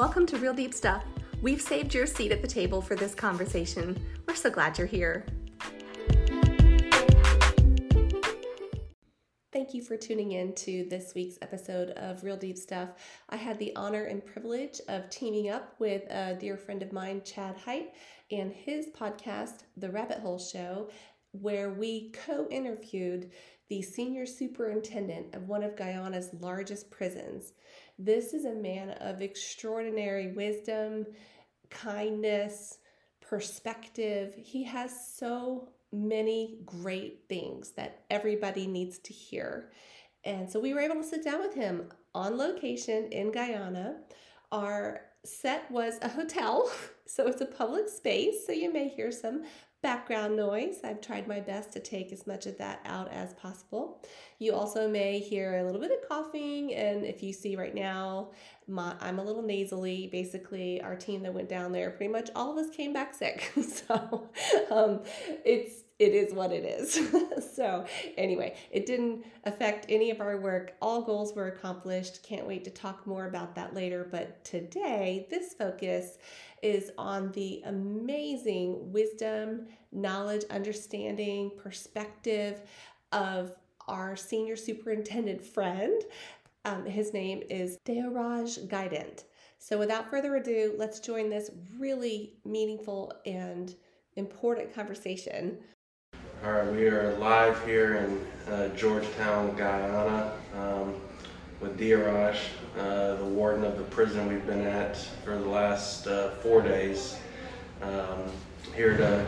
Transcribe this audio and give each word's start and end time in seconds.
Welcome 0.00 0.24
to 0.28 0.38
Real 0.38 0.54
Deep 0.54 0.72
Stuff. 0.72 1.04
We've 1.42 1.60
saved 1.60 1.92
your 1.92 2.06
seat 2.06 2.32
at 2.32 2.40
the 2.40 2.48
table 2.48 2.80
for 2.80 2.96
this 2.96 3.14
conversation. 3.14 4.02
We're 4.26 4.34
so 4.34 4.48
glad 4.48 4.78
you're 4.78 4.86
here. 4.86 5.26
Thank 9.52 9.74
you 9.74 9.82
for 9.82 9.98
tuning 9.98 10.32
in 10.32 10.54
to 10.54 10.86
this 10.88 11.12
week's 11.14 11.36
episode 11.42 11.90
of 11.90 12.24
Real 12.24 12.38
Deep 12.38 12.56
Stuff. 12.56 12.88
I 13.28 13.36
had 13.36 13.58
the 13.58 13.76
honor 13.76 14.04
and 14.04 14.24
privilege 14.24 14.80
of 14.88 15.10
teaming 15.10 15.50
up 15.50 15.74
with 15.78 16.10
a 16.10 16.34
dear 16.34 16.56
friend 16.56 16.82
of 16.82 16.94
mine, 16.94 17.20
Chad 17.22 17.58
Hite, 17.58 17.92
and 18.30 18.54
his 18.54 18.86
podcast, 18.98 19.64
The 19.76 19.90
Rabbit 19.90 20.20
Hole 20.20 20.38
Show, 20.38 20.88
where 21.32 21.74
we 21.74 22.10
co 22.12 22.48
interviewed 22.50 23.32
the 23.68 23.82
senior 23.82 24.24
superintendent 24.24 25.34
of 25.34 25.46
one 25.46 25.62
of 25.62 25.76
Guyana's 25.76 26.30
largest 26.40 26.90
prisons. 26.90 27.52
This 28.02 28.32
is 28.32 28.46
a 28.46 28.54
man 28.54 28.92
of 28.92 29.20
extraordinary 29.20 30.32
wisdom, 30.32 31.04
kindness, 31.68 32.78
perspective. 33.20 34.34
He 34.38 34.64
has 34.64 35.14
so 35.14 35.68
many 35.92 36.60
great 36.64 37.24
things 37.28 37.72
that 37.72 38.04
everybody 38.08 38.66
needs 38.66 38.98
to 39.00 39.12
hear. 39.12 39.70
And 40.24 40.50
so 40.50 40.58
we 40.58 40.72
were 40.72 40.80
able 40.80 40.94
to 40.94 41.04
sit 41.04 41.22
down 41.22 41.40
with 41.40 41.52
him 41.52 41.92
on 42.14 42.38
location 42.38 43.12
in 43.12 43.32
Guyana. 43.32 43.98
Our 44.50 45.02
set 45.26 45.70
was 45.70 45.98
a 46.00 46.08
hotel, 46.08 46.72
so 47.06 47.26
it's 47.26 47.42
a 47.42 47.46
public 47.46 47.90
space, 47.90 48.46
so 48.46 48.52
you 48.52 48.72
may 48.72 48.88
hear 48.88 49.12
some 49.12 49.44
background 49.82 50.36
noise. 50.36 50.80
I've 50.84 51.00
tried 51.00 51.26
my 51.26 51.40
best 51.40 51.72
to 51.72 51.80
take 51.80 52.12
as 52.12 52.26
much 52.26 52.46
of 52.46 52.58
that 52.58 52.80
out 52.84 53.10
as 53.10 53.32
possible. 53.34 54.02
You 54.38 54.54
also 54.54 54.88
may 54.88 55.18
hear 55.18 55.58
a 55.58 55.64
little 55.64 55.80
bit 55.80 55.90
of 55.90 56.08
coughing, 56.08 56.74
and 56.74 57.04
if 57.04 57.22
you 57.22 57.32
see 57.32 57.56
right 57.56 57.74
now, 57.74 58.30
my, 58.68 58.94
I'm 59.00 59.18
a 59.18 59.24
little 59.24 59.42
nasally. 59.42 60.08
Basically, 60.12 60.80
our 60.82 60.96
team 60.96 61.22
that 61.22 61.34
went 61.34 61.48
down 61.48 61.72
there, 61.72 61.90
pretty 61.90 62.12
much 62.12 62.30
all 62.34 62.52
of 62.52 62.58
us 62.58 62.74
came 62.74 62.92
back 62.92 63.14
sick. 63.14 63.52
so 63.88 64.28
um, 64.70 65.00
it's 65.44 65.84
it 66.00 66.14
is 66.14 66.32
what 66.32 66.50
it 66.50 66.64
is. 66.64 66.98
so, 67.54 67.84
anyway, 68.16 68.56
it 68.70 68.86
didn't 68.86 69.26
affect 69.44 69.84
any 69.90 70.10
of 70.10 70.22
our 70.22 70.38
work. 70.38 70.74
All 70.80 71.02
goals 71.02 71.34
were 71.34 71.48
accomplished. 71.48 72.22
Can't 72.22 72.46
wait 72.46 72.64
to 72.64 72.70
talk 72.70 73.06
more 73.06 73.26
about 73.26 73.54
that 73.56 73.74
later. 73.74 74.08
But 74.10 74.42
today, 74.42 75.26
this 75.28 75.52
focus 75.52 76.16
is 76.62 76.90
on 76.98 77.32
the 77.32 77.62
amazing 77.66 78.92
wisdom, 78.92 79.66
knowledge, 79.92 80.44
understanding, 80.50 81.52
perspective 81.56 82.62
of 83.12 83.56
our 83.88 84.16
senior 84.16 84.56
superintendent 84.56 85.44
friend. 85.44 86.02
Um, 86.64 86.84
his 86.84 87.12
name 87.12 87.42
is 87.48 87.78
Deoraj 87.84 88.68
Gyandat. 88.68 89.24
So, 89.58 89.78
without 89.78 90.08
further 90.08 90.36
ado, 90.36 90.74
let's 90.78 91.00
join 91.00 91.28
this 91.28 91.50
really 91.78 92.34
meaningful 92.44 93.12
and 93.26 93.74
important 94.16 94.74
conversation 94.74 95.58
all 96.42 96.52
right, 96.52 96.72
we 96.72 96.86
are 96.86 97.14
live 97.18 97.62
here 97.66 97.96
in 97.96 98.50
uh, 98.50 98.68
Georgetown, 98.74 99.54
Guyana, 99.56 100.32
um, 100.56 100.94
with 101.60 101.78
Deoraj, 101.78 102.36
uh, 102.78 103.16
the 103.16 103.24
warden 103.24 103.64
of 103.64 103.76
the 103.76 103.84
prison 103.84 104.28
we've 104.28 104.46
been 104.46 104.66
at 104.66 104.96
for 105.24 105.36
the 105.36 105.48
last 105.48 106.06
uh, 106.06 106.30
four 106.36 106.62
days. 106.62 107.18
Um, 107.82 108.30
here 108.74 108.96
to 108.96 109.26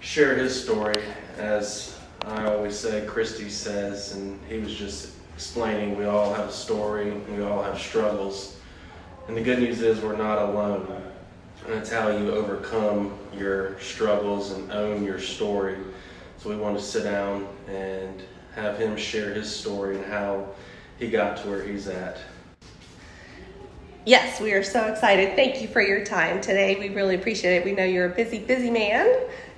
share 0.00 0.34
his 0.34 0.60
story, 0.60 1.00
as 1.36 1.98
I 2.22 2.46
always 2.46 2.76
say, 2.76 3.06
Kristi 3.06 3.48
says, 3.48 4.14
and 4.14 4.40
he 4.48 4.58
was 4.58 4.74
just 4.74 5.14
explaining 5.34 5.96
we 5.96 6.04
all 6.04 6.34
have 6.34 6.48
a 6.48 6.52
story, 6.52 7.12
we 7.12 7.42
all 7.42 7.62
have 7.62 7.80
struggles. 7.80 8.56
And 9.28 9.36
the 9.36 9.40
good 9.40 9.60
news 9.60 9.82
is 9.82 10.00
we're 10.00 10.16
not 10.16 10.38
alone. 10.42 10.86
And 11.64 11.74
that's 11.74 11.90
how 11.90 12.08
you 12.08 12.32
overcome 12.32 13.16
your 13.32 13.78
struggles 13.78 14.50
and 14.50 14.72
own 14.72 15.04
your 15.04 15.20
story. 15.20 15.76
So 16.38 16.50
we 16.50 16.56
wanted 16.56 16.78
to 16.78 16.84
sit 16.84 17.04
down 17.04 17.46
and 17.68 18.20
have 18.56 18.78
him 18.78 18.96
share 18.96 19.32
his 19.32 19.54
story 19.54 19.96
and 19.96 20.04
how 20.04 20.48
he 21.02 21.08
got 21.08 21.36
to 21.38 21.48
where 21.48 21.62
he's 21.64 21.88
at. 21.88 22.18
Yes, 24.06 24.40
we 24.40 24.52
are 24.52 24.62
so 24.62 24.86
excited. 24.86 25.34
Thank 25.34 25.60
you 25.60 25.68
for 25.68 25.82
your 25.82 26.04
time 26.04 26.40
today. 26.40 26.76
We 26.78 26.90
really 26.90 27.16
appreciate 27.16 27.56
it. 27.56 27.64
We 27.64 27.72
know 27.72 27.84
you're 27.84 28.06
a 28.06 28.14
busy, 28.14 28.38
busy 28.38 28.70
man, 28.70 29.12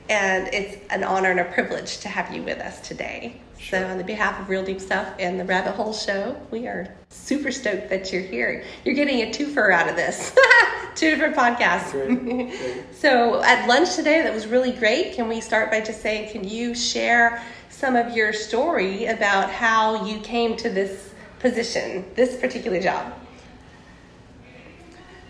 and 0.09 0.49
it's 0.53 0.79
an 0.91 1.05
honor 1.05 1.31
and 1.31 1.41
a 1.41 1.45
privilege 1.45 1.99
to 1.99 2.09
have 2.09 2.35
you 2.35 2.43
with 2.43 2.59
us 2.59 2.81
today. 2.81 3.41
Sure. 3.59 3.81
So, 3.81 3.87
on 3.87 3.99
the 3.99 4.05
behalf 4.05 4.41
of 4.41 4.49
Real 4.49 4.65
Deep 4.65 4.81
Stuff 4.81 5.15
and 5.19 5.39
the 5.39 5.45
Rabbit 5.45 5.73
Hole 5.73 5.93
Show, 5.93 6.37
we 6.51 6.67
are 6.67 6.95
super 7.11 7.51
stoked 7.51 7.91
that 7.91 8.13
you're 8.13 8.23
here. 8.23 8.65
You're 8.85 8.95
getting 8.95 9.21
a 9.21 9.27
twofer 9.31 9.73
out 9.73 9.89
of 9.89 9.97
this. 9.97 10.35
Two 10.95 11.11
different 11.11 11.37
podcasts. 11.37 11.93
Great. 11.93 12.21
Great. 12.25 12.95
so, 12.95 13.43
at 13.43 13.67
lunch 13.67 13.97
today, 13.97 14.23
that 14.23 14.33
was 14.33 14.47
really 14.47 14.73
great. 14.73 15.15
Can 15.15 15.29
we 15.29 15.41
start 15.41 15.71
by 15.71 15.81
just 15.81 16.01
saying, 16.01 16.31
can 16.31 16.47
you 16.47 16.75
share 16.75 17.43
some 17.71 17.97
of 17.97 18.17
your 18.17 18.33
story 18.33 19.07
about 19.07 19.51
how 19.51 20.07
you 20.07 20.21
came 20.21 20.57
to 20.57 20.71
this 20.71 21.14
position, 21.45 22.03
this 22.15 22.41
particular 22.41 22.81
job? 22.81 23.13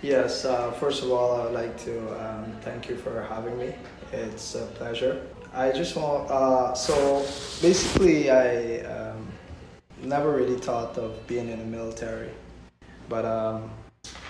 Yes, 0.01 0.45
uh, 0.45 0.71
first 0.71 1.03
of 1.03 1.11
all, 1.11 1.41
I 1.41 1.45
would 1.45 1.55
like 1.55 1.77
to 1.89 1.95
um, 2.25 2.53
thank 2.61 2.89
you 2.89 2.97
for 2.97 3.23
having 3.23 3.59
me. 3.59 3.75
It's 4.13 4.55
a 4.55 4.67
pleasure. 4.79 5.27
I 5.53 5.73
just 5.73 5.97
want, 5.97 6.31
uh, 6.31 6.73
so 6.75 6.95
basically, 7.61 8.31
I 8.31 8.83
um, 8.95 9.27
never 10.05 10.31
really 10.31 10.59
thought 10.59 10.97
of 10.99 11.11
being 11.27 11.49
in 11.49 11.59
the 11.59 11.65
military. 11.79 12.31
But 13.09 13.25
um, 13.25 13.71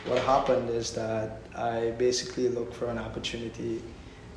what 0.07 0.21
happened 0.23 0.71
is 0.71 0.91
that 0.93 1.43
I 1.55 1.93
basically 1.99 2.49
looked 2.49 2.75
for 2.75 2.87
an 2.87 2.99
opportunity 2.99 3.83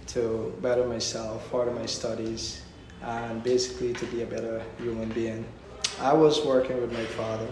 to 0.07 0.53
better 0.61 0.85
myself, 0.85 1.49
further 1.49 1.71
my 1.71 1.85
studies, 1.85 2.61
and 3.01 3.41
basically 3.41 3.93
to 3.93 4.05
be 4.07 4.23
a 4.23 4.25
better 4.25 4.61
human 4.79 5.09
being. 5.09 5.45
I 5.99 6.13
was 6.13 6.45
working 6.45 6.79
with 6.79 6.91
my 6.91 7.05
father, 7.05 7.47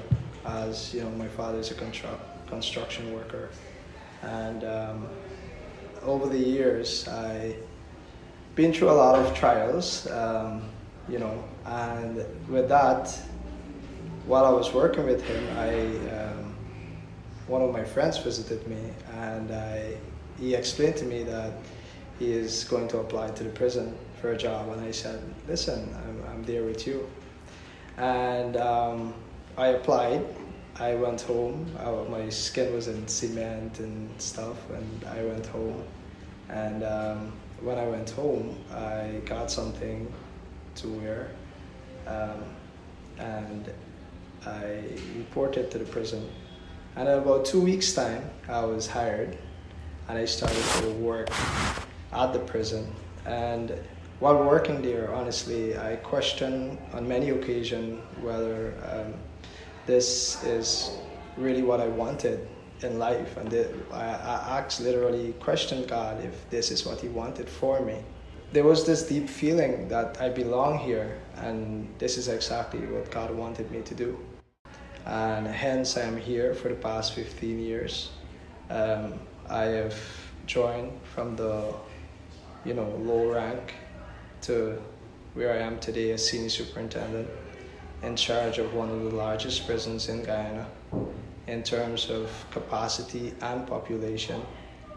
as 0.45 0.93
you 0.93 1.01
know, 1.01 1.09
my 1.11 1.27
father 1.27 1.59
is 1.59 1.71
a 1.71 1.73
constru- 1.73 2.19
construction 2.47 3.13
worker, 3.13 3.49
and 4.21 4.63
um, 4.63 5.07
over 6.03 6.29
the 6.29 6.37
years, 6.37 7.07
I 7.07 7.55
been 8.55 8.71
through 8.71 8.89
a 8.89 8.99
lot 9.05 9.15
of 9.15 9.35
trials, 9.35 10.07
um, 10.11 10.61
you 11.09 11.19
know, 11.19 11.43
and 11.65 12.23
with 12.47 12.69
that, 12.69 13.09
while 14.25 14.45
I 14.45 14.51
was 14.51 14.73
working 14.73 15.05
with 15.05 15.21
him, 15.23 15.43
I 15.57 15.71
um, 16.15 16.55
one 17.47 17.61
of 17.61 17.71
my 17.71 17.83
friends 17.83 18.17
visited 18.17 18.67
me, 18.67 18.91
and 19.13 19.51
I, 19.51 19.97
he 20.39 20.55
explained 20.55 20.97
to 20.97 21.05
me 21.05 21.23
that 21.23 21.53
he 22.19 22.31
is 22.31 22.63
going 22.63 22.87
to 22.89 22.99
apply 22.99 23.29
to 23.31 23.43
the 23.43 23.49
prison 23.49 23.97
for 24.21 24.31
a 24.31 24.37
job, 24.37 24.69
and 24.69 24.81
I 24.81 24.91
said, 24.91 25.19
"Listen, 25.47 25.93
I'm, 26.07 26.23
I'm 26.31 26.43
there 26.43 26.63
with 26.63 26.87
you," 26.87 27.07
and 27.97 28.57
um, 28.57 29.13
I 29.57 29.67
applied. 29.67 30.25
I 30.77 30.95
went 30.95 31.21
home. 31.21 31.73
I, 31.79 31.89
my 32.09 32.29
skin 32.29 32.73
was 32.73 32.87
in 32.87 33.07
cement 33.07 33.79
and 33.79 34.09
stuff, 34.19 34.57
and 34.69 35.05
I 35.05 35.23
went 35.23 35.45
home, 35.45 35.83
and 36.49 36.83
um, 36.83 37.31
when 37.61 37.77
I 37.77 37.87
went 37.87 38.09
home, 38.09 38.57
I 38.71 39.21
got 39.25 39.49
something 39.49 40.11
to 40.75 40.87
wear, 40.89 41.31
um, 42.07 42.43
and 43.17 43.71
I 44.45 44.83
reported 45.17 45.71
to 45.71 45.77
the 45.77 45.85
prison. 45.85 46.29
And 46.97 47.07
in 47.07 47.17
about 47.17 47.45
two 47.45 47.61
weeks' 47.61 47.93
time, 47.93 48.29
I 48.47 48.65
was 48.65 48.87
hired, 48.87 49.37
and 50.07 50.17
I 50.17 50.25
started 50.25 50.63
to 50.81 50.89
work 50.91 51.29
at 52.11 52.33
the 52.33 52.39
prison. 52.39 52.93
And 53.25 53.73
while 54.19 54.43
working 54.43 54.81
there, 54.81 55.13
honestly, 55.13 55.77
I 55.77 55.97
questioned 55.97 56.77
on 56.93 57.07
many 57.07 57.29
occasions 57.31 58.01
whether 58.21 58.73
um, 58.89 59.13
this 59.85 60.41
is 60.45 60.97
really 61.35 61.63
what 61.63 61.81
I 61.81 61.87
wanted 61.87 62.47
in 62.81 62.97
life. 62.97 63.35
And 63.35 63.53
I, 63.91 63.97
I 63.97 64.59
asked, 64.59 64.79
literally, 64.79 65.33
questioned 65.41 65.89
God 65.89 66.23
if 66.23 66.49
this 66.49 66.71
is 66.71 66.85
what 66.85 67.01
He 67.01 67.09
wanted 67.09 67.49
for 67.49 67.81
me. 67.81 67.97
There 68.53 68.63
was 68.63 68.85
this 68.85 69.03
deep 69.03 69.27
feeling 69.27 69.89
that 69.89 70.21
I 70.21 70.29
belong 70.29 70.79
here, 70.79 71.19
and 71.35 71.93
this 71.99 72.17
is 72.17 72.29
exactly 72.29 72.79
what 72.87 73.11
God 73.11 73.31
wanted 73.31 73.69
me 73.69 73.81
to 73.81 73.93
do. 73.93 74.17
And 75.05 75.45
hence, 75.45 75.97
I 75.97 76.01
am 76.01 76.15
here 76.15 76.53
for 76.53 76.69
the 76.69 76.75
past 76.75 77.13
15 77.13 77.59
years. 77.59 78.11
Um, 78.69 79.19
I 79.49 79.65
have 79.65 79.95
joined 80.47 80.93
from 81.13 81.35
the, 81.35 81.73
you 82.63 82.73
know, 82.73 82.89
low 83.03 83.33
rank 83.33 83.73
to 84.45 84.81
where 85.33 85.53
I 85.53 85.57
am 85.57 85.79
today 85.79 86.11
as 86.11 86.27
senior 86.29 86.49
superintendent 86.49 87.27
in 88.03 88.15
charge 88.15 88.57
of 88.57 88.73
one 88.73 88.89
of 88.89 89.01
the 89.03 89.09
largest 89.09 89.65
prisons 89.65 90.09
in 90.09 90.23
Guyana 90.23 90.67
in 91.47 91.63
terms 91.63 92.09
of 92.09 92.29
capacity 92.51 93.33
and 93.41 93.67
population, 93.67 94.41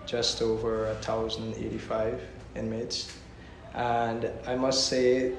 just 0.06 0.42
over 0.42 0.86
1,085 0.86 2.20
inmates. 2.56 3.16
And 3.74 4.30
I 4.46 4.54
must 4.54 4.88
say, 4.88 5.32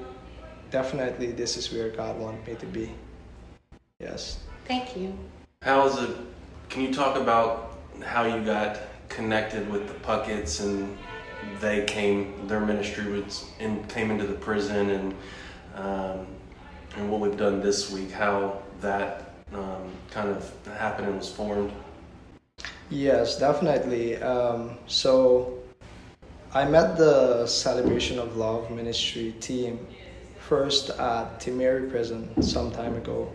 definitely 0.70 1.32
this 1.32 1.56
is 1.56 1.72
where 1.72 1.90
God 1.90 2.18
wants 2.18 2.46
me 2.46 2.54
to 2.56 2.66
be. 2.66 2.90
Yes. 4.00 4.40
Thank 4.66 4.96
you. 4.96 5.16
How 5.62 5.86
is 5.86 5.96
it? 5.98 6.16
Can 6.68 6.82
you 6.82 6.92
talk 6.92 7.16
about 7.16 7.78
how 8.04 8.24
you 8.24 8.42
got 8.44 8.80
connected 9.08 9.68
with 9.70 9.86
the 9.88 9.94
Pucketts 9.94 10.60
and 10.62 10.96
they 11.60 11.84
came, 11.84 12.46
their 12.46 12.60
ministry 12.60 13.10
was 13.10 13.46
in, 13.58 13.84
came 13.84 14.10
into 14.10 14.26
the 14.26 14.34
prison 14.34 14.90
and 14.90 15.14
um, 15.74 16.26
and 16.96 17.10
what 17.10 17.20
we've 17.20 17.36
done 17.36 17.60
this 17.60 17.90
week, 17.90 18.10
how 18.10 18.62
that 18.80 19.34
um, 19.54 19.92
kind 20.10 20.28
of 20.28 20.52
happened 20.76 21.08
and 21.08 21.18
was 21.18 21.30
formed. 21.30 21.72
Yes, 22.90 23.38
definitely. 23.38 24.20
Um, 24.20 24.76
so 24.86 25.58
I 26.52 26.64
met 26.64 26.96
the 26.96 27.46
Celebration 27.46 28.18
of 28.18 28.36
Love 28.36 28.70
ministry 28.70 29.34
team 29.40 29.86
first 30.40 30.90
at 30.90 31.38
Timehri 31.38 31.88
Prison 31.88 32.42
some 32.42 32.72
time 32.72 32.96
ago, 32.96 33.32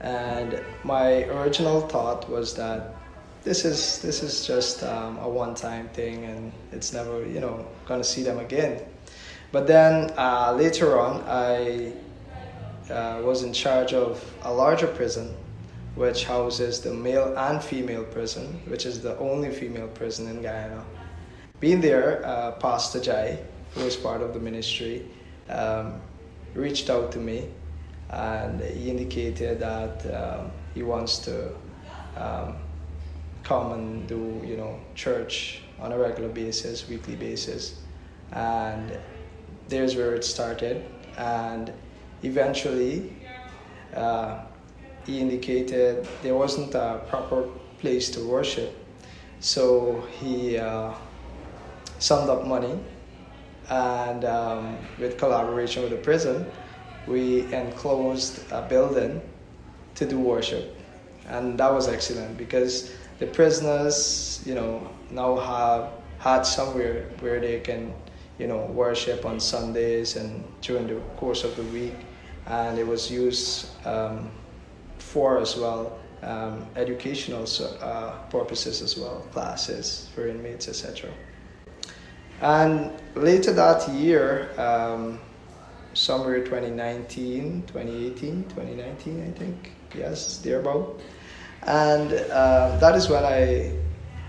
and 0.00 0.60
my 0.84 1.24
original 1.24 1.80
thought 1.80 2.30
was 2.30 2.54
that 2.54 2.93
this 3.44 3.64
is 3.64 4.00
this 4.00 4.22
is 4.22 4.46
just 4.46 4.82
um, 4.82 5.18
a 5.18 5.28
one-time 5.28 5.88
thing, 5.90 6.24
and 6.24 6.52
it's 6.72 6.92
never 6.92 7.24
you 7.26 7.40
know 7.40 7.66
gonna 7.86 8.04
see 8.04 8.22
them 8.22 8.38
again. 8.38 8.82
But 9.52 9.66
then 9.66 10.12
uh, 10.16 10.54
later 10.58 10.98
on, 10.98 11.22
I 11.28 11.92
uh, 12.90 13.20
was 13.22 13.42
in 13.42 13.52
charge 13.52 13.92
of 13.92 14.24
a 14.42 14.52
larger 14.52 14.88
prison 14.88 15.34
which 15.94 16.24
houses 16.24 16.80
the 16.80 16.92
male 16.92 17.36
and 17.38 17.62
female 17.62 18.02
prison, 18.04 18.60
which 18.66 18.84
is 18.84 19.00
the 19.00 19.16
only 19.18 19.50
female 19.50 19.86
prison 19.88 20.28
in 20.28 20.42
Guyana. 20.42 20.84
Being 21.60 21.80
there, 21.80 22.24
uh, 22.26 22.50
Pastor 22.52 23.00
Jai, 23.00 23.38
who 23.74 23.82
is 23.82 23.96
part 23.96 24.20
of 24.20 24.34
the 24.34 24.40
ministry, 24.40 25.06
um, 25.48 26.00
reached 26.54 26.90
out 26.90 27.12
to 27.12 27.18
me 27.18 27.48
and 28.10 28.60
he 28.60 28.90
indicated 28.90 29.60
that 29.60 30.04
um, 30.14 30.50
he 30.74 30.82
wants 30.82 31.18
to 31.18 31.54
um, 32.16 32.56
come 33.44 33.72
and 33.72 34.08
do, 34.08 34.42
you 34.44 34.56
know, 34.56 34.80
church 34.94 35.62
on 35.78 35.92
a 35.92 35.98
regular 35.98 36.28
basis, 36.28 36.88
weekly 36.88 37.14
basis. 37.14 37.80
And 38.32 38.98
there's 39.68 39.94
where 39.96 40.14
it 40.14 40.24
started. 40.24 40.84
And 41.16 41.72
eventually, 42.22 43.14
uh, 43.94 44.44
he 45.06 45.20
indicated 45.20 46.08
there 46.22 46.34
wasn't 46.34 46.74
a 46.74 47.02
proper 47.08 47.48
place 47.78 48.10
to 48.10 48.26
worship. 48.26 48.74
So 49.40 50.02
he 50.18 50.56
uh, 50.58 50.94
summed 51.98 52.30
up 52.30 52.46
money 52.46 52.78
and 53.70 54.24
um, 54.24 54.78
with 54.98 55.18
collaboration 55.18 55.82
with 55.82 55.92
the 55.92 55.98
prison, 55.98 56.46
we 57.06 57.52
enclosed 57.52 58.40
a 58.52 58.62
building 58.62 59.20
to 59.94 60.06
do 60.06 60.18
worship. 60.18 60.76
And 61.28 61.58
that 61.58 61.72
was 61.72 61.88
excellent 61.88 62.36
because 62.36 62.92
the 63.24 63.32
prisoners, 63.32 64.42
you 64.44 64.54
know, 64.54 64.86
now 65.10 65.36
have 65.36 65.90
had 66.18 66.42
somewhere 66.42 67.08
where 67.20 67.40
they 67.40 67.60
can, 67.60 67.92
you 68.38 68.46
know, 68.46 68.66
worship 68.66 69.24
on 69.24 69.40
Sundays 69.40 70.16
and 70.16 70.44
during 70.60 70.86
the 70.86 71.00
course 71.16 71.44
of 71.44 71.56
the 71.56 71.62
week. 71.64 71.94
And 72.46 72.78
it 72.78 72.86
was 72.86 73.10
used 73.10 73.68
um, 73.86 74.30
for 74.98 75.38
as 75.38 75.56
well 75.56 75.98
um, 76.22 76.66
educational 76.76 77.46
uh, 77.80 78.12
purposes 78.30 78.82
as 78.82 78.98
well, 78.98 79.26
classes 79.32 80.08
for 80.14 80.28
inmates, 80.28 80.68
etc. 80.68 81.10
And 82.40 82.90
later 83.14 83.52
that 83.52 83.88
year, 83.88 84.50
um, 84.58 85.20
somewhere 85.94 86.44
2019, 86.44 87.64
2018, 87.66 88.44
2019, 88.44 89.22
I 89.22 89.38
think, 89.38 89.72
yes, 89.94 90.38
thereabout. 90.38 91.00
And 91.66 92.12
uh, 92.12 92.76
that 92.78 92.94
is 92.94 93.08
when 93.08 93.24
I 93.24 93.72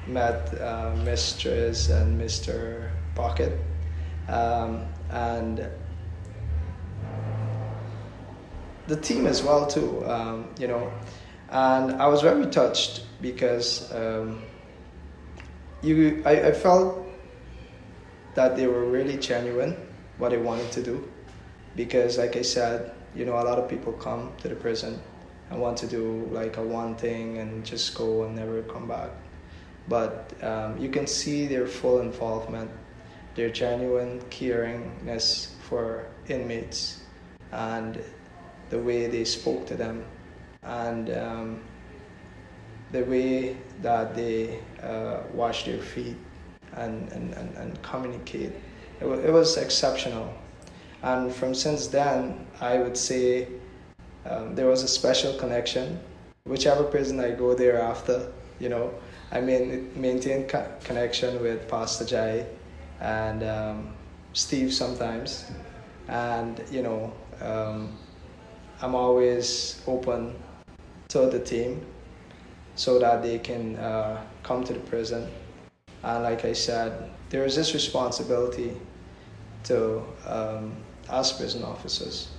met 0.08 0.60
uh, 0.62 0.96
Mistress 1.04 1.90
and 1.90 2.20
Mr. 2.20 2.90
Puckett. 3.16 3.60
Um, 4.28 4.86
and 5.10 5.70
the 8.88 8.96
team 8.96 9.28
as 9.28 9.44
well 9.44 9.68
too. 9.68 10.06
Um, 10.06 10.50
you 10.60 10.68
know, 10.68 10.92
and 11.50 11.94
I 12.02 12.08
was 12.08 12.22
very 12.22 12.46
touched 12.48 13.06
because 13.22 13.92
um, 13.94 14.42
you, 15.82 16.24
I, 16.26 16.48
I 16.48 16.52
felt 16.52 17.06
that 18.36 18.56
they 18.56 18.68
were 18.68 18.86
really 18.86 19.18
genuine 19.18 19.76
what 20.18 20.30
they 20.30 20.38
wanted 20.38 20.72
to 20.74 20.84
do, 20.84 21.10
because 21.76 22.18
like 22.18 22.36
I 22.36 22.42
said, 22.42 22.94
you 23.16 23.26
know, 23.26 23.34
a 23.34 23.44
lot 23.44 23.58
of 23.60 23.70
people 23.70 23.94
come 23.94 24.32
to 24.40 24.48
the 24.48 24.56
prison 24.56 25.02
and 25.50 25.60
want 25.60 25.78
to 25.78 25.88
do 25.88 26.28
like 26.32 26.58
a 26.58 26.64
one 26.64 26.96
thing 26.96 27.38
and 27.38 27.66
just 27.66 27.96
go 27.96 28.24
and 28.24 28.36
never 28.36 28.62
come 28.64 28.88
back. 28.88 29.10
But 29.88 30.34
um, 30.44 30.78
you 30.78 30.90
can 30.90 31.06
see 31.06 31.46
their 31.46 31.68
full 31.68 32.02
involvement, 32.02 32.72
their 33.36 33.50
genuine 33.50 34.22
caringness 34.30 35.52
for 35.70 36.08
inmates, 36.28 37.02
and 37.52 38.02
the 38.70 38.80
way 38.80 39.08
they 39.08 39.24
spoke 39.24 39.68
to 39.68 39.76
them 39.76 40.04
and 40.64 41.10
um, 41.12 41.64
the 42.92 43.04
way 43.04 43.58
that 43.82 44.16
they 44.16 44.60
uh, 44.82 45.22
wash 45.34 45.66
their 45.66 45.78
feet 45.80 46.18
and, 46.74 47.12
and, 47.12 47.34
and, 47.34 47.56
and 47.58 47.82
communicate. 47.84 48.52
It, 49.00 49.02
w- 49.02 49.22
it 49.22 49.32
was 49.32 49.58
exceptional. 49.58 50.34
And 51.04 51.34
from 51.34 51.54
since 51.54 51.88
then, 51.88 52.48
I 52.60 52.80
would 52.80 52.98
say 52.98 53.48
um, 54.26 54.56
there 54.56 54.68
was 54.68 54.84
a 54.84 54.88
special 54.88 55.34
connection. 55.34 56.00
Whichever 56.46 56.84
prison 56.84 57.20
I 57.20 57.32
go 57.32 57.54
there 57.54 57.80
after, 57.80 58.32
you 58.60 58.70
know, 58.70 58.94
I 59.32 59.42
mean, 59.42 59.92
maintain 59.96 60.48
co- 60.48 60.68
connection 60.84 61.42
with 61.42 61.68
Pastor 61.68 62.06
Jai 62.06 62.46
and 63.00 63.44
um, 63.44 63.96
Steve 64.34 64.74
sometimes. 64.74 65.52
And, 66.08 66.64
you 66.72 66.84
know, 66.84 67.14
um, 67.42 67.98
I'm 68.82 68.96
always 68.96 69.82
open 69.88 70.36
to 71.10 71.28
the 71.28 71.40
team 71.40 71.86
so 72.76 73.00
that 73.00 73.24
they 73.24 73.40
can 73.40 73.76
uh, 73.78 74.24
come 74.44 74.64
to 74.64 74.74
the 74.74 74.80
prison. 74.82 75.30
And 76.04 76.24
like 76.24 76.46
I 76.46 76.54
said, 76.54 77.10
there 77.30 77.46
is 77.46 77.56
this 77.56 77.74
responsibility 77.74 78.74
to 79.64 80.04
um, 80.28 80.76
us 81.10 81.36
prison 81.36 81.64
officers 81.64 82.35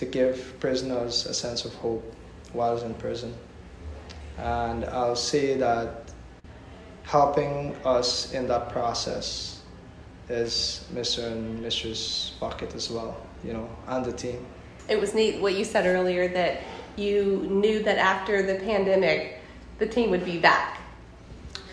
to 0.00 0.06
give 0.06 0.58
prisoners 0.60 1.26
a 1.26 1.34
sense 1.34 1.64
of 1.64 1.72
hope 1.74 2.04
while 2.52 2.76
in 2.82 2.94
prison. 2.94 3.32
And 4.38 4.84
I'll 4.86 5.16
say 5.16 5.56
that 5.58 6.10
helping 7.04 7.76
us 7.84 8.32
in 8.32 8.48
that 8.48 8.70
process 8.70 9.62
is 10.28 10.84
Mr. 10.92 11.30
and 11.30 11.64
Mrs. 11.64 12.32
Puckett 12.40 12.74
as 12.74 12.90
well, 12.90 13.16
you 13.44 13.52
know, 13.52 13.68
and 13.86 14.04
the 14.04 14.12
team 14.12 14.44
it 14.90 15.00
was 15.00 15.14
neat 15.14 15.40
what 15.40 15.54
you 15.54 15.64
said 15.64 15.86
earlier 15.86 16.28
that 16.28 16.60
you 16.96 17.46
knew 17.48 17.82
that 17.84 17.96
after 17.96 18.42
the 18.42 18.56
pandemic, 18.56 19.38
the 19.78 19.86
team 19.86 20.10
would 20.10 20.24
be 20.24 20.38
back. 20.38 20.80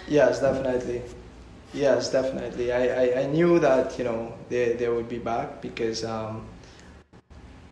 Yes, 0.07 0.39
definitely. 0.39 1.01
Yes, 1.73 2.11
definitely. 2.11 2.71
I, 2.71 2.83
I, 3.05 3.21
I 3.21 3.25
knew 3.25 3.59
that, 3.59 3.97
you 3.97 4.05
know, 4.05 4.33
they, 4.49 4.73
they 4.73 4.87
would 4.87 5.09
be 5.09 5.17
back 5.17 5.61
because 5.61 6.05
um, 6.05 6.45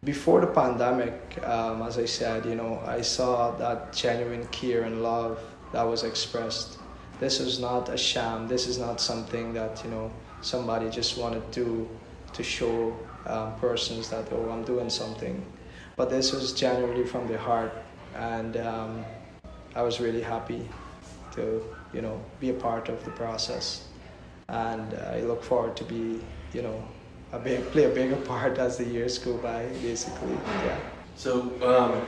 before 0.06 0.40
the 0.40 0.48
pandemic, 0.48 1.14
um, 1.44 1.82
as 1.82 1.98
I 1.98 2.06
said, 2.06 2.46
you 2.46 2.56
know, 2.56 2.82
I 2.86 3.02
saw 3.02 3.52
that 3.58 3.92
genuine 3.92 4.48
care 4.48 4.84
and 4.84 5.04
love 5.04 5.40
that 5.74 5.84
was 5.84 6.04
expressed. 6.04 6.78
This 7.20 7.40
is 7.40 7.60
not 7.60 7.90
a 7.90 7.98
sham. 7.98 8.48
This 8.48 8.68
is 8.68 8.78
not 8.78 9.02
something 9.02 9.54
that, 9.54 9.84
you 9.84 9.90
know, 9.90 10.12
somebody 10.42 10.90
just 10.90 11.18
wanted 11.18 11.52
to, 11.54 11.90
to 12.34 12.44
show 12.44 12.96
um, 13.28 13.56
persons 13.56 14.10
that 14.10 14.32
oh 14.32 14.50
I'm 14.50 14.64
doing 14.64 14.90
something, 14.90 15.44
but 15.96 16.10
this 16.10 16.32
was 16.32 16.54
genuinely 16.54 17.06
from 17.06 17.28
the 17.28 17.38
heart, 17.38 17.74
and 18.16 18.58
um, 18.58 19.06
I 19.76 19.82
was 19.82 20.00
really 20.00 20.22
happy 20.22 20.68
to 21.32 21.64
you 21.94 22.02
know 22.02 22.24
be 22.40 22.50
a 22.52 22.54
part 22.54 22.90
of 22.90 23.04
the 23.04 23.12
process, 23.12 23.88
and 24.50 24.94
I 24.94 25.22
look 25.22 25.44
forward 25.44 25.76
to 25.78 25.84
be 25.84 26.20
you 26.54 26.62
know 26.62 26.84
a 27.36 27.40
big 27.40 27.70
play 27.72 27.84
a 27.84 27.90
bigger 27.90 28.16
part 28.16 28.58
as 28.58 28.78
the 28.78 28.86
years 28.86 29.18
go 29.18 29.38
by. 29.38 29.66
Basically, 29.82 30.34
yeah. 30.66 30.78
So. 31.16 31.52
Um, 31.64 32.02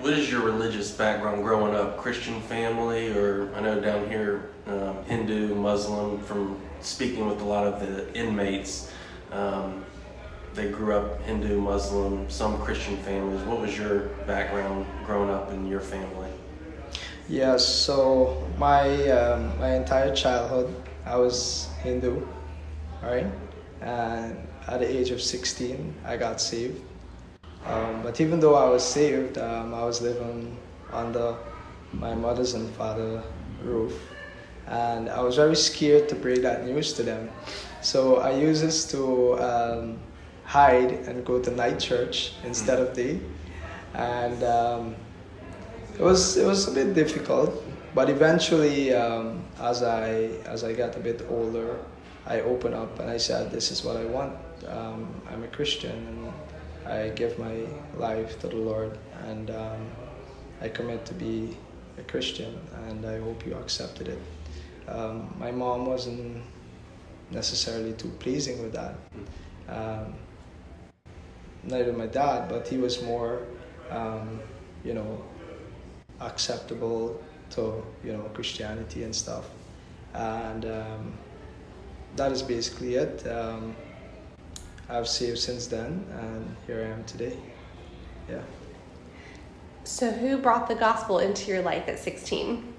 what 0.00 0.14
is 0.14 0.30
your 0.30 0.40
religious 0.40 0.90
background 0.90 1.42
growing 1.42 1.74
up? 1.74 1.98
Christian 1.98 2.40
family, 2.42 3.12
or 3.12 3.54
I 3.54 3.60
know 3.60 3.80
down 3.80 4.08
here, 4.08 4.48
um, 4.66 5.04
Hindu, 5.04 5.54
Muslim, 5.54 6.18
from 6.20 6.58
speaking 6.80 7.26
with 7.26 7.42
a 7.42 7.44
lot 7.44 7.66
of 7.66 7.80
the 7.80 8.10
inmates, 8.14 8.90
um, 9.30 9.84
they 10.54 10.70
grew 10.70 10.94
up 10.94 11.20
Hindu, 11.22 11.60
Muslim, 11.60 12.30
some 12.30 12.58
Christian 12.62 12.96
families. 12.98 13.42
What 13.42 13.60
was 13.60 13.76
your 13.76 14.08
background 14.26 14.86
growing 15.04 15.28
up 15.28 15.52
in 15.52 15.66
your 15.66 15.80
family? 15.80 16.30
Yes, 17.28 17.66
so 17.66 18.48
my 18.58 19.08
um, 19.10 19.58
my 19.60 19.74
entire 19.74 20.14
childhood 20.14 20.74
I 21.04 21.16
was 21.16 21.68
Hindu, 21.82 22.26
right? 23.02 23.26
And 23.80 24.36
at 24.66 24.80
the 24.80 24.88
age 24.88 25.10
of 25.10 25.22
16, 25.22 25.94
I 26.04 26.16
got 26.16 26.40
saved. 26.40 26.80
Um, 27.66 28.02
but 28.02 28.20
even 28.20 28.40
though 28.40 28.54
I 28.54 28.68
was 28.68 28.84
saved, 28.84 29.38
um, 29.38 29.74
I 29.74 29.84
was 29.84 30.00
living 30.00 30.56
under 30.92 31.36
my 31.92 32.14
mother's 32.14 32.54
and 32.54 32.70
father 32.74 33.22
roof, 33.62 33.92
and 34.66 35.08
I 35.08 35.20
was 35.20 35.36
very 35.36 35.56
scared 35.56 36.08
to 36.08 36.14
break 36.14 36.42
that 36.42 36.64
news 36.64 36.92
to 36.94 37.02
them. 37.02 37.30
So 37.80 38.16
I 38.16 38.32
used 38.32 38.62
this 38.62 38.90
to 38.92 39.38
um, 39.40 39.98
hide 40.44 40.92
and 41.06 41.24
go 41.24 41.40
to 41.40 41.50
night 41.50 41.78
church 41.78 42.32
instead 42.44 42.78
of 42.78 42.94
day, 42.94 43.20
and 43.94 44.42
um, 44.42 44.96
it 45.94 46.02
was 46.02 46.36
it 46.36 46.46
was 46.46 46.68
a 46.68 46.72
bit 46.72 46.94
difficult. 46.94 47.52
But 47.94 48.08
eventually, 48.08 48.94
um, 48.94 49.44
as 49.60 49.82
I 49.82 50.30
as 50.46 50.64
I 50.64 50.72
got 50.72 50.96
a 50.96 51.00
bit 51.00 51.26
older, 51.28 51.78
I 52.26 52.40
opened 52.40 52.74
up 52.74 52.98
and 53.00 53.10
I 53.10 53.16
said, 53.16 53.50
"This 53.50 53.70
is 53.70 53.84
what 53.84 53.96
I 53.96 54.04
want. 54.04 54.36
Um, 54.68 55.22
I'm 55.30 55.42
a 55.42 55.48
Christian 55.48 55.96
and 56.10 56.32
I 56.86 57.08
give 57.10 57.38
my 57.38 57.66
life 57.96 58.38
to 58.40 58.48
the 58.48 58.56
Lord, 58.56 58.98
and 59.26 59.50
um, 59.50 59.86
I 60.60 60.68
commit 60.68 61.04
to 61.06 61.14
be 61.14 61.56
a 61.98 62.02
Christian, 62.02 62.58
and 62.88 63.04
I 63.06 63.20
hope 63.20 63.46
you 63.46 63.54
accepted 63.54 64.08
it." 64.08 64.20
Um, 64.88 65.34
my 65.38 65.50
mom 65.50 65.86
wasn't 65.86 66.42
necessarily 67.30 67.92
too 67.92 68.10
pleasing 68.18 68.60
with 68.62 68.72
that. 68.72 68.94
Um, 69.68 70.14
neither 71.62 71.92
my 71.92 72.06
dad, 72.06 72.48
but 72.48 72.66
he 72.66 72.76
was 72.76 73.02
more, 73.02 73.46
um, 73.90 74.40
you 74.84 74.94
know, 74.94 75.22
acceptable 76.20 77.22
to 77.50 77.82
you 78.04 78.12
know 78.12 78.22
Christianity 78.34 79.04
and 79.04 79.14
stuff, 79.14 79.46
and 80.14 80.64
um, 80.64 81.12
that 82.16 82.32
is 82.32 82.42
basically 82.42 82.94
it. 82.96 83.26
Um, 83.26 83.74
I've 84.88 85.08
saved 85.08 85.38
since 85.38 85.66
then, 85.66 86.04
and 86.18 86.56
here 86.66 86.80
I 86.80 86.92
am 86.92 87.04
today. 87.04 87.36
Yeah. 88.28 88.40
So, 89.84 90.10
who 90.10 90.36
brought 90.38 90.68
the 90.68 90.74
gospel 90.74 91.20
into 91.20 91.50
your 91.50 91.62
life 91.62 91.88
at 91.88 91.98
16? 91.98 92.74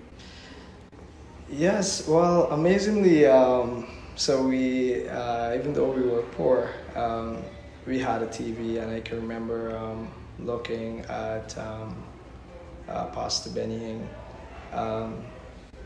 Yes, 1.49 2.07
well, 2.07 2.51
amazingly, 2.51 3.25
um, 3.25 3.87
so 4.15 4.45
we, 4.45 5.07
uh, 5.07 5.55
even 5.55 5.73
though 5.73 5.91
we 5.91 6.03
were 6.03 6.21
poor, 6.21 6.69
um, 6.95 7.41
we 7.85 7.99
had 7.99 8.21
a 8.21 8.27
TV, 8.27 8.81
and 8.81 8.91
I 8.91 9.01
can 9.01 9.17
remember 9.17 9.75
um, 9.77 10.09
looking 10.39 11.01
at 11.05 11.57
um, 11.57 12.01
uh, 12.87 13.05
Pastor 13.07 13.49
Benny 13.49 13.79
Hinn, 13.79 14.07
um, 14.77 15.23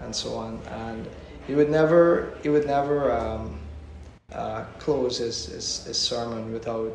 and 0.02 0.16
so 0.16 0.36
on, 0.36 0.60
and 0.70 1.08
he 1.48 1.54
would 1.56 1.70
never, 1.70 2.38
he 2.42 2.50
would 2.50 2.66
never 2.66 3.12
um, 3.12 3.60
uh, 4.32 4.64
close 4.80 5.18
his, 5.18 5.46
his, 5.46 5.86
his, 5.86 5.98
sermon 5.98 6.52
without 6.52 6.92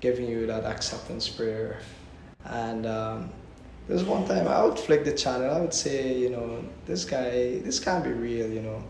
giving 0.00 0.28
you 0.28 0.46
that 0.46 0.64
acceptance 0.64 1.28
prayer, 1.28 1.80
and 2.44 2.86
um, 2.86 3.30
there 3.86 3.96
was 3.96 4.04
one 4.04 4.26
time 4.26 4.48
I 4.48 4.64
would 4.64 4.78
flick 4.78 5.04
the 5.04 5.12
channel. 5.12 5.50
I 5.50 5.60
would 5.60 5.74
say, 5.74 6.18
you 6.18 6.30
know, 6.30 6.64
this 6.86 7.04
guy, 7.04 7.58
this 7.60 7.78
can't 7.78 8.02
be 8.02 8.12
real. 8.12 8.50
You 8.50 8.62
know, 8.62 8.82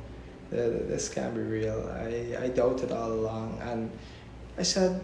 this 0.51 1.09
can't 1.09 1.35
be 1.35 1.43
real. 1.43 1.89
I 1.93 2.45
I 2.45 2.49
doubted 2.49 2.93
all 2.93 3.13
along, 3.13 3.59
and 3.63 3.91
I 4.57 4.63
said 4.63 5.01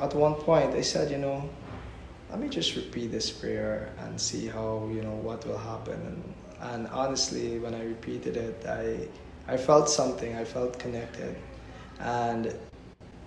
at 0.00 0.14
one 0.14 0.34
point, 0.34 0.74
I 0.74 0.82
said, 0.82 1.10
you 1.10 1.18
know, 1.18 1.48
let 2.30 2.40
me 2.40 2.48
just 2.48 2.74
repeat 2.76 3.10
this 3.12 3.30
prayer 3.30 3.92
and 4.00 4.20
see 4.20 4.46
how 4.46 4.88
you 4.92 5.02
know 5.02 5.16
what 5.22 5.46
will 5.46 5.58
happen. 5.58 5.94
And 5.94 6.34
and 6.60 6.88
honestly, 6.88 7.58
when 7.60 7.74
I 7.74 7.84
repeated 7.84 8.36
it, 8.36 8.66
I 8.66 9.08
I 9.48 9.56
felt 9.56 9.88
something. 9.88 10.36
I 10.36 10.44
felt 10.44 10.78
connected, 10.78 11.34
and 12.00 12.54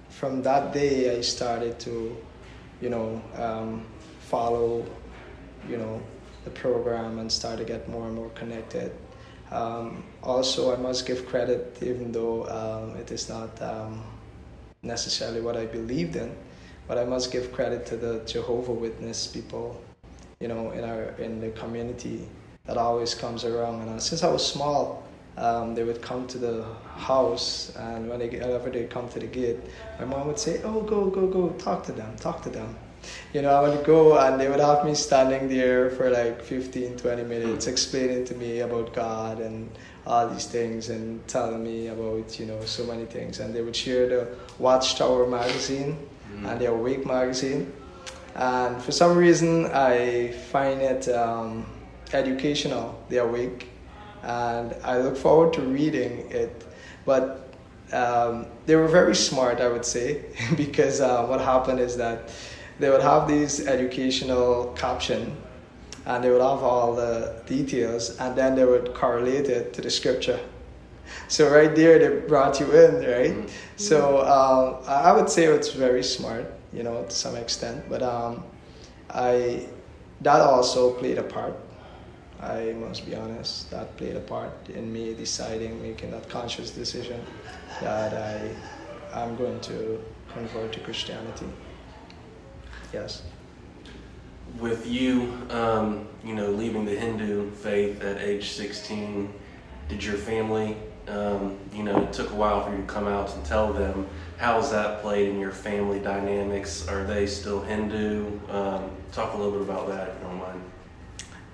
from 0.09 0.43
that 0.43 0.71
day, 0.71 1.17
I 1.17 1.21
started 1.21 1.79
to, 1.79 2.15
you 2.79 2.89
know, 2.89 3.21
um, 3.35 3.85
follow 4.19 4.85
you 5.67 5.77
know 5.77 6.01
the 6.43 6.49
program 6.51 7.19
and 7.19 7.31
start 7.31 7.57
to 7.59 7.63
get 7.65 7.87
more 7.89 8.07
and 8.07 8.15
more 8.15 8.29
connected. 8.29 8.91
Um, 9.51 10.03
also, 10.23 10.73
I 10.73 10.77
must 10.77 11.05
give 11.05 11.27
credit, 11.27 11.77
even 11.81 12.11
though 12.11 12.47
um, 12.47 12.95
it 12.95 13.11
is 13.11 13.27
not 13.29 13.61
um, 13.61 14.03
necessarily 14.81 15.41
what 15.41 15.57
I 15.57 15.65
believed 15.65 16.15
in, 16.15 16.35
but 16.87 16.97
I 16.97 17.03
must 17.03 17.31
give 17.31 17.51
credit 17.51 17.85
to 17.87 17.97
the 17.97 18.19
Jehovah 18.25 18.71
Witness 18.71 19.27
people, 19.27 19.79
you 20.39 20.47
know, 20.47 20.71
in 20.71 20.83
our 20.83 21.11
in 21.19 21.41
the 21.41 21.49
community 21.51 22.27
that 22.65 22.77
always 22.77 23.13
comes 23.13 23.43
around. 23.43 23.81
And 23.81 23.89
uh, 23.89 23.99
since 23.99 24.23
I 24.23 24.31
was 24.31 24.45
small, 24.45 25.03
um, 25.37 25.75
they 25.75 25.83
would 25.83 26.01
come 26.01 26.27
to 26.27 26.37
the 26.37 26.65
house, 26.95 27.73
and 27.75 28.09
when 28.09 28.19
they, 28.19 28.29
whenever 28.29 28.69
they 28.69 28.85
come 28.85 29.09
to 29.09 29.19
the 29.19 29.27
gate, 29.27 29.57
my 29.99 30.05
mom 30.05 30.27
would 30.27 30.39
say, 30.39 30.61
"Oh, 30.63 30.81
go, 30.81 31.05
go, 31.05 31.27
go, 31.27 31.49
talk 31.51 31.83
to 31.85 31.91
them, 31.91 32.15
talk 32.17 32.41
to 32.43 32.49
them." 32.49 32.75
you 33.33 33.41
know, 33.41 33.49
I 33.49 33.67
would 33.67 33.85
go 33.85 34.17
and 34.17 34.39
they 34.39 34.49
would 34.49 34.59
have 34.59 34.85
me 34.85 34.95
standing 34.95 35.47
there 35.47 35.89
for 35.91 36.09
like 36.09 36.41
15, 36.41 36.97
20 36.97 37.23
minutes 37.23 37.67
explaining 37.67 38.25
to 38.25 38.35
me 38.35 38.59
about 38.59 38.93
God 38.93 39.39
and 39.39 39.69
all 40.05 40.27
these 40.29 40.45
things 40.45 40.89
and 40.89 41.25
telling 41.27 41.63
me 41.63 41.87
about, 41.87 42.39
you 42.39 42.45
know, 42.45 42.59
so 42.65 42.85
many 42.85 43.05
things. 43.05 43.39
And 43.39 43.53
they 43.53 43.61
would 43.61 43.75
share 43.75 44.07
the 44.07 44.27
Watchtower 44.59 45.27
magazine 45.27 45.97
mm-hmm. 46.33 46.45
and 46.45 46.59
the 46.59 46.67
Awake 46.67 47.05
magazine. 47.05 47.71
And 48.35 48.81
for 48.81 48.91
some 48.91 49.17
reason, 49.17 49.65
I 49.67 50.31
find 50.51 50.81
it 50.81 51.07
um, 51.09 51.65
educational, 52.13 53.03
the 53.09 53.17
Awake. 53.17 53.67
And 54.23 54.75
I 54.83 54.97
look 54.99 55.17
forward 55.17 55.53
to 55.53 55.61
reading 55.61 56.29
it. 56.31 56.63
But 57.05 57.53
um, 57.91 58.45
they 58.65 58.75
were 58.75 58.87
very 58.87 59.15
smart, 59.15 59.59
I 59.59 59.67
would 59.67 59.85
say, 59.85 60.25
because 60.55 61.01
uh, 61.01 61.25
what 61.25 61.41
happened 61.41 61.79
is 61.79 61.97
that 61.97 62.29
they 62.79 62.89
would 62.89 63.01
have 63.01 63.27
these 63.27 63.67
educational 63.67 64.73
caption 64.75 65.35
and 66.05 66.23
they 66.23 66.29
would 66.29 66.41
have 66.41 66.63
all 66.63 66.95
the 66.95 67.41
details 67.45 68.17
and 68.17 68.35
then 68.35 68.55
they 68.55 68.65
would 68.65 68.93
correlate 68.93 69.47
it 69.47 69.73
to 69.73 69.81
the 69.81 69.89
scripture 69.89 70.39
so 71.27 71.49
right 71.49 71.75
there 71.75 71.99
they 71.99 72.27
brought 72.27 72.59
you 72.59 72.65
in 72.71 72.95
right 72.95 73.35
mm-hmm. 73.35 73.47
so 73.75 74.21
um, 74.21 74.83
i 74.87 75.11
would 75.11 75.29
say 75.29 75.45
it's 75.45 75.69
very 75.69 76.03
smart 76.03 76.51
you 76.73 76.83
know 76.83 77.03
to 77.03 77.15
some 77.15 77.35
extent 77.35 77.83
but 77.89 78.01
um, 78.01 78.43
i 79.11 79.65
that 80.21 80.41
also 80.41 80.93
played 80.93 81.17
a 81.17 81.23
part 81.23 81.55
i 82.41 82.73
must 82.73 83.05
be 83.05 83.15
honest 83.15 83.69
that 83.71 83.95
played 83.97 84.15
a 84.15 84.19
part 84.19 84.51
in 84.69 84.91
me 84.91 85.13
deciding 85.13 85.81
making 85.81 86.11
that 86.11 86.27
conscious 86.29 86.71
decision 86.71 87.21
that 87.81 88.13
i 88.13 89.19
i'm 89.19 89.35
going 89.35 89.59
to 89.59 90.03
convert 90.33 90.71
to 90.71 90.79
christianity 90.79 91.47
Yes. 92.93 93.21
With 94.59 94.85
you, 94.85 95.33
um, 95.49 96.07
you 96.23 96.35
know, 96.35 96.51
leaving 96.51 96.83
the 96.83 96.95
Hindu 96.95 97.51
faith 97.51 98.01
at 98.03 98.17
age 98.17 98.49
16, 98.49 99.33
did 99.87 100.03
your 100.03 100.17
family, 100.17 100.75
um, 101.07 101.57
you 101.73 101.83
know, 101.83 102.03
it 102.03 102.11
took 102.11 102.31
a 102.31 102.35
while 102.35 102.65
for 102.65 102.71
you 102.71 102.81
to 102.81 102.87
come 102.87 103.07
out 103.07 103.33
and 103.33 103.45
tell 103.45 103.71
them. 103.71 104.07
How's 104.37 104.71
that 104.71 105.01
played 105.01 105.29
in 105.29 105.39
your 105.39 105.51
family 105.51 105.99
dynamics? 105.99 106.87
Are 106.87 107.05
they 107.05 107.27
still 107.27 107.61
Hindu? 107.61 108.39
Um, 108.49 108.91
talk 109.13 109.33
a 109.33 109.37
little 109.37 109.53
bit 109.53 109.61
about 109.61 109.87
that 109.87 110.09
if 110.09 110.15
you 110.15 110.21
don't 110.21 110.37
mind. 110.39 110.61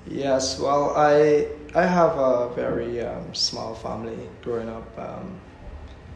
Yes, 0.09 0.57
well, 0.57 0.93
I 0.95 1.47
I 1.75 1.85
have 1.85 2.17
a 2.17 2.49
very 2.55 3.01
um, 3.01 3.33
small 3.35 3.75
family 3.75 4.17
growing 4.41 4.69
up. 4.69 4.87
Um, 4.97 5.39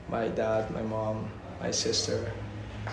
my 0.07 0.29
dad, 0.29 0.71
my 0.71 0.81
mom, 0.81 1.29
my 1.59 1.71
sister, 1.71 2.31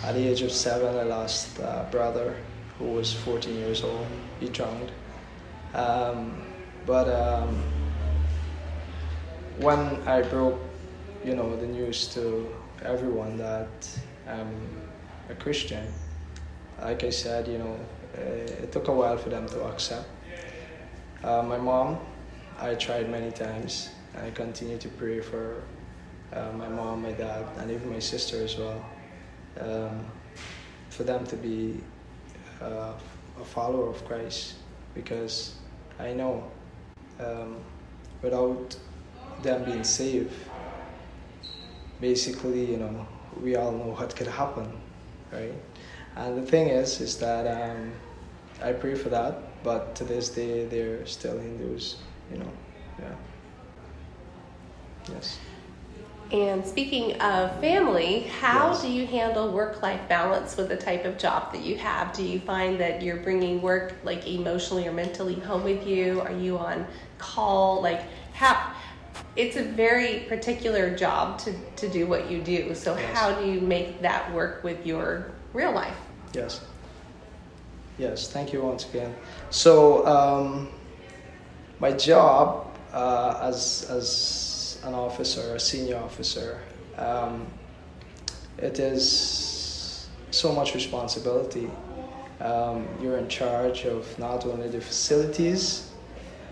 at 0.03 0.15
the 0.15 0.27
age 0.27 0.43
of 0.43 0.51
seven, 0.51 0.97
I 0.97 1.05
lost 1.05 1.59
a 1.61 1.87
brother 1.93 2.35
who 2.79 2.87
was 2.87 3.13
14 3.13 3.55
years 3.55 3.85
old. 3.85 4.07
He 4.41 4.49
drowned. 4.49 4.91
Um, 5.73 6.43
but 6.85 7.09
um, 7.09 7.63
when 9.61 9.79
I 10.09 10.23
broke, 10.23 10.59
you 11.25 11.37
know, 11.37 11.55
the 11.57 11.67
news 11.67 12.09
to 12.15 12.49
everyone 12.85 13.37
that 13.39 13.69
I'm 14.27 14.51
a 15.31 15.35
Christian, 15.35 15.87
like 16.83 17.05
I 17.05 17.11
said, 17.11 17.47
you 17.47 17.59
know, 17.59 17.79
it 18.15 18.73
took 18.73 18.89
a 18.89 18.93
while 18.93 19.17
for 19.17 19.29
them 19.29 19.49
to 19.51 19.63
accept. 19.65 20.09
Uh, 21.25 21.43
my 21.43 21.59
mom, 21.59 21.99
I 22.61 22.75
tried 22.75 23.11
many 23.11 23.33
times, 23.33 23.91
and 24.15 24.27
I 24.27 24.31
continue 24.31 24.79
to 24.79 24.89
pray 24.89 25.21
for 25.21 25.63
uh, 26.33 26.53
my 26.53 26.69
mom, 26.69 27.03
my 27.03 27.13
dad, 27.13 27.45
and 27.59 27.71
even 27.71 27.91
my 27.91 27.99
sister 27.99 28.43
as 28.43 28.57
well 28.57 28.85
um, 29.61 30.05
for 30.91 31.03
them 31.03 31.27
to 31.27 31.37
be 31.37 31.81
uh, 32.61 32.93
a 33.41 33.45
follower 33.45 33.89
of 33.89 34.05
Christ 34.05 34.55
because 34.95 35.55
I 35.99 36.13
know 36.13 36.51
um, 37.21 37.57
without 38.23 38.77
them 39.43 39.65
being 39.65 39.85
saved, 39.85 40.33
basically, 42.01 42.71
you 42.73 42.77
know, 42.77 43.07
we 43.41 43.57
all 43.57 43.73
know 43.73 43.95
what 43.95 44.15
could 44.15 44.27
happen, 44.27 44.71
right? 45.33 45.55
And 46.17 46.39
the 46.39 46.43
thing 46.49 46.69
is, 46.69 47.01
is 47.01 47.19
that 47.19 47.47
um, 47.47 47.93
I 48.63 48.73
pray 48.73 48.95
for 48.95 49.09
that, 49.09 49.48
but 49.63 49.95
to 49.97 50.05
this 50.05 50.29
day, 50.29 50.67
they're 50.67 51.07
still 51.07 51.39
Hindus, 51.39 51.97
you 52.33 52.39
know, 52.39 52.53
yeah. 52.99 53.15
Yes. 55.11 55.39
And 56.31 56.67
speaking 56.67 57.19
of 57.23 57.59
family, 57.59 58.25
how 58.41 58.73
yes. 58.73 58.83
do 58.83 58.91
you 58.93 59.07
handle 59.07 59.51
work 59.51 59.81
life 59.81 60.01
balance 60.11 60.59
with 60.59 60.69
the 60.69 60.77
type 60.77 61.07
of 61.07 61.17
job 61.17 61.53
that 61.53 61.63
you 61.63 61.77
have? 61.79 62.13
Do 62.13 62.23
you 62.23 62.39
find 62.41 62.79
that 62.81 63.01
you're 63.01 63.17
bringing 63.17 63.63
work 63.63 63.95
like 64.05 64.27
emotionally 64.29 64.87
or 64.87 64.93
mentally 64.93 65.37
home 65.37 65.65
with 65.65 65.87
you? 65.87 66.21
Are 66.21 66.33
you 66.33 66.59
on 66.59 66.87
call? 67.17 67.81
Like, 67.81 68.03
how, 68.35 68.75
it's 69.37 69.57
a 69.57 69.63
very 69.63 70.27
particular 70.29 70.95
job 70.95 71.39
to, 71.41 71.55
to 71.77 71.89
do 71.89 72.07
what 72.07 72.31
you 72.31 72.43
do. 72.43 72.75
So 72.75 72.95
Yes. 72.95 73.17
how 73.17 73.33
do 73.33 73.51
you 73.51 73.63
make 73.63 74.03
that 74.03 74.31
work 74.35 74.63
with 74.63 74.85
your 74.85 75.31
real 75.55 75.73
life? 75.73 75.97
Yes. 76.35 76.61
Yes, 77.99 78.29
thank 78.29 78.53
you 78.53 78.63
once 78.63 78.89
again. 78.89 79.15
So, 79.51 80.07
um, 80.07 80.69
my 81.81 81.91
job 81.93 82.69
uh, 82.93 83.41
as, 83.43 83.87
as 83.91 84.79
an 84.85 84.95
officer, 84.95 85.57
a 85.57 85.61
senior 85.61 85.97
officer, 85.97 86.61
um, 86.97 87.47
it 88.59 88.79
is 88.79 90.09
so 90.31 90.53
much 90.53 90.75
responsibility. 90.75 91.69
Um, 92.41 92.87
you're 93.03 93.19
in 93.19 93.29
charge 93.29 93.85
of 93.85 94.17
not 94.19 94.47
only 94.47 94.69
the 94.69 94.81
facilities, 94.81 95.91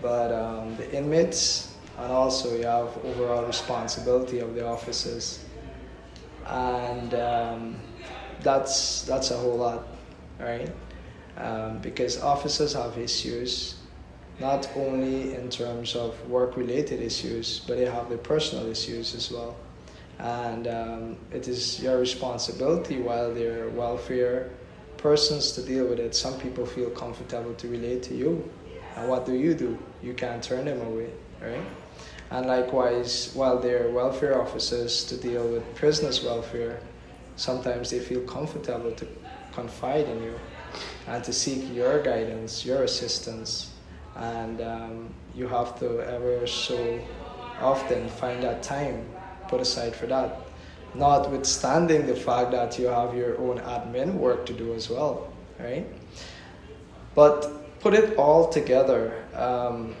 but 0.01 0.33
um, 0.33 0.75
the 0.75 0.91
inmates, 0.93 1.73
and 1.97 2.11
also 2.11 2.57
you 2.57 2.65
have 2.65 2.89
overall 3.05 3.45
responsibility 3.45 4.39
of 4.39 4.53
the 4.53 4.65
officers. 4.65 5.45
And 6.45 7.13
um, 7.13 7.75
that's 8.41 9.03
that's 9.03 9.31
a 9.31 9.37
whole 9.37 9.57
lot, 9.57 9.87
right? 10.39 10.69
Um, 11.37 11.77
because 11.79 12.19
officers 12.21 12.73
have 12.73 12.97
issues, 12.97 13.75
not 14.39 14.67
only 14.75 15.35
in 15.35 15.49
terms 15.49 15.95
of 15.95 16.19
work-related 16.27 16.99
issues, 16.99 17.61
but 17.67 17.77
they 17.77 17.85
have 17.85 18.09
their 18.09 18.17
personal 18.17 18.65
issues 18.65 19.13
as 19.13 19.31
well. 19.31 19.55
And 20.17 20.67
um, 20.67 21.17
it 21.31 21.47
is 21.47 21.79
your 21.79 21.99
responsibility 21.99 22.99
while 22.99 23.31
they're 23.31 23.69
welfare 23.69 24.49
persons 24.97 25.51
to 25.51 25.61
deal 25.61 25.85
with 25.85 25.99
it. 25.99 26.15
Some 26.15 26.39
people 26.39 26.65
feel 26.65 26.89
comfortable 26.89 27.53
to 27.53 27.67
relate 27.67 28.01
to 28.03 28.15
you, 28.15 28.49
and 28.95 29.07
what 29.07 29.27
do 29.27 29.33
you 29.33 29.53
do? 29.53 29.77
You 30.01 30.15
can't 30.15 30.43
turn 30.43 30.65
them 30.65 30.81
away, 30.81 31.11
right? 31.39 31.61
And 32.31 32.47
likewise, 32.47 33.31
while 33.35 33.59
they're 33.59 33.91
welfare 33.91 34.41
officers 34.41 35.03
to 35.05 35.17
deal 35.17 35.47
with 35.47 35.75
prisoners' 35.75 36.23
welfare, 36.23 36.79
sometimes 37.35 37.91
they 37.91 37.99
feel 37.99 38.21
comfortable 38.21 38.91
to 38.91 39.07
confide 39.53 40.07
in 40.09 40.23
you 40.23 40.39
and 41.07 41.23
to 41.23 41.33
seek 41.33 41.73
your 41.73 42.01
guidance, 42.01 42.65
your 42.65 42.83
assistance. 42.83 43.71
And 44.15 44.61
um, 44.61 45.13
you 45.35 45.47
have 45.47 45.77
to 45.79 45.99
ever 46.01 46.47
so 46.47 46.99
often 47.61 48.09
find 48.09 48.43
that 48.43 48.63
time 48.63 49.05
put 49.47 49.61
aside 49.61 49.95
for 49.95 50.07
that. 50.07 50.41
Notwithstanding 50.95 52.07
the 52.07 52.15
fact 52.15 52.51
that 52.51 52.79
you 52.79 52.87
have 52.87 53.15
your 53.15 53.37
own 53.39 53.59
admin 53.59 54.15
work 54.15 54.45
to 54.47 54.53
do 54.53 54.73
as 54.73 54.89
well, 54.89 55.31
right? 55.59 55.85
But 57.13 57.79
put 57.79 57.93
it 57.93 58.17
all 58.17 58.49
together. 58.49 59.23
Um, 59.35 59.95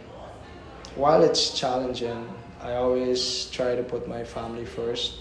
while 0.95 1.23
it's 1.23 1.57
challenging, 1.57 2.27
I 2.61 2.73
always 2.73 3.45
try 3.51 3.75
to 3.75 3.83
put 3.83 4.07
my 4.07 4.23
family 4.23 4.65
first 4.65 5.19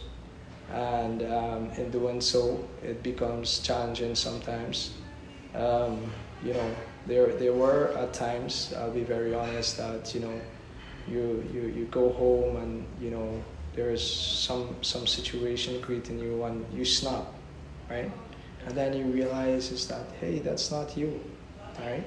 and 0.73 1.23
um, 1.23 1.71
in 1.77 1.91
doing 1.91 2.21
so, 2.21 2.65
it 2.83 3.03
becomes 3.03 3.61
challenging 3.61 4.15
sometimes. 4.15 4.93
Um, 5.57 6.13
you 6.43 6.53
know, 6.53 6.77
there 7.07 7.33
there 7.35 7.53
were 7.53 7.93
at 7.97 8.13
times 8.13 8.75
I'll 8.77 8.91
be 8.91 9.05
very 9.05 9.35
honest 9.35 9.77
that 9.79 10.15
you 10.15 10.21
know, 10.21 10.41
you 11.09 11.45
you, 11.53 11.63
you 11.69 11.85
go 11.91 12.13
home 12.13 12.57
and 12.57 12.87
you 13.01 13.11
know 13.11 13.43
there's 13.75 14.05
some 14.05 14.77
some 14.83 15.07
situation 15.07 15.81
greeting 15.81 16.19
you 16.19 16.45
and 16.45 16.65
you 16.73 16.85
snap, 16.85 17.27
right? 17.91 18.11
And 18.67 18.75
then 18.77 18.93
you 18.93 19.05
realize 19.05 19.71
is 19.71 19.87
that 19.89 20.07
hey, 20.21 20.41
that's 20.41 20.71
not 20.71 20.97
you, 20.97 21.21
right? 21.81 22.05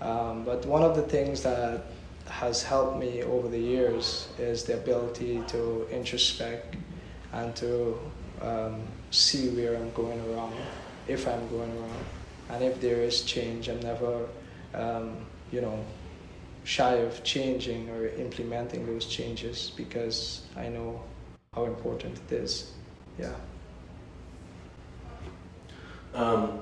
Um, 0.00 0.44
but 0.44 0.66
one 0.66 0.82
of 0.82 0.96
the 0.96 1.02
things 1.02 1.42
that 1.42 1.84
has 2.26 2.62
helped 2.62 2.98
me 2.98 3.22
over 3.22 3.48
the 3.48 3.58
years 3.58 4.28
is 4.38 4.64
the 4.64 4.74
ability 4.74 5.42
to 5.48 5.86
introspect 5.90 6.76
and 7.32 7.54
to 7.56 7.98
um, 8.40 8.82
see 9.10 9.48
where 9.50 9.76
I'm 9.76 9.92
going 9.92 10.34
wrong, 10.34 10.54
if 11.06 11.28
I'm 11.28 11.48
going 11.48 11.80
wrong, 11.80 12.04
and 12.50 12.62
if 12.62 12.80
there 12.80 13.02
is 13.02 13.22
change, 13.22 13.68
I'm 13.68 13.80
never, 13.80 14.26
um, 14.74 15.16
you 15.50 15.60
know, 15.60 15.84
shy 16.64 16.94
of 16.94 17.22
changing 17.24 17.90
or 17.90 18.08
implementing 18.08 18.86
those 18.86 19.06
changes 19.06 19.72
because 19.76 20.42
I 20.56 20.68
know 20.68 21.02
how 21.54 21.66
important 21.66 22.18
it 22.28 22.34
is. 22.34 22.72
Yeah. 23.18 23.34
Um, 26.14 26.60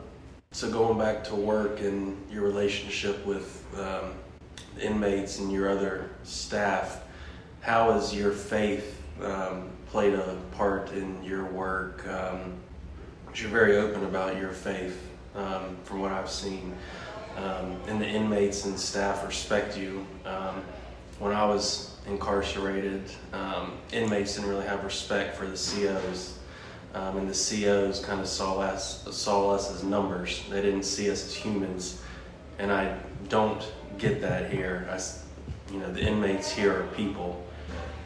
so 0.50 0.70
going 0.70 0.98
back 0.98 1.24
to 1.24 1.34
work 1.34 1.80
and 1.80 2.16
your 2.30 2.42
relationship 2.42 3.24
with 3.24 3.64
um, 3.78 4.14
inmates 4.80 5.38
and 5.38 5.52
your 5.52 5.68
other 5.68 6.10
staff, 6.24 7.04
how 7.60 7.92
has 7.92 8.14
your 8.14 8.32
faith 8.32 9.00
um, 9.22 9.70
played 9.86 10.14
a 10.14 10.36
part 10.52 10.92
in 10.92 11.22
your 11.22 11.44
work? 11.44 12.06
Um, 12.08 12.54
you're 13.34 13.50
very 13.50 13.76
open 13.76 14.04
about 14.04 14.36
your 14.36 14.50
faith, 14.50 15.08
um, 15.34 15.76
from 15.84 16.00
what 16.00 16.12
I've 16.12 16.30
seen, 16.30 16.74
um, 17.36 17.80
and 17.86 18.00
the 18.00 18.06
inmates 18.06 18.64
and 18.64 18.78
staff 18.78 19.26
respect 19.26 19.76
you. 19.76 20.06
Um, 20.24 20.62
when 21.18 21.32
I 21.32 21.44
was 21.44 21.96
incarcerated, 22.06 23.02
um, 23.32 23.72
inmates 23.92 24.34
didn't 24.34 24.50
really 24.50 24.66
have 24.66 24.84
respect 24.84 25.36
for 25.36 25.46
the 25.46 25.56
COs. 25.56 26.38
Um, 26.94 27.16
and 27.16 27.28
the 27.28 27.32
COs 27.32 28.04
kind 28.04 28.20
of 28.20 28.28
saw 28.28 28.58
us 28.58 29.08
saw 29.16 29.50
us 29.50 29.74
as 29.74 29.82
numbers. 29.82 30.44
They 30.50 30.60
didn't 30.60 30.82
see 30.82 31.10
us 31.10 31.24
as 31.24 31.34
humans, 31.34 32.02
and 32.58 32.70
I 32.70 32.98
don't 33.28 33.72
get 33.96 34.20
that 34.20 34.52
here. 34.52 34.86
I, 34.90 35.00
you 35.72 35.80
know, 35.80 35.90
the 35.90 36.02
inmates 36.02 36.50
here 36.50 36.80
are 36.80 36.86
people. 36.88 37.42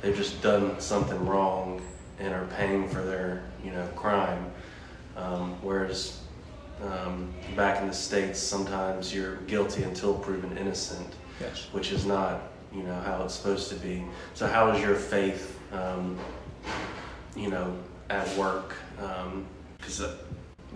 They've 0.03 0.17
just 0.17 0.41
done 0.41 0.79
something 0.79 1.27
wrong 1.27 1.83
and 2.21 2.33
are 2.33 2.47
paying 2.57 2.89
for 2.89 3.03
their 3.03 3.43
you 3.65 3.73
know 3.73 3.87
crime. 3.97 4.53
Um, 5.17 5.57
whereas 5.63 6.21
um, 6.83 7.33
back 7.55 7.81
in 7.81 7.89
the 7.89 7.95
states, 7.95 8.39
sometimes 8.39 9.15
you're 9.15 9.37
guilty 9.47 9.83
until 9.83 10.15
proven 10.15 10.57
innocent 10.59 11.15
Yes. 11.41 11.69
which 11.73 11.93
is 11.93 12.07
not 12.07 12.41
you 12.75 12.83
know 12.83 12.99
how 13.01 13.23
it's 13.25 13.35
supposed 13.35 13.69
to 13.71 13.75
be. 13.77 14.03
So 14.35 14.47
how 14.47 14.71
is 14.73 14.81
your 14.81 14.95
faith 14.95 15.59
um, 15.73 16.19
you 17.37 17.49
know 17.51 17.77
at 18.11 18.29
work? 18.37 18.75
Because 19.79 20.03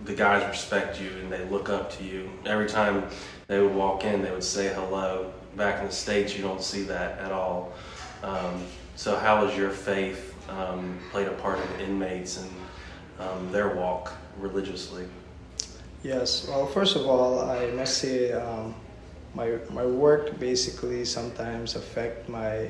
the 0.05 0.13
guys 0.15 0.47
respect 0.47 0.99
you 1.01 1.09
and 1.21 1.31
they 1.31 1.43
look 1.45 1.69
up 1.69 1.91
to 1.97 2.03
you. 2.03 2.29
Every 2.45 2.67
time 2.67 3.05
they 3.47 3.59
would 3.59 3.73
walk 3.73 4.03
in 4.03 4.21
they 4.21 4.31
would 4.31 4.43
say 4.43 4.73
hello. 4.73 5.31
Back 5.55 5.81
in 5.81 5.87
the 5.87 5.91
states 5.93 6.35
you 6.35 6.41
don't 6.41 6.61
see 6.61 6.83
that 6.83 7.19
at 7.19 7.31
all. 7.31 7.73
Um, 8.23 8.63
so 8.95 9.15
how 9.17 9.45
has 9.45 9.57
your 9.57 9.71
faith 9.71 10.35
um, 10.49 10.99
played 11.11 11.27
a 11.27 11.31
part 11.33 11.59
in 11.59 11.85
inmates 11.87 12.37
and 12.41 12.51
um, 13.19 13.51
their 13.51 13.69
walk 13.75 14.13
religiously 14.37 15.05
Yes. 16.03 16.47
Well, 16.47 16.65
first 16.67 16.95
of 16.95 17.05
all, 17.05 17.39
I 17.41 17.67
must 17.71 17.97
say 17.99 18.31
um, 18.31 18.73
my 19.35 19.57
my 19.69 19.85
work 19.85 20.39
basically 20.39 21.05
sometimes 21.05 21.75
affect 21.75 22.27
my 22.27 22.69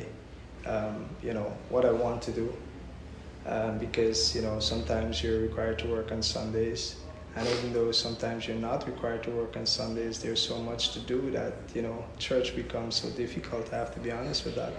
um, 0.66 1.08
you 1.24 1.34
know 1.34 1.54
what 1.70 1.86
I 1.86 1.92
want 1.92 2.22
to 2.24 2.32
do 2.32 2.54
um, 3.46 3.78
because 3.78 4.36
you 4.36 4.42
know 4.42 4.60
sometimes 4.60 5.24
you're 5.24 5.40
required 5.40 5.80
to 5.80 5.88
work 5.88 6.12
on 6.12 6.22
Sundays, 6.22 6.98
and 7.38 7.48
even 7.48 7.72
though 7.74 7.92
sometimes 7.94 8.48
you're 8.48 8.58
not 8.70 8.86
required 8.86 9.24
to 9.24 9.32
work 9.32 9.56
on 9.56 9.66
Sundays, 9.66 10.20
there's 10.22 10.42
so 10.42 10.58
much 10.62 10.92
to 10.94 11.00
do 11.00 11.32
that 11.32 11.54
you 11.74 11.82
know 11.84 12.04
church 12.20 12.54
becomes 12.56 12.96
so 12.96 13.10
difficult. 13.12 13.72
I 13.74 13.78
have 13.78 13.94
to 13.94 14.00
be 14.02 14.12
honest 14.12 14.44
with 14.44 14.56
that. 14.56 14.74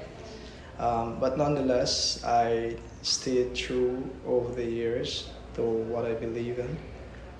Um, 0.78 1.18
but 1.20 1.38
nonetheless, 1.38 2.22
I 2.24 2.76
stayed 3.02 3.54
true 3.54 4.10
over 4.26 4.52
the 4.54 4.64
years 4.64 5.30
to 5.54 5.62
what 5.62 6.04
I 6.04 6.12
believe 6.14 6.58
in. 6.58 6.76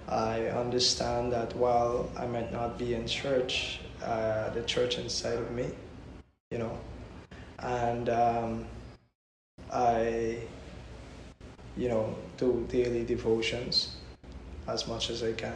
I 0.08 0.46
understand 0.48 1.32
that 1.32 1.54
while 1.56 2.10
I 2.16 2.26
might 2.26 2.52
not 2.52 2.78
be 2.78 2.94
in 2.94 3.06
church, 3.06 3.80
uh, 4.02 4.50
the 4.50 4.62
church 4.62 4.98
inside 4.98 5.38
of 5.38 5.50
me, 5.52 5.66
you 6.50 6.58
know, 6.58 6.78
and 7.60 8.08
um, 8.08 8.66
I, 9.72 10.38
you 11.76 11.88
know, 11.88 12.14
do 12.36 12.66
daily 12.68 13.04
devotions 13.04 13.96
as 14.68 14.88
much 14.88 15.10
as 15.10 15.22
I 15.22 15.32
can. 15.32 15.54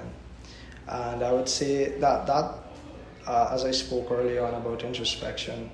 And 0.89 1.23
I 1.23 1.33
would 1.33 1.49
say 1.49 1.99
that 1.99 2.27
that, 2.27 2.55
uh, 3.27 3.51
as 3.53 3.65
I 3.65 3.73
spoke 3.73 4.11
earlier 4.11 4.45
on 4.45 4.55
about 4.55 4.85
introspection, 4.85 5.71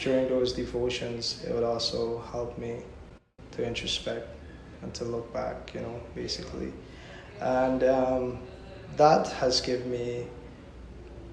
during 0.00 0.28
those 0.28 0.52
devotions, 0.52 1.42
it 1.46 1.54
would 1.54 1.64
also 1.64 2.20
help 2.30 2.58
me 2.58 2.82
to 3.52 3.66
introspect 3.66 4.28
and 4.82 4.92
to 4.94 5.04
look 5.04 5.32
back, 5.32 5.72
you 5.74 5.80
know, 5.80 6.00
basically. 6.14 6.72
And 7.42 7.82
um, 7.82 8.38
that 8.96 9.26
has 9.32 9.60
given 9.60 9.90
me 9.90 10.26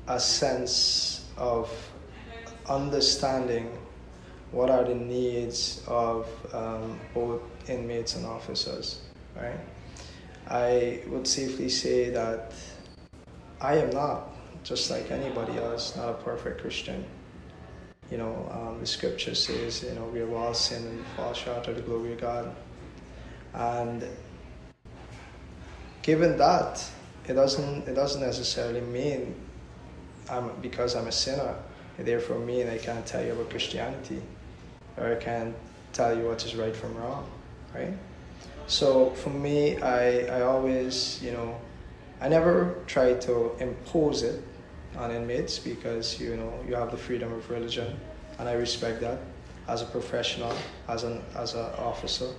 a 0.08 0.19
sense 0.19 1.28
of 1.38 1.69
understanding 2.67 3.78
what 4.52 4.72
are 4.72 4.84
the 4.84 4.95
needs 4.95 5.84
of 5.88 6.28
um, 6.52 7.00
both 7.13 7.41
inmates 7.69 8.15
and 8.15 8.26
officers, 8.26 9.02
right? 9.36 9.60
I 10.48 11.04
would 11.08 11.28
safely 11.28 11.69
say 11.69 12.10
that 12.10 12.54
I 13.62 13.76
am 13.76 13.91
not, 13.91 14.32
just 14.63 14.89
like 14.89 15.12
anybody 15.12 15.60
else, 15.60 15.95
not 15.95 16.10
a 16.10 16.13
perfect 16.13 16.62
Christian. 16.62 17.06
You 18.10 18.17
know, 18.17 18.50
um, 18.52 18.80
the 18.80 18.88
scripture 18.88 19.36
says, 19.36 19.84
you 19.84 19.93
know, 19.93 20.06
we 20.06 20.22
are 20.22 20.36
all 20.36 20.56
sinned 20.56 20.88
and 20.88 21.06
fall 21.15 21.34
short 21.34 21.67
of 21.67 21.76
the 21.76 21.84
glory 21.84 22.13
of 22.13 22.22
God. 22.22 22.56
And 23.54 24.08
given 26.02 26.38
that, 26.38 26.84
it 27.28 27.34
doesn't 27.34 27.88
it 27.88 27.94
doesn't 27.94 28.22
necessarily 28.22 28.82
mean 28.82 29.36
I'm 30.30 30.52
because 30.62 30.96
I'm 30.96 31.08
a 31.08 31.12
sinner, 31.12 31.56
therefore 31.98 32.40
mean 32.40 32.68
I 32.70 32.78
can't 32.78 33.06
tell 33.06 33.24
you 33.24 33.34
about 33.34 33.50
Christianity, 33.50 34.22
or 34.98 35.12
I 35.12 35.16
can't 35.16 35.56
tell 35.94 36.18
you 36.18 36.26
what 36.26 36.44
is 36.46 36.56
right 36.56 36.76
from 36.76 36.96
wrong, 36.96 37.30
right? 37.74 37.94
So 38.68 39.12
for 39.12 39.30
me, 39.30 39.78
I 39.82 40.26
I 40.38 40.42
always 40.42 41.22
you 41.24 41.32
know, 41.32 41.60
I 42.22 42.30
never 42.30 42.76
try 42.88 43.14
to 43.14 43.56
impose 43.60 44.24
it 44.24 44.44
on 44.98 45.12
inmates 45.12 45.60
because 45.60 46.20
you 46.20 46.36
know 46.36 46.54
you 46.68 46.76
have 46.76 46.92
the 46.92 46.98
freedom 46.98 47.32
of 47.34 47.50
religion, 47.50 48.00
and 48.38 48.50
I 48.50 48.54
respect 48.54 49.02
that 49.02 49.20
as 49.68 49.82
a 49.82 49.86
professional, 49.86 50.54
as 50.88 51.04
an 51.04 51.22
as 51.36 51.54
an 51.54 51.66
officer. 51.78 52.30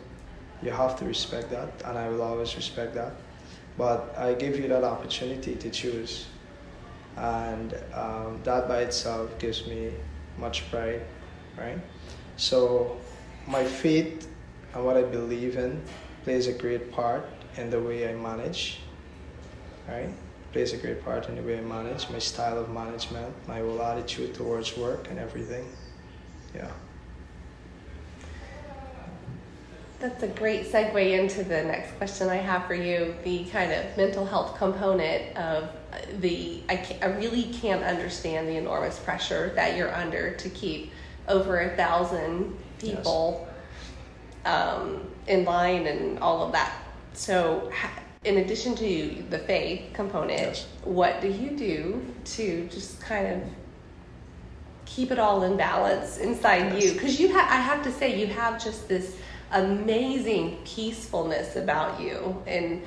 You 0.62 0.70
have 0.72 0.98
to 0.98 1.04
respect 1.06 1.50
that, 1.50 1.68
and 1.86 1.96
I 1.96 2.08
will 2.08 2.22
always 2.22 2.54
respect 2.54 2.94
that. 2.94 3.12
But 3.80 4.14
I 4.18 4.34
give 4.34 4.58
you 4.60 4.68
that 4.68 4.84
opportunity 4.84 5.54
to 5.54 5.70
choose. 5.70 6.26
And 7.16 7.72
um, 7.94 8.38
that 8.44 8.68
by 8.68 8.80
itself 8.82 9.38
gives 9.38 9.66
me 9.66 9.92
much 10.36 10.70
pride, 10.70 11.00
right? 11.56 11.78
So 12.36 12.98
my 13.46 13.64
faith 13.64 14.28
and 14.74 14.84
what 14.84 14.98
I 14.98 15.02
believe 15.02 15.56
in 15.56 15.80
plays 16.24 16.46
a 16.46 16.52
great 16.52 16.92
part 16.92 17.24
in 17.56 17.70
the 17.70 17.80
way 17.80 18.06
I 18.06 18.12
manage, 18.12 18.80
right? 19.88 20.10
Plays 20.52 20.74
a 20.74 20.76
great 20.76 21.02
part 21.02 21.30
in 21.30 21.36
the 21.36 21.42
way 21.42 21.56
I 21.56 21.62
manage, 21.62 22.10
my 22.10 22.18
style 22.18 22.58
of 22.58 22.68
management, 22.68 23.34
my 23.48 23.60
whole 23.60 23.80
attitude 23.80 24.34
towards 24.34 24.76
work 24.76 25.08
and 25.08 25.18
everything. 25.18 25.64
Yeah. 26.54 26.70
That's 30.00 30.22
a 30.22 30.28
great 30.28 30.64
segue 30.64 31.18
into 31.18 31.44
the 31.44 31.62
next 31.62 31.92
question 31.98 32.30
I 32.30 32.36
have 32.36 32.66
for 32.66 32.74
you 32.74 33.14
the 33.22 33.44
kind 33.44 33.70
of 33.70 33.84
mental 33.98 34.24
health 34.24 34.56
component 34.56 35.36
of 35.36 35.68
the. 36.20 36.62
I, 36.70 36.96
I 37.02 37.06
really 37.06 37.52
can't 37.52 37.84
understand 37.84 38.48
the 38.48 38.56
enormous 38.56 38.98
pressure 38.98 39.52
that 39.56 39.76
you're 39.76 39.94
under 39.94 40.32
to 40.36 40.48
keep 40.48 40.90
over 41.28 41.60
a 41.60 41.76
thousand 41.76 42.56
people 42.78 43.46
yes. 44.46 44.54
um, 44.54 45.06
in 45.26 45.44
line 45.44 45.86
and 45.86 46.18
all 46.20 46.46
of 46.46 46.52
that. 46.52 46.72
So, 47.12 47.70
in 48.24 48.38
addition 48.38 48.74
to 48.76 49.22
the 49.28 49.40
faith 49.40 49.92
component, 49.92 50.40
yes. 50.40 50.66
what 50.82 51.20
do 51.20 51.28
you 51.28 51.50
do 51.50 52.02
to 52.24 52.66
just 52.68 53.02
kind 53.02 53.26
of 53.26 53.42
keep 54.86 55.10
it 55.10 55.18
all 55.18 55.42
in 55.42 55.58
balance 55.58 56.16
inside 56.16 56.72
yes. 56.72 56.84
you? 56.84 56.92
Because 56.94 57.20
you 57.20 57.28
have, 57.28 57.50
I 57.50 57.56
have 57.56 57.82
to 57.82 57.92
say, 57.92 58.18
you 58.18 58.28
have 58.28 58.62
just 58.62 58.88
this 58.88 59.16
amazing 59.52 60.58
peacefulness 60.64 61.56
about 61.56 62.00
you 62.00 62.42
and 62.46 62.82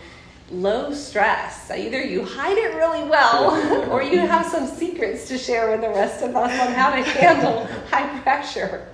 low 0.51 0.93
stress. 0.93 1.69
Either 1.71 2.01
you 2.01 2.23
hide 2.23 2.57
it 2.57 2.75
really 2.75 3.03
well 3.07 3.89
or 3.91 4.03
you 4.03 4.19
have 4.19 4.45
some 4.45 4.67
secrets 4.67 5.27
to 5.27 5.37
share 5.37 5.71
with 5.71 5.81
the 5.81 5.89
rest 5.89 6.23
of 6.23 6.35
us 6.35 6.59
on 6.59 6.73
how 6.73 6.91
to 6.91 7.01
handle 7.01 7.65
high 7.89 8.19
pressure. 8.21 8.87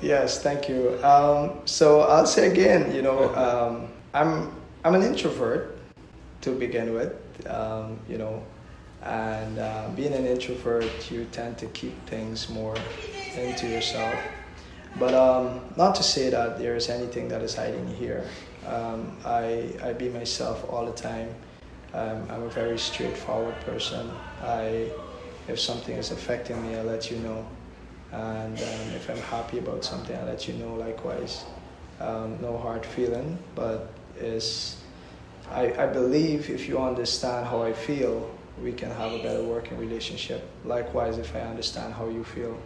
Yes, 0.00 0.42
thank 0.42 0.68
you. 0.68 1.02
Um, 1.04 1.60
so 1.64 2.00
I'll 2.02 2.26
say 2.26 2.50
again, 2.50 2.94
you 2.94 3.02
know, 3.02 3.34
um, 3.36 3.88
I'm 4.12 4.52
I'm 4.84 4.96
an 4.96 5.02
introvert 5.02 5.78
to 6.40 6.50
begin 6.50 6.92
with, 6.92 7.14
um, 7.46 8.00
you 8.08 8.18
know, 8.18 8.42
and 9.04 9.60
uh, 9.60 9.88
being 9.94 10.12
an 10.12 10.26
introvert, 10.26 11.10
you 11.10 11.24
tend 11.30 11.56
to 11.58 11.66
keep 11.66 11.94
things 12.06 12.48
more 12.48 12.76
into 13.36 13.68
yourself. 13.68 14.14
But 14.98 15.14
um, 15.14 15.60
not 15.76 15.94
to 15.96 16.02
say 16.02 16.30
that 16.30 16.58
there 16.58 16.76
is 16.76 16.88
anything 16.88 17.28
that 17.28 17.42
is 17.42 17.54
hiding 17.54 17.86
here. 17.94 18.24
Um, 18.66 19.16
I, 19.24 19.72
I 19.82 19.92
be 19.92 20.08
myself 20.08 20.64
all 20.70 20.86
the 20.86 20.92
time. 20.92 21.34
Um, 21.94 22.26
I'm 22.30 22.42
a 22.42 22.50
very 22.50 22.78
straightforward 22.78 23.58
person. 23.60 24.10
I, 24.42 24.90
if 25.48 25.58
something 25.58 25.96
is 25.96 26.10
affecting 26.10 26.62
me, 26.62 26.76
I 26.76 26.82
let 26.82 27.10
you 27.10 27.18
know. 27.18 27.46
And 28.12 28.56
um, 28.56 28.94
if 28.94 29.08
I'm 29.10 29.16
happy 29.18 29.58
about 29.58 29.84
something, 29.84 30.16
I 30.16 30.24
let 30.24 30.46
you 30.46 30.54
know 30.54 30.74
likewise. 30.74 31.44
Um, 32.00 32.38
no 32.40 32.58
hard 32.58 32.84
feeling, 32.84 33.38
but 33.54 33.92
is 34.18 34.76
I, 35.50 35.72
I 35.82 35.86
believe 35.86 36.50
if 36.50 36.68
you 36.68 36.78
understand 36.78 37.46
how 37.46 37.62
I 37.62 37.72
feel, 37.72 38.30
we 38.62 38.72
can 38.72 38.90
have 38.90 39.12
a 39.12 39.18
better 39.18 39.42
working 39.42 39.78
relationship. 39.78 40.48
Likewise, 40.64 41.18
if 41.18 41.34
I 41.34 41.40
understand 41.40 41.94
how 41.94 42.08
you 42.08 42.24
feel 42.24 42.58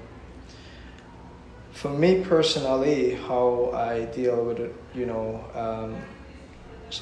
for 1.77 1.91
me 1.91 2.25
personally, 2.25 3.17
how 3.29 3.71
I 3.75 4.07
deal 4.07 4.43
with 4.47 4.61
it, 4.61 4.75
you 4.95 5.05
know, 5.05 5.45
um, 5.55 5.95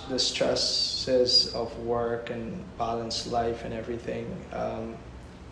the 0.09 0.19
stresses 0.19 1.55
of 1.55 1.79
work 1.79 2.31
and 2.31 2.65
balanced 2.77 3.29
life 3.29 3.65
and 3.65 3.73
everything. 3.73 4.27
Um, 4.53 4.97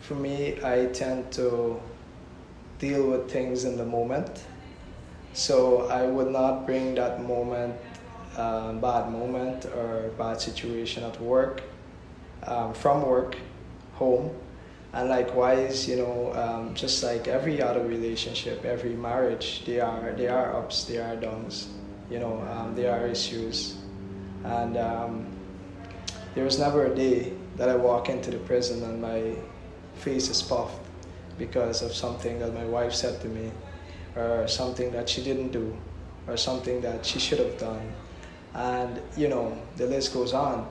for 0.01 0.15
me, 0.15 0.59
I 0.61 0.87
tend 0.87 1.31
to 1.33 1.79
deal 2.79 3.09
with 3.11 3.31
things 3.31 3.63
in 3.63 3.77
the 3.77 3.85
moment. 3.85 4.43
So 5.31 5.87
I 5.87 6.05
would 6.05 6.29
not 6.29 6.65
bring 6.65 6.95
that 6.95 7.23
moment, 7.23 7.75
uh, 8.35 8.73
bad 8.73 9.09
moment 9.09 9.65
or 9.67 10.11
bad 10.17 10.41
situation 10.41 11.01
at 11.05 11.19
work, 11.21 11.63
um, 12.45 12.73
from 12.73 13.07
work, 13.07 13.37
home 13.93 14.31
and 14.93 15.09
likewise 15.09 15.87
you 15.87 15.95
know 15.95 16.31
um, 16.33 16.73
just 16.75 17.03
like 17.03 17.27
every 17.27 17.61
other 17.61 17.83
relationship 17.83 18.63
every 18.63 18.95
marriage 18.95 19.63
there 19.65 19.85
are 19.85 20.13
there 20.13 20.35
are 20.35 20.55
ups 20.57 20.85
there 20.85 21.03
are 21.07 21.15
downs 21.15 21.67
you 22.09 22.19
know 22.19 22.41
um, 22.51 22.75
there 22.75 22.91
are 22.91 23.07
issues. 23.07 23.75
And 24.43 24.77
um, 24.77 25.25
there 26.35 26.43
was 26.43 26.59
never 26.59 26.85
a 26.85 26.95
day 26.95 27.33
that 27.55 27.69
i 27.69 27.75
walk 27.75 28.09
into 28.09 28.29
the 28.31 28.37
prison 28.39 28.83
and 28.83 29.01
my 29.01 29.35
face 29.95 30.29
is 30.29 30.41
puffed 30.41 30.79
because 31.37 31.81
of 31.81 31.93
something 31.93 32.39
that 32.39 32.53
my 32.53 32.65
wife 32.65 32.93
said 32.93 33.21
to 33.21 33.27
me 33.27 33.51
or 34.15 34.47
something 34.47 34.91
that 34.91 35.07
she 35.07 35.23
didn't 35.23 35.51
do 35.51 35.75
or 36.27 36.35
something 36.37 36.81
that 36.81 37.05
she 37.05 37.19
should 37.19 37.39
have 37.39 37.57
done. 37.57 37.93
And 38.53 39.01
you 39.17 39.27
know 39.29 39.57
the 39.77 39.87
list 39.87 40.13
goes 40.13 40.33
on. 40.33 40.67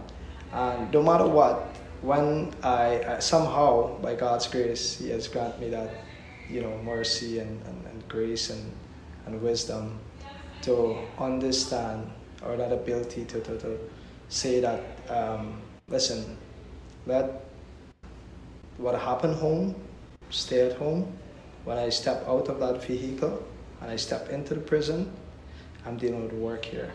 And 0.53 0.93
no 0.93 1.03
matter 1.03 1.27
what 1.27 1.72
when 2.03 2.53
I, 2.63 3.03
I, 3.05 3.19
somehow 3.21 3.99
by 3.99 4.15
God's 4.15 4.47
grace 4.49 4.99
He 4.99 5.11
has 5.11 5.29
granted 5.29 5.61
me 5.61 5.71
that 5.71 5.91
you 6.51 6.61
know 6.61 6.77
mercy 6.83 7.39
and, 7.39 7.63
and, 7.67 7.87
and 7.87 8.09
grace 8.09 8.51
and, 8.51 8.73
and 9.27 9.41
wisdom 9.41 9.99
to 10.63 10.99
understand 11.19 12.11
or 12.45 12.57
that 12.57 12.73
ability 12.73 13.25
to, 13.27 13.41
to, 13.41 13.59
to 13.59 13.79
say 14.29 14.61
that 14.61 14.81
um, 15.09 15.61
listen 15.89 16.37
let 17.07 17.45
what 18.79 18.99
happened 19.01 19.37
home 19.37 19.75
stay 20.31 20.71
at 20.71 20.77
home. 20.77 21.13
When 21.65 21.79
I 21.79 21.91
step 21.91 22.25
out 22.27 22.49
of 22.49 22.59
that 22.59 22.83
vehicle 22.85 23.47
and 23.81 23.91
I 23.91 23.97
step 23.97 24.31
into 24.31 24.55
the 24.55 24.61
prison 24.61 25.13
I'm 25.85 25.97
dealing 25.97 26.23
with 26.23 26.33
work 26.33 26.65
here. 26.65 26.93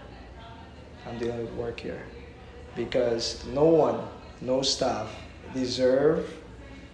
I'm 1.05 1.17
dealing 1.17 1.39
with 1.39 1.53
work 1.53 1.79
here. 1.79 2.03
Because 2.75 3.45
no 3.47 3.65
one 3.65 4.07
no 4.41 4.61
staff 4.61 5.15
deserve 5.53 6.33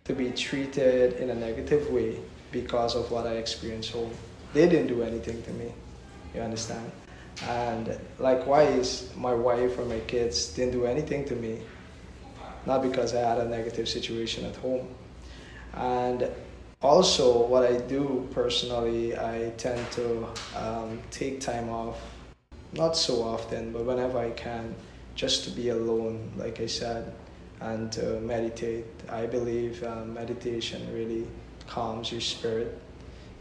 to 0.06 0.13
be 0.13 0.32
treated 0.32 1.13
in 1.13 1.29
a 1.29 1.36
negative 1.36 1.89
way 1.89 2.19
because 2.51 2.95
of 2.95 3.10
what 3.12 3.25
I 3.25 3.34
experienced 3.34 3.91
home. 3.91 4.12
They 4.53 4.67
didn't 4.69 4.88
do 4.88 5.01
anything 5.03 5.41
to 5.43 5.51
me. 5.51 5.71
You 6.36 6.41
understand? 6.41 6.91
And 7.47 7.97
likewise, 8.19 9.10
my 9.15 9.34
wife 9.34 9.77
or 9.77 9.86
my 9.86 9.99
kids 10.01 10.47
didn't 10.49 10.73
do 10.73 10.86
anything 10.86 11.25
to 11.25 11.36
me. 11.36 11.62
Not 12.65 12.82
because 12.82 13.15
I 13.15 13.19
had 13.19 13.39
a 13.39 13.49
negative 13.49 13.89
situation 13.89 14.45
at 14.45 14.56
home. 14.58 14.88
And 15.73 16.29
also, 16.82 17.45
what 17.47 17.63
I 17.63 17.77
do 17.77 18.27
personally, 18.32 19.17
I 19.17 19.51
tend 19.58 19.89
to 19.93 20.27
um, 20.56 20.99
take 21.12 21.41
time 21.41 21.69
off, 21.69 21.99
not 22.73 22.95
so 22.95 23.23
often, 23.23 23.71
but 23.71 23.84
whenever 23.86 24.19
I 24.19 24.32
can, 24.32 24.75
just 25.15 25.43
to 25.45 25.49
be 25.49 25.69
alone, 25.69 26.32
like 26.38 26.60
I 26.60 26.67
said 26.67 27.12
and 27.63 27.91
to 27.93 28.19
meditate. 28.19 28.86
I 29.10 29.26
believe 29.26 29.84
um, 29.84 30.13
meditation 30.13 30.93
really 30.93 31.26
calms 31.67 32.12
your 32.12 32.21
spirit, 32.21 32.78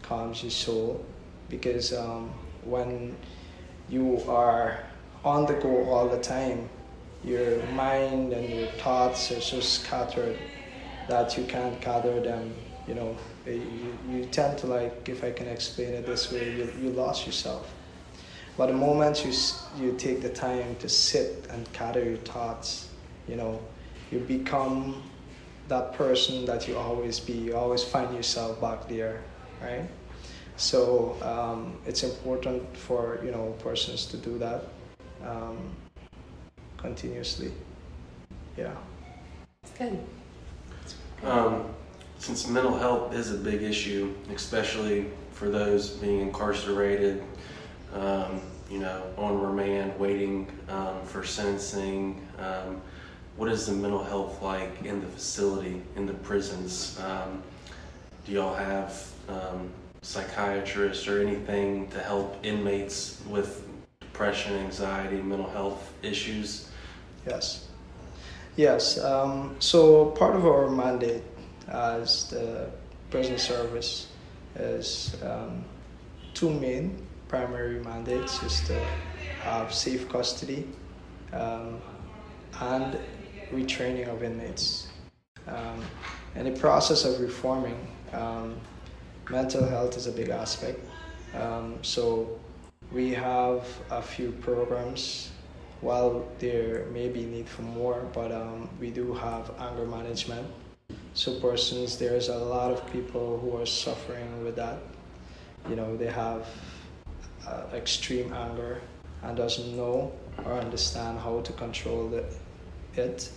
calms 0.01 0.43
your 0.43 0.51
soul, 0.51 1.05
because 1.49 1.93
um, 1.93 2.31
when 2.65 3.17
you 3.89 4.23
are 4.29 4.85
on 5.25 5.47
the 5.47 5.55
go 5.55 5.91
all 5.91 6.09
the 6.09 6.21
time, 6.21 6.69
your 7.25 7.63
mind 7.75 8.33
and 8.33 8.49
your 8.49 8.69
thoughts 8.73 9.31
are 9.33 9.41
so 9.41 9.61
scattered 9.61 10.39
that 11.09 11.37
you 11.37 11.45
can't 11.45 11.81
gather 11.81 12.21
them. 12.21 12.55
You 12.87 12.95
know, 12.95 13.17
you, 13.47 13.97
you 14.09 14.25
tend 14.27 14.59
to 14.59 14.67
like, 14.67 15.09
if 15.09 15.23
I 15.23 15.31
can 15.31 15.47
explain 15.49 15.95
it 15.95 16.07
this 16.07 16.33
way, 16.33 16.51
you, 16.57 16.73
you 16.81 16.91
lost 16.91 17.27
yourself. 17.27 17.73
But 18.57 18.67
the 18.67 18.73
moment 18.73 19.25
you, 19.25 19.33
you 19.81 19.97
take 19.97 20.21
the 20.21 20.29
time 20.29 20.77
to 20.77 20.89
sit 20.89 21.47
and 21.51 21.71
gather 21.73 22.05
your 22.05 22.19
thoughts, 22.19 22.89
you 23.29 23.37
know, 23.37 23.61
you 24.13 24.19
become 24.21 25.03
that 25.69 25.95
person 25.95 26.45
that 26.45 26.69
you 26.69 26.77
always 26.77 27.19
be. 27.19 27.33
You 27.33 27.57
always 27.57 27.83
find 27.83 28.15
yourself 28.15 28.61
back 28.61 28.89
there, 28.89 29.23
right? 29.63 29.89
So 30.57 31.17
um, 31.23 31.79
it's 31.87 32.03
important 32.03 32.77
for 32.77 33.19
you 33.25 33.31
know 33.31 33.57
persons 33.63 34.07
to 34.07 34.17
do 34.17 34.39
that 34.39 34.65
um, 35.25 35.59
continuously. 36.77 37.53
Yeah. 38.57 38.75
It's 39.63 39.73
good. 39.79 39.99
Um, 41.25 41.67
since 42.19 42.47
mental 42.47 42.77
health 42.77 43.15
is 43.15 43.33
a 43.33 43.37
big 43.37 43.63
issue, 43.63 44.15
especially 44.35 45.07
for 45.33 45.49
those 45.49 45.91
being 45.91 46.21
incarcerated, 46.21 47.23
um, 47.95 48.41
you 48.71 48.79
know, 48.79 49.03
on 49.17 49.41
remand, 49.41 49.99
waiting 49.99 50.47
um, 50.69 51.03
for 51.05 51.25
sentencing, 51.25 52.27
um, 52.39 52.81
what 53.37 53.51
is 53.51 53.67
the 53.67 53.73
mental 53.73 54.03
health 54.03 54.43
like 54.43 54.85
in 54.85 55.01
the 55.01 55.07
facility, 55.07 55.83
in 55.97 56.07
the 56.07 56.15
prisons? 56.15 57.01
Um, 57.01 57.43
do 58.25 58.33
y'all 58.33 58.55
have 58.55 59.07
um, 59.29 59.71
psychiatrists 60.03 61.09
or 61.09 61.21
anything 61.21 61.89
to 61.91 62.01
help 62.01 62.39
inmates 62.43 63.21
with 63.29 63.67
depression, 64.01 64.55
anxiety, 64.55 65.21
mental 65.23 65.49
health 65.51 65.93
issues? 66.03 66.71
Yes. 67.27 67.69
Yes. 68.57 68.99
Um, 68.99 69.57
so 69.59 70.07
part 70.07 70.37
of 70.37 70.47
our 70.47 70.71
mandate 70.71 71.23
as 71.69 72.29
the 72.29 72.69
prison 73.11 73.39
service 73.39 74.09
is 74.57 75.17
um, 75.23 75.65
two 76.35 76.51
main 76.51 77.07
primary 77.29 77.81
mandates 77.81 78.43
is 78.43 78.61
to 78.67 78.79
have 79.41 79.73
safe 79.73 80.09
custody 80.09 80.69
um, 81.33 81.81
and 82.61 82.99
retraining 83.53 84.09
of 84.09 84.23
inmates. 84.23 84.89
Um, 85.47 85.85
in 86.35 86.45
the 86.45 86.59
process 86.59 87.05
of 87.05 87.21
reforming, 87.21 87.87
um, 88.13 88.57
mental 89.31 89.67
health 89.67 89.97
is 89.97 90.07
a 90.07 90.13
big 90.13 90.29
aspect. 90.29 90.81
Um, 91.39 91.79
so 91.83 92.39
we 92.91 93.13
have 93.15 93.67
a 93.91 94.03
few 94.03 94.33
programs. 94.33 95.31
While 95.81 96.29
there 96.39 96.87
may 96.93 97.09
be 97.09 97.25
need 97.25 97.49
for 97.49 97.63
more, 97.63 98.07
but 98.13 98.31
um, 98.31 98.69
we 98.79 98.91
do 98.91 99.15
have 99.15 99.51
anger 99.59 99.85
management. 99.85 100.47
So 101.15 101.41
persons, 101.41 101.99
there's 101.99 102.29
a 102.29 102.39
lot 102.39 102.71
of 102.71 102.91
people 102.93 103.39
who 103.41 103.57
are 103.61 103.67
suffering 103.67 104.45
with 104.45 104.55
that. 104.57 104.79
You 105.69 105.75
know, 105.75 105.97
they 105.97 106.07
have 106.07 106.47
uh, 107.47 107.65
extreme 107.75 108.33
anger 108.33 108.81
and 109.23 109.37
doesn't 109.37 109.77
know 109.77 110.13
or 110.45 110.53
understand 110.53 111.19
how 111.19 111.41
to 111.41 111.53
control 111.53 112.09
the, 112.09 112.25
it, 112.95 113.31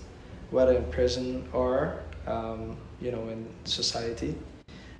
whether 0.55 0.71
in 0.71 0.85
prison 0.85 1.45
or 1.51 1.99
um, 2.27 2.77
you 3.01 3.11
know 3.11 3.27
in 3.27 3.45
society. 3.65 4.33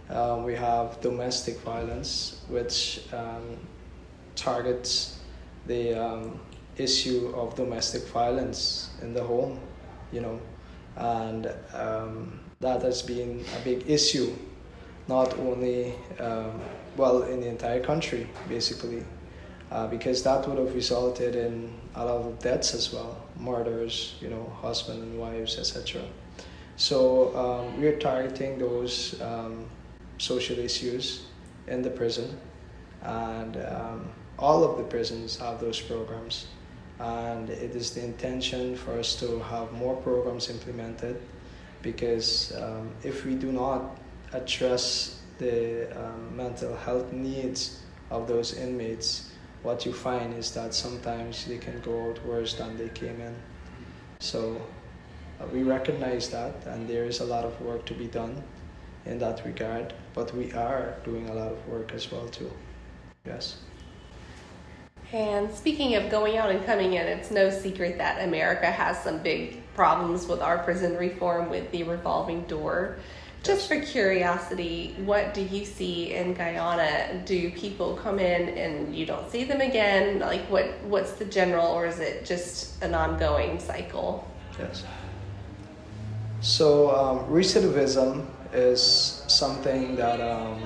Um, 0.09 0.43
we 0.43 0.53
have 0.53 1.01
domestic 1.01 1.59
violence, 1.61 2.41
which 2.47 3.01
um, 3.11 3.57
targets 4.35 5.19
the 5.65 5.95
um, 5.95 6.39
issue 6.77 7.33
of 7.35 7.55
domestic 7.55 8.03
violence 8.09 8.91
in 9.01 9.13
the 9.13 9.23
home, 9.23 9.59
you 10.11 10.21
know, 10.21 10.39
and 10.97 11.51
um, 11.73 12.39
that 12.59 12.83
has 12.83 13.01
been 13.01 13.43
a 13.59 13.63
big 13.63 13.89
issue, 13.89 14.31
not 15.07 15.39
only 15.39 15.95
um, 16.19 16.61
well 16.97 17.23
in 17.23 17.39
the 17.41 17.47
entire 17.47 17.81
country, 17.81 18.29
basically, 18.47 19.03
uh, 19.71 19.87
because 19.87 20.21
that 20.21 20.47
would 20.47 20.59
have 20.59 20.75
resulted 20.75 21.35
in 21.35 21.73
a 21.95 22.05
lot 22.05 22.21
of 22.21 22.39
deaths 22.39 22.75
as 22.75 22.93
well, 22.93 23.24
murders, 23.37 24.15
you 24.21 24.29
know, 24.29 24.51
husband 24.61 25.01
and 25.03 25.19
wives, 25.19 25.57
etc. 25.57 26.01
So 26.77 27.35
um, 27.37 27.79
we're 27.79 27.97
targeting 27.97 28.57
those 28.59 29.19
um, 29.21 29.65
social 30.17 30.59
issues 30.59 31.27
in 31.67 31.81
the 31.81 31.89
prison, 31.89 32.37
and 33.01 33.57
um, 33.57 34.09
all 34.37 34.63
of 34.63 34.77
the 34.77 34.83
prisons 34.83 35.37
have 35.37 35.59
those 35.59 35.79
programs. 35.79 36.47
And 36.99 37.49
it 37.49 37.75
is 37.75 37.91
the 37.91 38.03
intention 38.03 38.75
for 38.75 38.97
us 38.97 39.15
to 39.19 39.39
have 39.39 39.71
more 39.73 39.95
programs 39.97 40.49
implemented 40.49 41.21
because 41.81 42.53
um, 42.55 42.89
if 43.03 43.25
we 43.25 43.35
do 43.35 43.51
not 43.51 43.99
address 44.33 45.19
the 45.37 45.91
um, 46.01 46.35
mental 46.35 46.75
health 46.75 47.11
needs 47.11 47.81
of 48.09 48.27
those 48.27 48.57
inmates, 48.57 49.31
what 49.65 49.83
you 49.83 49.91
find 49.91 50.33
is 50.35 50.51
that 50.51 50.75
sometimes 50.75 51.45
they 51.45 51.57
can 51.57 51.81
go 51.81 52.09
out 52.09 52.23
worse 52.23 52.53
than 52.53 52.77
they 52.77 52.89
came 52.89 53.19
in. 53.19 53.35
So 54.19 54.61
uh, 55.41 55.47
we 55.51 55.63
recognize 55.63 56.29
that, 56.29 56.53
and 56.67 56.87
there 56.87 57.05
is 57.05 57.19
a 57.19 57.25
lot 57.25 57.45
of 57.45 57.59
work 57.61 57.83
to 57.87 57.95
be 57.95 58.05
done 58.05 58.43
in 59.07 59.17
that 59.19 59.43
regard, 59.43 59.93
but 60.13 60.33
we 60.35 60.53
are 60.53 60.95
doing 61.03 61.29
a 61.29 61.33
lot 61.33 61.51
of 61.51 61.67
work 61.67 61.93
as 61.93 62.11
well 62.11 62.27
too. 62.27 62.51
Yes. 63.25 63.57
And 65.11 65.51
speaking 65.51 65.95
of 65.95 66.11
going 66.11 66.37
out 66.37 66.51
and 66.51 66.63
coming 66.65 66.93
in, 66.93 67.07
it's 67.07 67.31
no 67.31 67.49
secret 67.49 67.97
that 67.97 68.23
America 68.23 68.69
has 68.69 69.01
some 69.03 69.19
big 69.23 69.61
problems 69.73 70.27
with 70.27 70.41
our 70.41 70.59
prison 70.59 70.95
reform 70.95 71.49
with 71.49 71.71
the 71.71 71.83
revolving 71.83 72.43
door. 72.43 72.97
Just 73.45 73.67
for 73.67 73.79
curiosity, 73.79 74.95
what 75.05 75.35
do 75.35 75.41
you 75.41 75.65
see 75.65 76.15
in 76.15 76.33
Guyana? 76.33 77.21
Do 77.25 77.51
people 77.51 77.95
come 77.95 78.17
in 78.17 78.49
and 78.57 78.95
you 78.95 79.05
don't 79.05 79.29
see 79.29 79.43
them 79.43 79.61
again? 79.61 80.17
Like 80.17 80.41
what 80.49 80.65
what's 80.85 81.11
the 81.11 81.25
general 81.25 81.67
or 81.67 81.85
is 81.85 81.99
it 81.99 82.25
just 82.25 82.81
an 82.81 82.95
ongoing 82.95 83.59
cycle? 83.59 84.27
Yes. 84.57 84.83
So 86.41 86.89
um, 86.89 87.19
recidivism 87.29 88.25
is 88.51 88.81
something 89.27 89.95
that 89.95 90.19
um, 90.21 90.63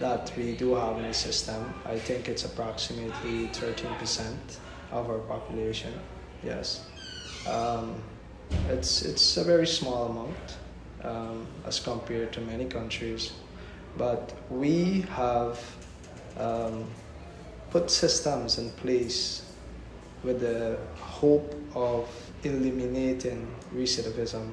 that 0.00 0.32
we 0.36 0.56
do 0.56 0.74
have 0.74 0.96
in 0.96 1.04
the 1.04 1.14
system. 1.14 1.72
I 1.84 1.96
think 1.96 2.28
it's 2.28 2.44
approximately 2.44 3.46
13% 3.48 4.34
of 4.90 5.08
our 5.08 5.20
population. 5.20 5.92
Yes. 6.42 6.86
Um, 7.48 8.02
it's, 8.68 9.02
it's 9.02 9.36
a 9.36 9.44
very 9.44 9.66
small 9.66 10.06
amount 10.10 10.56
um, 11.04 11.46
as 11.66 11.80
compared 11.80 12.32
to 12.32 12.40
many 12.40 12.64
countries. 12.64 13.32
But 13.96 14.32
we 14.50 15.02
have 15.10 15.58
um, 16.38 16.84
put 17.70 17.90
systems 17.90 18.58
in 18.58 18.70
place 18.72 19.42
with 20.22 20.40
the 20.40 20.78
hope 20.96 21.54
of 21.74 22.08
eliminating 22.44 23.52
recidivism. 23.74 24.52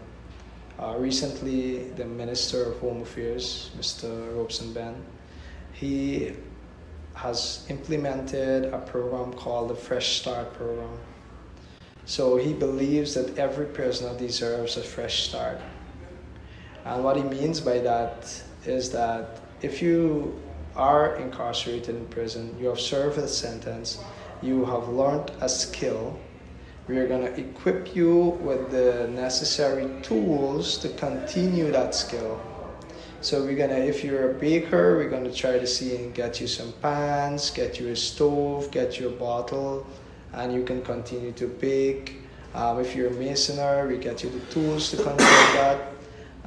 Uh, 0.79 0.95
recently, 0.97 1.89
the 1.91 2.05
Minister 2.05 2.71
of 2.71 2.79
Home 2.79 3.01
Affairs, 3.01 3.71
Mr. 3.77 4.35
Robeson 4.35 4.73
Benn, 4.73 5.03
he 5.73 6.33
has 7.15 7.65
implemented 7.69 8.65
a 8.65 8.77
program 8.79 9.33
called 9.33 9.71
the 9.71 9.75
Fresh 9.75 10.19
Start 10.19 10.53
Program. 10.53 10.97
So 12.05 12.37
he 12.37 12.53
believes 12.53 13.15
that 13.15 13.37
every 13.37 13.65
prisoner 13.65 14.17
deserves 14.17 14.77
a 14.77 14.83
fresh 14.83 15.27
start. 15.27 15.59
And 16.87 17.03
what 17.03 17.17
he 17.17 17.23
means 17.23 17.59
by 17.59 17.79
that 17.79 18.41
is 18.65 18.89
that 18.91 19.41
if 19.61 19.81
you 19.81 20.39
are 20.75 21.15
incarcerated 21.17 21.95
in 21.95 22.05
prison, 22.07 22.55
you 22.59 22.67
have 22.67 22.79
served 22.79 23.17
a 23.17 23.27
sentence, 23.27 23.99
you 24.41 24.63
have 24.63 24.87
learned 24.87 25.31
a 25.41 25.49
skill, 25.49 26.17
we 26.87 26.97
are 26.97 27.07
going 27.07 27.21
to 27.21 27.37
equip 27.37 27.93
you 27.93 28.39
with 28.39 28.71
the 28.71 29.09
necessary 29.09 30.01
tools 30.01 30.77
to 30.77 30.87
continue 30.89 31.69
that 31.71 31.93
skill. 31.93 32.39
So 33.19 33.43
we're 33.43 33.57
gonna, 33.57 33.73
if 33.73 34.03
you're 34.03 34.31
a 34.31 34.33
baker, 34.35 34.95
we're 34.97 35.09
gonna 35.09 35.33
try 35.33 35.57
to 35.57 35.67
see 35.67 35.95
and 35.95 36.13
get 36.13 36.39
you 36.39 36.47
some 36.47 36.71
pans, 36.81 37.49
get 37.49 37.79
you 37.79 37.89
a 37.89 37.95
stove, 37.95 38.69
get 38.71 38.99
you 38.99 39.09
a 39.09 39.11
bottle, 39.11 39.85
and 40.33 40.53
you 40.53 40.63
can 40.63 40.83
continue 40.83 41.31
to 41.33 41.47
bake. 41.47 42.21
Um, 42.53 42.79
if 42.79 42.95
you're 42.95 43.07
a 43.07 43.15
masoner, 43.15 43.89
we 43.89 43.97
get 43.97 44.23
you 44.23 44.29
the 44.29 44.39
tools 44.51 44.91
to 44.91 44.97
control 44.97 45.17
that, 45.17 45.96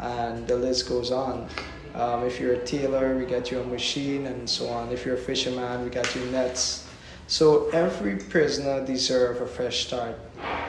and 0.00 0.46
the 0.48 0.56
list 0.56 0.88
goes 0.88 1.12
on. 1.12 1.48
Um, 1.94 2.24
if 2.24 2.40
you're 2.40 2.54
a 2.54 2.64
tailor, 2.64 3.16
we 3.16 3.24
get 3.24 3.50
you 3.50 3.60
a 3.60 3.64
machine, 3.64 4.26
and 4.26 4.48
so 4.48 4.68
on. 4.68 4.90
If 4.90 5.06
you're 5.06 5.16
a 5.16 5.18
fisherman, 5.18 5.84
we 5.84 5.90
got 5.90 6.14
you 6.16 6.24
nets. 6.26 6.88
So 7.28 7.68
every 7.70 8.16
prisoner 8.16 8.84
deserves 8.84 9.40
a 9.40 9.46
fresh 9.46 9.86
start, 9.86 10.18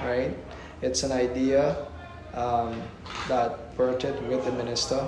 right? 0.03 0.37
It's 0.81 1.03
an 1.03 1.11
idea 1.11 1.87
um, 2.33 2.81
that 3.27 3.75
birthed 3.75 4.27
with 4.27 4.45
the 4.45 4.51
minister 4.51 5.07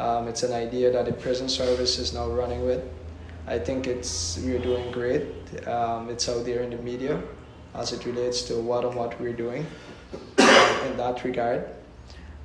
um, 0.00 0.28
it's 0.28 0.42
an 0.42 0.54
idea 0.54 0.90
that 0.90 1.04
the 1.04 1.12
prison 1.12 1.48
service 1.48 1.98
is 1.98 2.14
now 2.14 2.26
running 2.28 2.64
with. 2.64 2.82
I 3.46 3.58
think 3.58 3.86
it's 3.86 4.38
we're 4.38 4.58
doing 4.58 4.90
great. 4.92 5.26
Um, 5.68 6.08
it's 6.08 6.26
out 6.28 6.46
there 6.46 6.62
in 6.62 6.70
the 6.70 6.78
media 6.78 7.22
as 7.74 7.92
it 7.92 8.06
relates 8.06 8.42
to 8.44 8.54
what 8.60 8.84
and 8.84 8.94
what 8.94 9.20
we're 9.20 9.34
doing 9.34 9.66
um, 10.38 10.86
in 10.86 10.96
that 10.96 11.22
regard. 11.22 11.68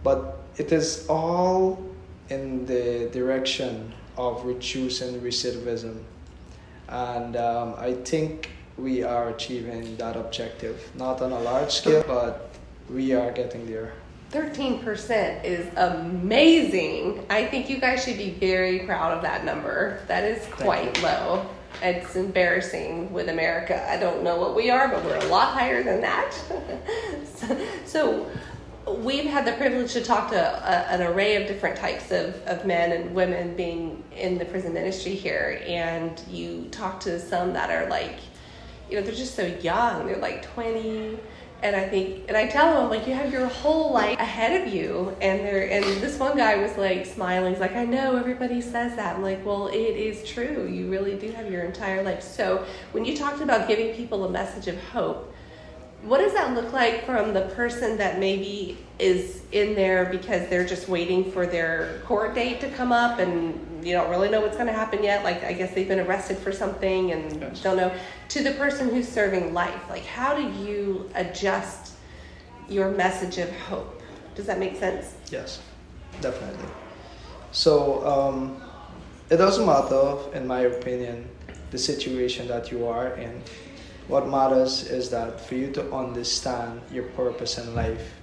But 0.05 0.37
it 0.57 0.71
is 0.71 1.07
all 1.09 1.83
in 2.29 2.67
the 2.67 3.09
direction 3.11 3.91
of 4.17 4.45
reducing 4.45 5.19
recidivism. 5.19 5.97
And 6.87 7.35
um, 7.35 7.73
I 7.79 7.93
think 7.93 8.51
we 8.77 9.01
are 9.01 9.29
achieving 9.29 9.97
that 9.97 10.15
objective, 10.15 10.91
not 10.95 11.23
on 11.23 11.31
a 11.31 11.39
large 11.39 11.71
scale, 11.71 12.03
but 12.05 12.51
we 12.87 13.13
are 13.13 13.31
getting 13.31 13.65
there. 13.65 13.93
13% 14.31 15.43
is 15.43 15.73
amazing. 15.75 17.25
I 17.31 17.47
think 17.47 17.67
you 17.67 17.79
guys 17.79 18.05
should 18.05 18.17
be 18.17 18.29
very 18.29 18.79
proud 18.79 19.11
of 19.11 19.23
that 19.23 19.43
number. 19.43 20.01
That 20.07 20.23
is 20.23 20.45
quite 20.51 21.01
low. 21.01 21.47
It's 21.81 22.15
embarrassing 22.15 23.11
with 23.11 23.29
America. 23.29 23.89
I 23.89 23.97
don't 23.97 24.23
know 24.23 24.37
what 24.37 24.55
we 24.55 24.69
are, 24.69 24.87
but 24.87 25.03
we're 25.03 25.17
a 25.17 25.29
lot 25.29 25.53
higher 25.53 25.81
than 25.81 25.99
that. 26.01 26.31
so, 27.35 27.57
so, 27.85 28.31
we've 28.87 29.25
had 29.25 29.45
the 29.45 29.53
privilege 29.53 29.93
to 29.93 30.03
talk 30.03 30.29
to 30.29 30.35
a, 30.35 30.93
an 30.93 31.01
array 31.01 31.35
of 31.41 31.47
different 31.47 31.77
types 31.77 32.11
of, 32.11 32.35
of 32.45 32.65
men 32.65 32.91
and 32.91 33.13
women 33.13 33.55
being 33.55 34.03
in 34.15 34.37
the 34.37 34.45
prison 34.45 34.73
ministry 34.73 35.15
here. 35.15 35.61
And 35.65 36.21
you 36.29 36.67
talk 36.71 36.99
to 37.01 37.19
some 37.19 37.53
that 37.53 37.69
are 37.69 37.89
like, 37.89 38.17
you 38.89 38.97
know, 38.97 39.01
they're 39.01 39.15
just 39.15 39.35
so 39.35 39.45
young. 39.45 40.05
They're 40.07 40.17
like 40.17 40.43
20 40.53 41.19
and 41.63 41.75
I 41.75 41.87
think, 41.87 42.25
and 42.27 42.37
I 42.37 42.47
tell 42.47 42.75
them, 42.75 42.89
like, 42.89 43.07
you 43.07 43.13
have 43.13 43.31
your 43.31 43.47
whole 43.47 43.91
life 43.91 44.19
ahead 44.19 44.61
of 44.61 44.71
you. 44.71 45.15
And 45.21 45.39
there, 45.39 45.71
and 45.71 45.83
this 45.83 46.19
one 46.19 46.37
guy 46.37 46.57
was 46.57 46.77
like 46.77 47.05
smiling. 47.05 47.53
He's 47.53 47.61
like, 47.61 47.75
I 47.75 47.85
know 47.85 48.17
everybody 48.17 48.61
says 48.61 48.95
that. 48.97 49.15
I'm 49.15 49.23
like, 49.23 49.43
well, 49.45 49.67
it 49.69 49.73
is 49.73 50.27
true. 50.29 50.67
You 50.67 50.91
really 50.91 51.15
do 51.15 51.31
have 51.31 51.51
your 51.51 51.63
entire 51.63 52.03
life. 52.03 52.21
So 52.21 52.65
when 52.91 53.05
you 53.05 53.17
talked 53.17 53.41
about 53.41 53.67
giving 53.67 53.95
people 53.95 54.25
a 54.25 54.29
message 54.29 54.67
of 54.67 54.79
hope, 54.89 55.33
what 56.05 56.19
does 56.19 56.33
that 56.33 56.53
look 56.53 56.71
like 56.71 57.05
from 57.05 57.33
the 57.33 57.41
person 57.55 57.97
that 57.97 58.19
maybe 58.19 58.77
is 58.99 59.41
in 59.51 59.75
there 59.75 60.05
because 60.05 60.47
they're 60.49 60.65
just 60.65 60.87
waiting 60.87 61.31
for 61.31 61.45
their 61.47 61.99
court 62.05 62.35
date 62.35 62.61
to 62.61 62.69
come 62.69 62.91
up 62.91 63.19
and 63.19 63.85
you 63.85 63.93
don't 63.93 64.09
really 64.09 64.29
know 64.29 64.39
what's 64.39 64.55
going 64.55 64.67
to 64.67 64.73
happen 64.73 65.03
yet? 65.03 65.23
Like 65.23 65.43
i 65.43 65.51
guess 65.51 65.73
they've 65.73 65.87
been 65.87 65.99
arrested 65.99 66.37
for 66.37 66.51
something 66.51 67.11
and 67.11 67.41
yes. 67.41 67.61
don't 67.61 67.77
know. 67.77 67.91
To 68.29 68.43
the 68.43 68.51
person 68.51 68.89
who's 68.89 69.07
serving 69.07 69.53
life 69.53 69.89
like 69.89 70.05
how 70.05 70.35
do 70.35 70.43
you 70.63 71.09
adjust 71.15 71.93
your 72.69 72.91
message 72.91 73.37
of 73.37 73.51
hope? 73.61 74.01
Does 74.35 74.45
that 74.45 74.59
make 74.59 74.75
sense? 74.77 75.15
Yes 75.31 75.61
definitely. 76.21 76.69
So 77.51 78.05
um, 78.05 78.61
it 79.29 79.37
doesn't 79.37 79.65
matter 79.65 80.17
in 80.33 80.47
my 80.47 80.61
opinion 80.61 81.27
the 81.71 81.77
situation 81.77 82.47
that 82.47 82.71
you 82.71 82.85
are 82.85 83.15
in 83.15 83.41
what 84.07 84.27
matters 84.27 84.83
is 84.83 85.09
that 85.09 85.41
for 85.41 85.55
you 85.55 85.71
to 85.71 85.93
understand 85.93 86.81
your 86.91 87.05
purpose 87.15 87.57
in 87.57 87.73
life. 87.73 88.13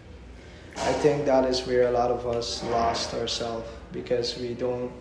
I 0.77 0.93
think 0.93 1.27
that 1.27 1.45
is 1.45 1.67
where 1.67 1.89
a 1.89 1.91
lot 1.91 2.11
of 2.11 2.27
us 2.27 2.63
lost 2.65 3.15
ourselves 3.15 3.69
because 3.93 4.39
we 4.39 4.55
don't 4.55 4.93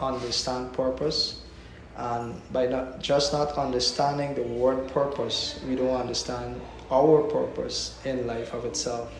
understand 0.00 0.72
purpose. 0.72 1.42
And 1.96 2.40
by 2.52 2.66
not 2.66 3.00
just 3.00 3.32
not 3.32 3.56
understanding 3.56 4.34
the 4.34 4.42
word 4.42 4.88
purpose, 4.88 5.60
we 5.66 5.76
don't 5.76 5.96
understand 5.96 6.60
our 6.90 7.22
purpose 7.22 7.96
in 8.04 8.26
life 8.26 8.52
of 8.52 8.64
itself. 8.64 9.12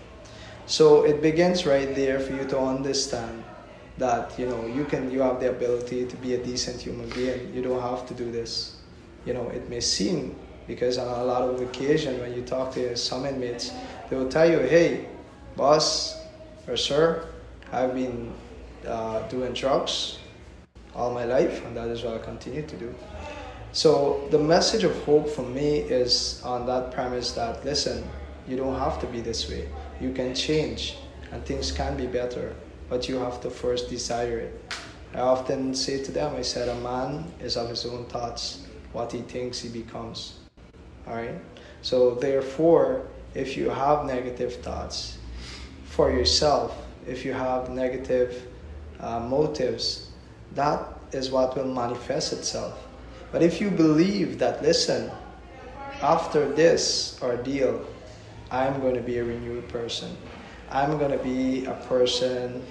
So 0.67 1.05
it 1.05 1.23
begins 1.23 1.67
right 1.67 1.95
there 1.95 2.19
for 2.19 2.33
you 2.33 2.45
to 2.49 2.59
understand 2.59 3.45
that 3.97 4.37
you 4.37 4.47
know 4.47 4.67
you 4.67 4.85
can 4.85 5.09
you 5.11 5.21
have 5.21 5.39
the 5.39 5.51
ability 5.51 6.05
to 6.07 6.17
be 6.17 6.35
a 6.35 6.43
decent 6.43 6.81
human 6.81 7.09
being. 7.11 7.55
You 7.55 7.63
don't 7.63 7.81
have 7.81 8.07
to 8.09 8.15
do 8.15 8.31
this. 8.33 8.77
You 9.25 9.35
know, 9.35 9.49
it 9.49 9.71
may 9.71 9.81
seem 9.81 10.35
because 10.67 10.99
on 10.99 11.21
a 11.21 11.25
lot 11.25 11.43
of 11.43 11.61
occasions 11.61 12.21
when 12.21 12.35
you 12.35 12.43
talk 12.43 12.73
to 12.75 12.97
some 12.97 13.27
inmates, 13.27 13.73
they 14.09 14.17
will 14.17 14.29
tell 14.29 14.49
you, 14.49 14.59
hey, 14.59 15.07
boss 15.57 16.21
or 16.67 16.77
sir, 16.77 17.29
I've 17.73 17.95
been 17.95 18.33
uh, 18.87 19.27
doing 19.29 19.53
drugs 19.53 20.19
all 20.95 21.13
my 21.13 21.25
life, 21.25 21.65
and 21.65 21.77
that 21.77 21.89
is 21.89 22.03
what 22.03 22.15
I 22.15 22.19
continue 22.19 22.63
to 22.63 22.77
do. 22.77 22.95
So 23.73 24.29
the 24.31 24.39
message 24.39 24.85
of 24.85 24.95
hope 25.03 25.29
for 25.29 25.43
me 25.43 25.79
is 25.79 26.41
on 26.45 26.67
that 26.67 26.93
premise 26.93 27.33
that 27.33 27.65
listen, 27.65 28.05
you 28.47 28.57
don't 28.57 28.79
have 28.79 29.01
to 29.01 29.07
be 29.07 29.21
this 29.21 29.49
way. 29.49 29.69
You 30.01 30.13
can 30.13 30.35
change, 30.35 30.97
and 31.33 31.45
things 31.45 31.73
can 31.73 31.97
be 31.97 32.07
better, 32.07 32.55
but 32.89 33.09
you 33.09 33.17
have 33.17 33.41
to 33.41 33.51
first 33.51 33.91
desire 33.91 34.39
it. 34.39 34.75
I 35.15 35.21
often 35.21 35.75
say 35.75 36.03
to 36.05 36.13
them, 36.13 36.37
I 36.37 36.43
said, 36.43 36.69
a 36.69 36.75
man 36.81 37.33
is 37.41 37.57
of 37.57 37.69
his 37.69 37.85
own 37.87 38.05
thoughts. 38.07 38.67
What 38.93 39.11
he 39.11 39.23
thinks, 39.23 39.61
he 39.61 39.69
becomes. 39.69 40.44
All 41.07 41.15
right. 41.15 41.35
So 41.83 42.15
therefore, 42.15 43.07
if 43.35 43.57
you 43.57 43.69
have 43.71 44.05
negative 44.07 44.57
thoughts 44.63 45.19
for 45.85 46.11
yourself, 46.11 46.77
if 47.07 47.25
you 47.25 47.33
have 47.33 47.71
negative 47.71 48.47
uh, 49.01 49.21
motives, 49.21 50.11
that 50.55 50.87
is 51.13 51.31
what 51.31 51.57
will 51.57 51.73
manifest 51.73 52.33
itself. 52.33 52.87
But 53.33 53.43
if 53.43 53.61
you 53.61 53.71
believe 53.71 54.39
that, 54.39 54.63
listen, 54.63 55.11
after 56.01 56.49
this 56.53 57.19
ordeal, 57.23 57.85
I'm 58.51 58.81
going 58.81 58.95
to 58.95 59.01
be 59.01 59.19
a 59.19 59.25
renewed 59.25 59.69
person. 59.69 60.17
I'm 60.71 60.99
going 60.99 61.11
to 61.11 61.23
be 61.23 61.67
a 61.67 61.75
person 61.89 62.65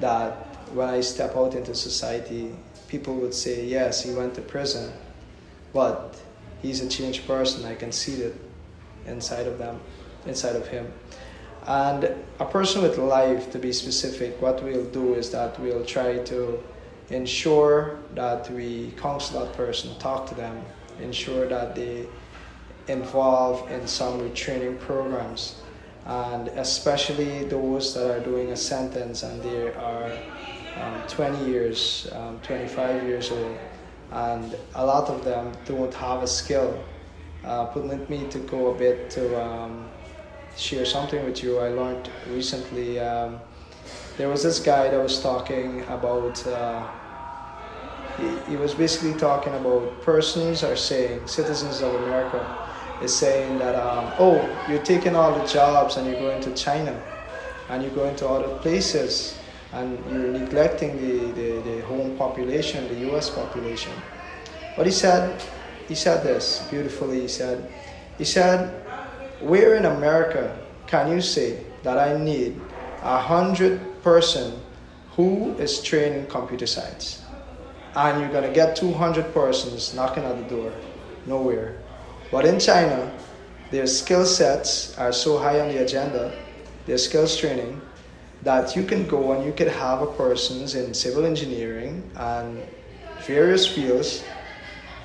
that 0.00 0.32
when 0.72 0.88
I 0.88 1.00
step 1.00 1.36
out 1.36 1.54
into 1.54 1.74
society, 1.74 2.54
people 2.88 3.14
would 3.16 3.34
say, 3.34 3.64
yes, 3.64 4.02
he 4.02 4.12
went 4.12 4.34
to 4.34 4.40
prison, 4.40 4.92
but 5.72 6.16
he's 6.64 6.80
a 6.80 6.88
changed 6.88 7.26
person. 7.26 7.64
I 7.66 7.74
can 7.74 7.92
see 7.92 8.22
it 8.22 8.34
inside 9.06 9.46
of 9.46 9.58
them, 9.58 9.78
inside 10.26 10.56
of 10.56 10.66
him. 10.66 10.90
And 11.66 12.04
a 12.40 12.44
person 12.46 12.82
with 12.82 12.96
life, 12.96 13.52
to 13.52 13.58
be 13.58 13.72
specific, 13.72 14.40
what 14.40 14.62
we'll 14.62 14.90
do 14.90 15.14
is 15.14 15.30
that 15.30 15.60
we'll 15.60 15.84
try 15.84 16.18
to 16.18 16.62
ensure 17.10 17.98
that 18.14 18.50
we 18.50 18.92
counsel 18.96 19.40
that 19.40 19.54
person, 19.54 19.96
talk 19.98 20.26
to 20.28 20.34
them, 20.34 20.64
ensure 21.00 21.46
that 21.48 21.74
they 21.74 22.06
involve 22.88 23.70
in 23.70 23.86
some 23.86 24.20
retraining 24.20 24.78
programs, 24.80 25.60
and 26.06 26.48
especially 26.48 27.44
those 27.44 27.94
that 27.94 28.10
are 28.10 28.20
doing 28.20 28.52
a 28.52 28.56
sentence 28.56 29.22
and 29.22 29.42
they 29.42 29.72
are 29.74 30.12
um, 30.80 31.02
20 31.08 31.46
years, 31.50 32.08
um, 32.12 32.38
25 32.42 33.04
years 33.04 33.30
old 33.30 33.56
and 34.12 34.56
a 34.74 34.84
lot 34.84 35.08
of 35.08 35.24
them 35.24 35.52
don't 35.64 35.92
have 35.94 36.22
a 36.22 36.26
skill. 36.26 36.82
Uh, 37.44 37.66
permit 37.66 38.08
me 38.08 38.26
to 38.30 38.38
go 38.38 38.70
a 38.70 38.74
bit 38.74 39.10
to 39.10 39.42
um, 39.42 39.88
share 40.56 40.84
something 40.84 41.24
with 41.24 41.42
you. 41.42 41.58
I 41.58 41.68
learned 41.68 42.08
recently. 42.30 43.00
Um, 43.00 43.38
there 44.16 44.28
was 44.28 44.42
this 44.42 44.60
guy 44.60 44.88
that 44.88 45.02
was 45.02 45.20
talking 45.20 45.82
about. 45.88 46.46
Uh, 46.46 46.86
he, 48.18 48.52
he 48.52 48.56
was 48.56 48.74
basically 48.74 49.18
talking 49.18 49.54
about 49.54 50.00
persons 50.02 50.62
are 50.62 50.76
saying 50.76 51.26
citizens 51.26 51.82
of 51.82 51.94
America 51.94 52.40
is 53.02 53.14
saying 53.14 53.58
that 53.58 53.74
um, 53.74 54.12
oh 54.18 54.38
you're 54.68 54.82
taking 54.82 55.16
all 55.16 55.36
the 55.36 55.44
jobs 55.46 55.96
and 55.96 56.06
you're 56.06 56.20
going 56.20 56.40
to 56.40 56.54
China 56.54 56.94
and 57.68 57.82
you're 57.82 57.94
going 57.94 58.14
to 58.16 58.28
other 58.28 58.56
places 58.58 59.36
and 59.74 59.98
you're 60.10 60.32
neglecting 60.32 60.96
the, 60.96 61.32
the, 61.32 61.70
the 61.70 61.80
home 61.82 62.16
population, 62.16 62.86
the 62.88 63.10
US 63.10 63.28
population. 63.28 63.92
But 64.76 64.86
he 64.86 64.92
said, 64.92 65.42
he 65.88 65.94
said 65.94 66.22
this 66.24 66.66
beautifully. 66.70 67.20
He 67.22 67.28
said, 67.28 67.70
he 68.16 68.24
said, 68.24 68.70
where 69.40 69.74
in 69.74 69.84
America 69.84 70.56
can 70.86 71.10
you 71.10 71.20
say 71.20 71.64
that 71.82 71.98
I 71.98 72.16
need 72.16 72.60
a 73.02 73.18
hundred 73.18 73.80
person 74.02 74.60
who 75.16 75.54
is 75.58 75.82
trained 75.82 76.14
in 76.14 76.26
computer 76.26 76.66
science? 76.66 77.22
And 77.96 78.20
you're 78.20 78.32
gonna 78.32 78.52
get 78.52 78.76
200 78.76 79.34
persons 79.34 79.94
knocking 79.94 80.24
at 80.24 80.36
the 80.36 80.56
door. 80.56 80.72
Nowhere. 81.26 81.82
But 82.30 82.44
in 82.44 82.58
China, 82.58 83.12
their 83.70 83.86
skill 83.86 84.24
sets 84.24 84.96
are 84.98 85.12
so 85.12 85.38
high 85.38 85.60
on 85.60 85.68
the 85.68 85.82
agenda, 85.82 86.32
their 86.86 86.98
skills 86.98 87.36
training, 87.36 87.80
that 88.44 88.76
you 88.76 88.84
can 88.84 89.06
go 89.08 89.32
and 89.32 89.44
you 89.44 89.52
can 89.52 89.68
have 89.68 90.02
a 90.02 90.06
persons 90.06 90.74
in 90.74 90.92
civil 90.92 91.24
engineering 91.24 92.08
and 92.16 92.62
various 93.26 93.66
fields. 93.66 94.22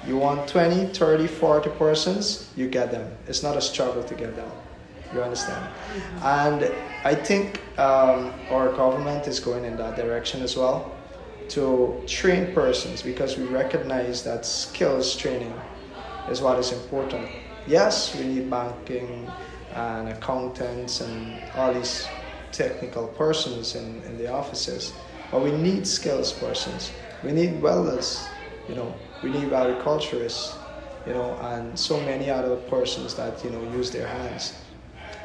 You 0.06 0.18
want 0.18 0.48
20 0.48 0.88
30 0.88 1.28
40 1.28 1.70
persons 1.72 2.50
you 2.56 2.70
get 2.70 2.92
them. 2.92 3.10
It's 3.28 3.42
not 3.42 3.56
a 3.58 3.62
struggle 3.62 4.04
to 4.04 4.14
get 4.14 4.36
them. 4.36 4.52
You 5.14 5.24
understand? 5.24 5.68
And 6.22 6.72
i 7.06 7.16
think 7.16 7.62
um, 7.80 8.34
our 8.52 8.70
government 8.74 9.26
is 9.28 9.40
going 9.40 9.64
in 9.64 9.78
that 9.78 9.96
direction 9.96 10.42
as 10.42 10.58
well 10.58 10.92
to 11.48 12.04
train 12.06 12.54
persons 12.54 13.02
because 13.02 13.38
we 13.38 13.46
recognize 13.46 14.22
that 14.24 14.46
skills 14.46 15.16
training 15.16 15.54
is 16.30 16.42
what 16.42 16.60
is 16.60 16.74
important. 16.74 17.28
Yes 17.68 18.16
we 18.16 18.26
need 18.26 18.50
banking 18.50 19.32
and 19.74 20.10
accountants 20.10 21.02
and 21.02 21.42
all 21.56 21.74
these 21.74 22.08
technical 22.52 23.08
persons 23.08 23.76
in, 23.76 24.02
in 24.04 24.18
the 24.18 24.32
offices, 24.32 25.00
but 25.32 25.42
we 25.42 25.52
need 25.52 25.88
skills 25.88 26.32
persons. 26.34 26.92
We 27.22 27.32
need 27.32 27.62
welders, 27.62 28.34
you 28.68 28.76
know, 28.76 28.96
we 29.22 29.30
need 29.30 29.52
agriculturists, 29.52 30.60
you 31.06 31.14
know, 31.14 31.38
and 31.42 31.78
so 31.78 32.00
many 32.00 32.30
other 32.30 32.56
persons 32.56 33.16
that, 33.16 33.44
you 33.44 33.50
know, 33.50 33.64
use 33.64 33.92
their 33.92 34.08
hands. 34.08 34.62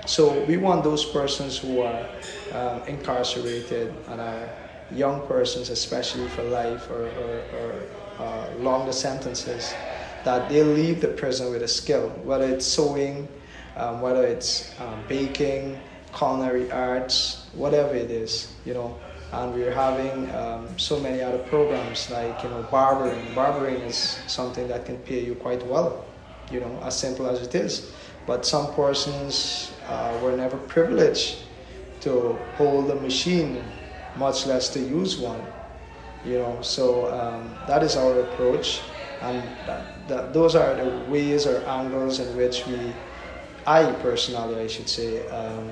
So 0.06 0.44
we 0.44 0.56
want 0.56 0.84
those 0.84 1.04
persons 1.04 1.58
who 1.58 1.80
are 1.80 2.08
um, 2.52 2.82
incarcerated 2.86 3.94
and 4.08 4.20
are 4.20 4.50
young 4.90 5.26
persons, 5.26 5.70
especially 5.70 6.28
for 6.28 6.42
life 6.42 6.90
or, 6.90 7.06
or, 7.08 7.42
or 7.52 7.88
uh, 8.18 8.50
longer 8.58 8.92
sentences, 8.92 9.76
that 10.24 10.48
they 10.48 10.62
leave 10.62 11.00
the 11.00 11.08
prison 11.08 11.50
with 11.50 11.62
a 11.62 11.68
skill, 11.68 12.08
whether 12.24 12.48
it's 12.48 12.66
sewing, 12.66 13.28
um, 13.76 14.00
whether 14.00 14.24
it's 14.24 14.78
um, 14.80 15.04
baking, 15.08 15.80
culinary 16.16 16.70
arts, 16.70 17.46
whatever 17.54 17.94
it 17.94 18.10
is, 18.10 18.52
you 18.64 18.74
know. 18.74 18.98
And 19.32 19.52
we're 19.52 19.74
having 19.74 20.30
um, 20.34 20.68
so 20.78 21.00
many 21.00 21.20
other 21.20 21.38
programs 21.38 22.08
like 22.10 22.42
you 22.42 22.50
know 22.50 22.62
barbering. 22.70 23.34
Barbering 23.34 23.80
is 23.82 23.96
something 24.26 24.68
that 24.68 24.86
can 24.86 24.96
pay 24.98 25.24
you 25.24 25.34
quite 25.34 25.66
well, 25.66 26.04
you 26.50 26.60
know, 26.60 26.78
as 26.84 26.96
simple 26.96 27.26
as 27.26 27.42
it 27.42 27.54
is. 27.54 27.92
But 28.26 28.46
some 28.46 28.72
persons 28.74 29.72
uh, 29.88 30.18
were 30.22 30.36
never 30.36 30.56
privileged 30.56 31.44
to 32.00 32.38
hold 32.56 32.90
a 32.90 32.94
machine, 32.96 33.62
much 34.16 34.46
less 34.46 34.68
to 34.70 34.80
use 34.80 35.18
one. 35.18 35.40
You 36.24 36.38
know, 36.38 36.62
so 36.62 37.12
um, 37.12 37.54
that 37.66 37.82
is 37.82 37.96
our 37.96 38.20
approach, 38.20 38.80
and 39.20 39.42
that, 39.66 40.08
that, 40.08 40.32
those 40.32 40.54
are 40.54 40.74
the 40.74 41.04
ways 41.10 41.46
or 41.46 41.62
angles 41.66 42.18
in 42.18 42.34
which 42.36 42.66
we, 42.66 42.94
I 43.66 43.92
personally, 44.00 44.62
I 44.62 44.66
should 44.66 44.88
say, 44.88 45.26
um, 45.28 45.70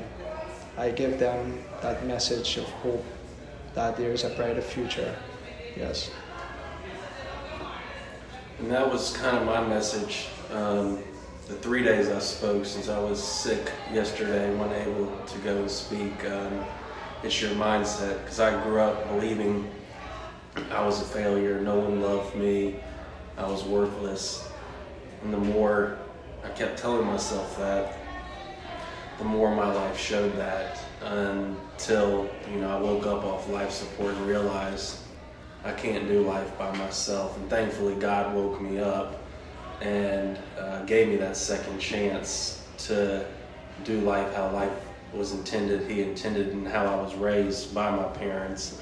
I 0.76 0.90
give 0.90 1.18
them 1.18 1.62
that 1.82 2.06
message 2.06 2.56
of 2.56 2.64
hope 2.64 3.04
that 3.74 3.96
there 3.96 4.12
is 4.12 4.24
a 4.24 4.30
brighter 4.30 4.62
future. 4.62 5.14
Yes. 5.76 6.10
And 8.58 8.70
that 8.70 8.90
was 8.90 9.16
kind 9.16 9.36
of 9.36 9.44
my 9.44 9.66
message. 9.66 10.28
Um, 10.52 11.02
the 11.48 11.54
three 11.54 11.82
days 11.82 12.08
I 12.08 12.20
spoke 12.20 12.64
since 12.64 12.88
I 12.88 12.98
was 12.98 13.22
sick 13.22 13.70
yesterday, 13.92 14.54
when 14.56 14.72
able 14.72 15.10
to 15.26 15.38
go 15.38 15.58
and 15.58 15.70
speak. 15.70 16.24
Um, 16.24 16.64
it's 17.22 17.40
your 17.40 17.50
mindset 17.52 18.22
because 18.22 18.40
I 18.40 18.62
grew 18.62 18.80
up 18.80 19.08
believing 19.08 19.70
I 20.70 20.84
was 20.84 21.00
a 21.00 21.04
failure. 21.04 21.60
No 21.60 21.78
one 21.78 22.00
loved 22.00 22.34
me. 22.34 22.76
I 23.36 23.46
was 23.46 23.64
worthless. 23.64 24.48
And 25.22 25.32
the 25.32 25.38
more 25.38 25.98
I 26.44 26.48
kept 26.50 26.78
telling 26.78 27.06
myself 27.06 27.58
that, 27.58 27.98
the 29.18 29.24
more 29.24 29.54
my 29.54 29.72
life 29.72 29.98
showed 29.98 30.36
that 30.36 30.78
until 31.02 32.28
you 32.50 32.60
know 32.60 32.76
I 32.76 32.80
woke 32.80 33.06
up 33.06 33.24
off 33.24 33.48
life 33.48 33.70
support 33.70 34.14
and 34.14 34.26
realized 34.26 34.98
I 35.64 35.72
can't 35.72 36.08
do 36.08 36.22
life 36.22 36.56
by 36.58 36.76
myself. 36.76 37.36
And 37.36 37.48
thankfully, 37.48 37.94
God 37.94 38.34
woke 38.34 38.60
me 38.60 38.78
up 38.78 39.22
and 39.80 40.38
uh, 40.58 40.82
gave 40.84 41.08
me 41.08 41.16
that 41.16 41.36
second 41.36 41.78
chance 41.78 42.66
to 42.78 43.24
do 43.84 44.00
life 44.00 44.34
how 44.34 44.50
life 44.50 44.72
was 45.12 45.32
intended. 45.32 45.88
He 45.90 46.02
intended 46.02 46.48
and 46.48 46.66
how 46.66 46.86
I 46.86 46.96
was 47.02 47.14
raised 47.14 47.74
by 47.74 47.90
my 47.90 48.04
parents. 48.04 48.80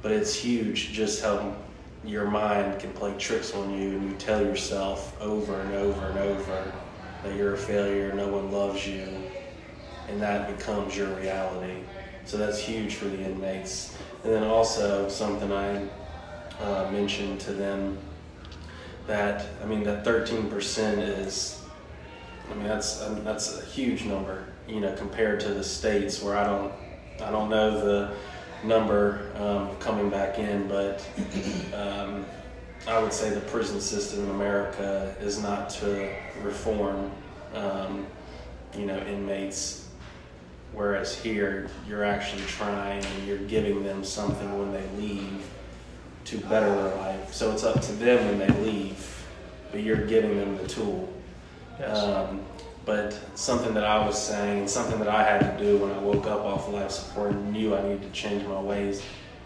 But 0.00 0.12
it's 0.12 0.34
huge 0.34 0.92
just 0.92 1.22
how 1.22 1.56
your 2.04 2.26
mind 2.26 2.80
can 2.80 2.92
play 2.92 3.16
tricks 3.18 3.54
on 3.54 3.72
you 3.72 3.90
and 3.90 4.10
you 4.10 4.16
tell 4.16 4.44
yourself 4.44 5.20
over 5.20 5.60
and 5.60 5.74
over 5.74 6.06
and 6.06 6.18
over 6.18 6.72
that 7.22 7.36
you're 7.36 7.54
a 7.54 7.58
failure, 7.58 8.12
no 8.12 8.26
one 8.26 8.50
loves 8.50 8.86
you, 8.86 9.06
and 10.08 10.20
that 10.20 10.56
becomes 10.56 10.96
your 10.96 11.08
reality. 11.16 11.80
So 12.24 12.36
that's 12.36 12.58
huge 12.58 12.94
for 12.94 13.06
the 13.06 13.20
inmates. 13.20 13.96
And 14.24 14.32
then 14.32 14.44
also 14.44 15.08
something 15.08 15.52
I 15.52 15.88
uh, 16.60 16.90
mentioned 16.90 17.40
to 17.40 17.52
them 17.52 17.98
that 19.06 19.46
I 19.62 19.66
mean 19.66 19.82
that 19.84 20.04
13% 20.04 21.18
is 21.18 21.60
I 22.50 22.54
mean 22.54 22.66
that's 22.66 23.02
um, 23.02 23.24
that's 23.24 23.58
a 23.58 23.64
huge 23.64 24.04
number 24.04 24.46
you 24.68 24.80
know 24.80 24.94
compared 24.94 25.40
to 25.40 25.48
the 25.48 25.64
states 25.64 26.22
where 26.22 26.36
I 26.36 26.44
don't 26.44 26.72
I 27.20 27.30
don't 27.30 27.50
know 27.50 27.84
the 27.84 28.14
number 28.64 29.32
um, 29.36 29.76
coming 29.78 30.08
back 30.08 30.38
in 30.38 30.68
but 30.68 31.04
um, 31.74 32.24
I 32.86 33.00
would 33.00 33.12
say 33.12 33.30
the 33.30 33.40
prison 33.40 33.80
system 33.80 34.24
in 34.24 34.30
America 34.30 35.14
is 35.20 35.42
not 35.42 35.70
to 35.70 36.14
reform 36.42 37.10
um, 37.54 38.06
you 38.76 38.86
know 38.86 38.98
inmates 38.98 39.81
whereas 40.72 41.18
here 41.18 41.68
you're 41.88 42.04
actually 42.04 42.42
trying 42.42 43.04
and 43.04 43.26
you're 43.26 43.38
giving 43.38 43.82
them 43.84 44.04
something 44.04 44.58
when 44.58 44.72
they 44.72 44.84
leave 45.00 45.46
to 46.24 46.38
better 46.38 46.74
their 46.74 46.96
life. 46.96 47.32
So 47.32 47.52
it's 47.52 47.64
up 47.64 47.80
to 47.82 47.92
them 47.92 48.26
when 48.26 48.38
they 48.38 48.60
leave, 48.60 49.24
but 49.70 49.82
you're 49.82 50.06
giving 50.06 50.36
them 50.36 50.56
the 50.56 50.66
tool. 50.66 51.12
Yes. 51.78 51.98
Um, 51.98 52.42
but 52.84 53.16
something 53.36 53.74
that 53.74 53.84
I 53.84 54.04
was 54.04 54.20
saying, 54.20 54.66
something 54.68 54.98
that 54.98 55.08
I 55.08 55.22
had 55.22 55.56
to 55.56 55.64
do 55.64 55.78
when 55.78 55.92
I 55.92 55.98
woke 55.98 56.26
up 56.26 56.40
off 56.40 56.68
life 56.68 56.90
support 56.90 57.30
and 57.30 57.52
knew 57.52 57.76
I 57.76 57.82
needed 57.82 58.02
to 58.02 58.10
change 58.10 58.44
my 58.44 58.60
ways, 58.60 59.02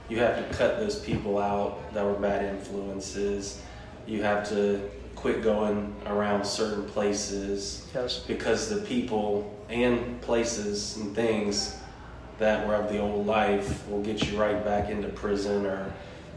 you 0.08 0.18
have 0.18 0.36
to 0.36 0.56
cut 0.56 0.78
those 0.78 1.00
people 1.00 1.38
out 1.38 1.92
that 1.92 2.04
were 2.04 2.14
bad 2.14 2.44
influences. 2.44 3.60
You 4.06 4.22
have 4.22 4.48
to 4.50 4.88
quit 5.16 5.42
going 5.42 5.94
around 6.06 6.44
certain 6.44 6.84
places 6.84 7.88
yes. 7.94 8.20
because 8.20 8.68
the 8.68 8.82
people 8.82 9.52
and 9.68 10.20
places 10.20 10.96
and 10.98 11.14
things 11.14 11.76
that 12.38 12.66
were 12.66 12.74
of 12.74 12.92
the 12.92 12.98
old 12.98 13.26
life 13.26 13.88
will 13.88 14.02
get 14.02 14.30
you 14.30 14.38
right 14.38 14.62
back 14.64 14.90
into 14.90 15.08
prison 15.08 15.66
or 15.66 15.92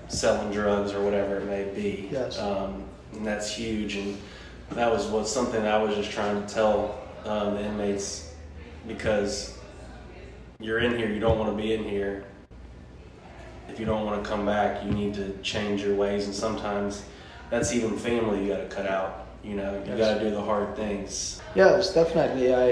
selling 0.08 0.52
drugs 0.52 0.94
or 0.94 1.04
whatever 1.04 1.38
it 1.38 1.46
may 1.46 1.66
be. 1.76 2.10
Yes. 2.12 2.40
Um, 2.40 2.84
and 3.14 3.26
that's 3.26 3.54
huge. 3.54 3.96
And 3.96 4.18
that 4.72 4.90
was 4.90 5.08
what 5.08 5.28
something 5.28 5.66
I 5.66 5.78
was 5.82 5.96
just 5.96 6.12
trying 6.12 6.44
to 6.46 6.52
tell 6.52 7.00
um, 7.26 7.56
the 7.56 7.66
inmates 7.66 8.34
because 8.88 9.58
you're 10.60 10.80
in 10.80 10.98
here, 10.98 11.10
you 11.10 11.20
don't 11.20 11.38
want 11.38 11.56
to 11.56 11.62
be 11.62 11.74
in 11.74 11.84
here. 11.84 12.26
If 13.68 13.80
you 13.80 13.86
don't 13.86 14.06
want 14.06 14.24
to 14.24 14.30
come 14.30 14.46
back, 14.46 14.84
you 14.84 14.92
need 14.92 15.14
to 15.16 15.38
change 15.44 15.84
your 15.84 15.96
ways. 15.96 16.26
And 16.26 16.34
sometimes 16.34 17.04
that's 17.50 17.74
even 17.74 17.98
family 17.98 18.44
you 18.44 18.50
got 18.54 18.70
to 18.70 18.76
cut 18.76 18.88
out. 18.88 19.28
You 19.44 19.56
know, 19.56 19.82
you 19.86 19.92
Yes. 19.96 19.98
got 19.98 20.14
to 20.16 20.20
do 20.20 20.32
the 20.32 20.42
hard 20.42 20.76
things. 20.76 21.42
Yes, 21.56 21.94
definitely. 21.94 22.54
I, 22.54 22.70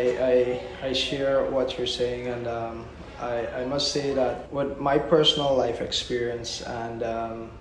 I, 0.83 0.87
I 0.89 0.93
share 0.93 1.45
what 1.45 1.77
you're 1.77 1.87
saying, 1.87 2.27
and 2.27 2.45
um, 2.45 2.85
I, 3.19 3.47
I 3.61 3.65
must 3.65 3.91
say 3.93 4.13
that 4.13 4.51
with 4.51 4.77
my 4.77 4.97
personal 4.97 5.55
life 5.55 5.81
experience 5.81 6.61
and 6.61 7.03
um, 7.03 7.51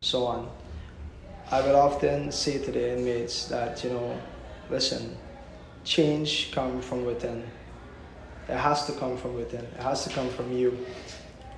so 0.00 0.24
on, 0.24 0.48
I 1.50 1.60
would 1.60 1.74
often 1.74 2.30
say 2.32 2.58
to 2.58 2.70
the 2.70 2.96
inmates 2.96 3.46
that, 3.46 3.82
you 3.84 3.90
know, 3.90 4.18
listen, 4.70 5.16
change 5.84 6.52
comes 6.52 6.84
from 6.84 7.04
within. 7.04 7.42
It 8.48 8.56
has 8.56 8.86
to 8.86 8.92
come 8.92 9.16
from 9.16 9.34
within. 9.34 9.64
It 9.64 9.80
has 9.80 10.04
to 10.04 10.10
come 10.10 10.28
from 10.30 10.52
you. 10.52 10.78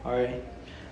All 0.04 0.12
right. 0.12 0.42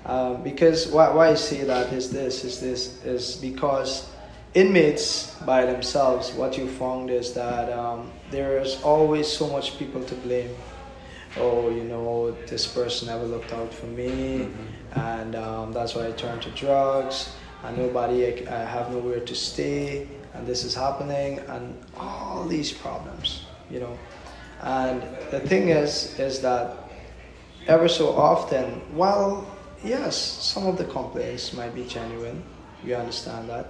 Um, 0.06 0.42
because 0.42 0.88
why, 0.88 1.10
why 1.12 1.28
I 1.30 1.34
say 1.34 1.64
that 1.64 1.92
is 1.92 2.10
this 2.10 2.44
is 2.44 2.60
this 2.60 3.02
is 3.04 3.36
because 3.36 4.10
inmates 4.52 5.34
by 5.46 5.66
themselves, 5.66 6.32
what 6.32 6.56
you 6.58 6.68
found 6.68 7.10
is 7.10 7.32
that 7.34 7.72
um, 7.72 8.12
there 8.30 8.58
is 8.58 8.80
always 8.82 9.26
so 9.26 9.48
much 9.48 9.78
people 9.78 10.02
to 10.04 10.14
blame. 10.16 10.54
Oh, 11.36 11.70
you 11.70 11.82
know, 11.82 12.30
this 12.46 12.66
person 12.66 13.08
never 13.08 13.24
looked 13.24 13.52
out 13.52 13.72
for 13.74 13.86
me, 13.86 14.48
and 14.94 15.34
um, 15.34 15.72
that's 15.72 15.94
why 15.94 16.06
I 16.06 16.12
turned 16.12 16.42
to 16.42 16.50
drugs. 16.50 17.34
And 17.64 17.78
nobody, 17.78 18.26
I, 18.26 18.62
I 18.62 18.64
have 18.64 18.92
nowhere 18.92 19.20
to 19.20 19.34
stay, 19.34 20.06
and 20.34 20.46
this 20.46 20.64
is 20.64 20.74
happening, 20.74 21.38
and 21.48 21.74
all 21.96 22.44
these 22.46 22.70
problems, 22.70 23.46
you 23.70 23.80
know. 23.80 23.98
And 24.60 25.02
the 25.30 25.40
thing 25.40 25.70
is, 25.70 26.18
is 26.20 26.40
that 26.42 26.76
ever 27.66 27.88
so 27.88 28.14
often, 28.14 28.82
while 28.94 29.46
yes, 29.84 30.16
some 30.16 30.66
of 30.66 30.78
the 30.78 30.84
complaints 30.84 31.52
might 31.52 31.74
be 31.74 31.84
genuine, 31.84 32.42
we 32.84 32.94
understand 32.94 33.48
that, 33.48 33.66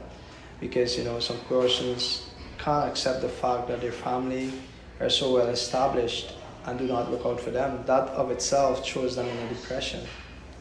because 0.60 0.96
you 0.96 1.04
know 1.04 1.20
some 1.20 1.38
persons 1.48 2.30
can't 2.58 2.88
accept 2.88 3.20
the 3.20 3.28
fact 3.28 3.68
that 3.68 3.80
their 3.80 3.92
family 3.92 4.52
are 5.00 5.10
so 5.10 5.34
well 5.34 5.48
established 5.48 6.34
and 6.66 6.78
do 6.78 6.86
not 6.86 7.10
look 7.10 7.26
out 7.26 7.40
for 7.40 7.50
them. 7.50 7.84
That 7.86 8.08
of 8.10 8.30
itself 8.30 8.84
throws 8.84 9.16
them 9.16 9.26
in 9.28 9.36
a 9.36 9.48
depression, 9.48 10.00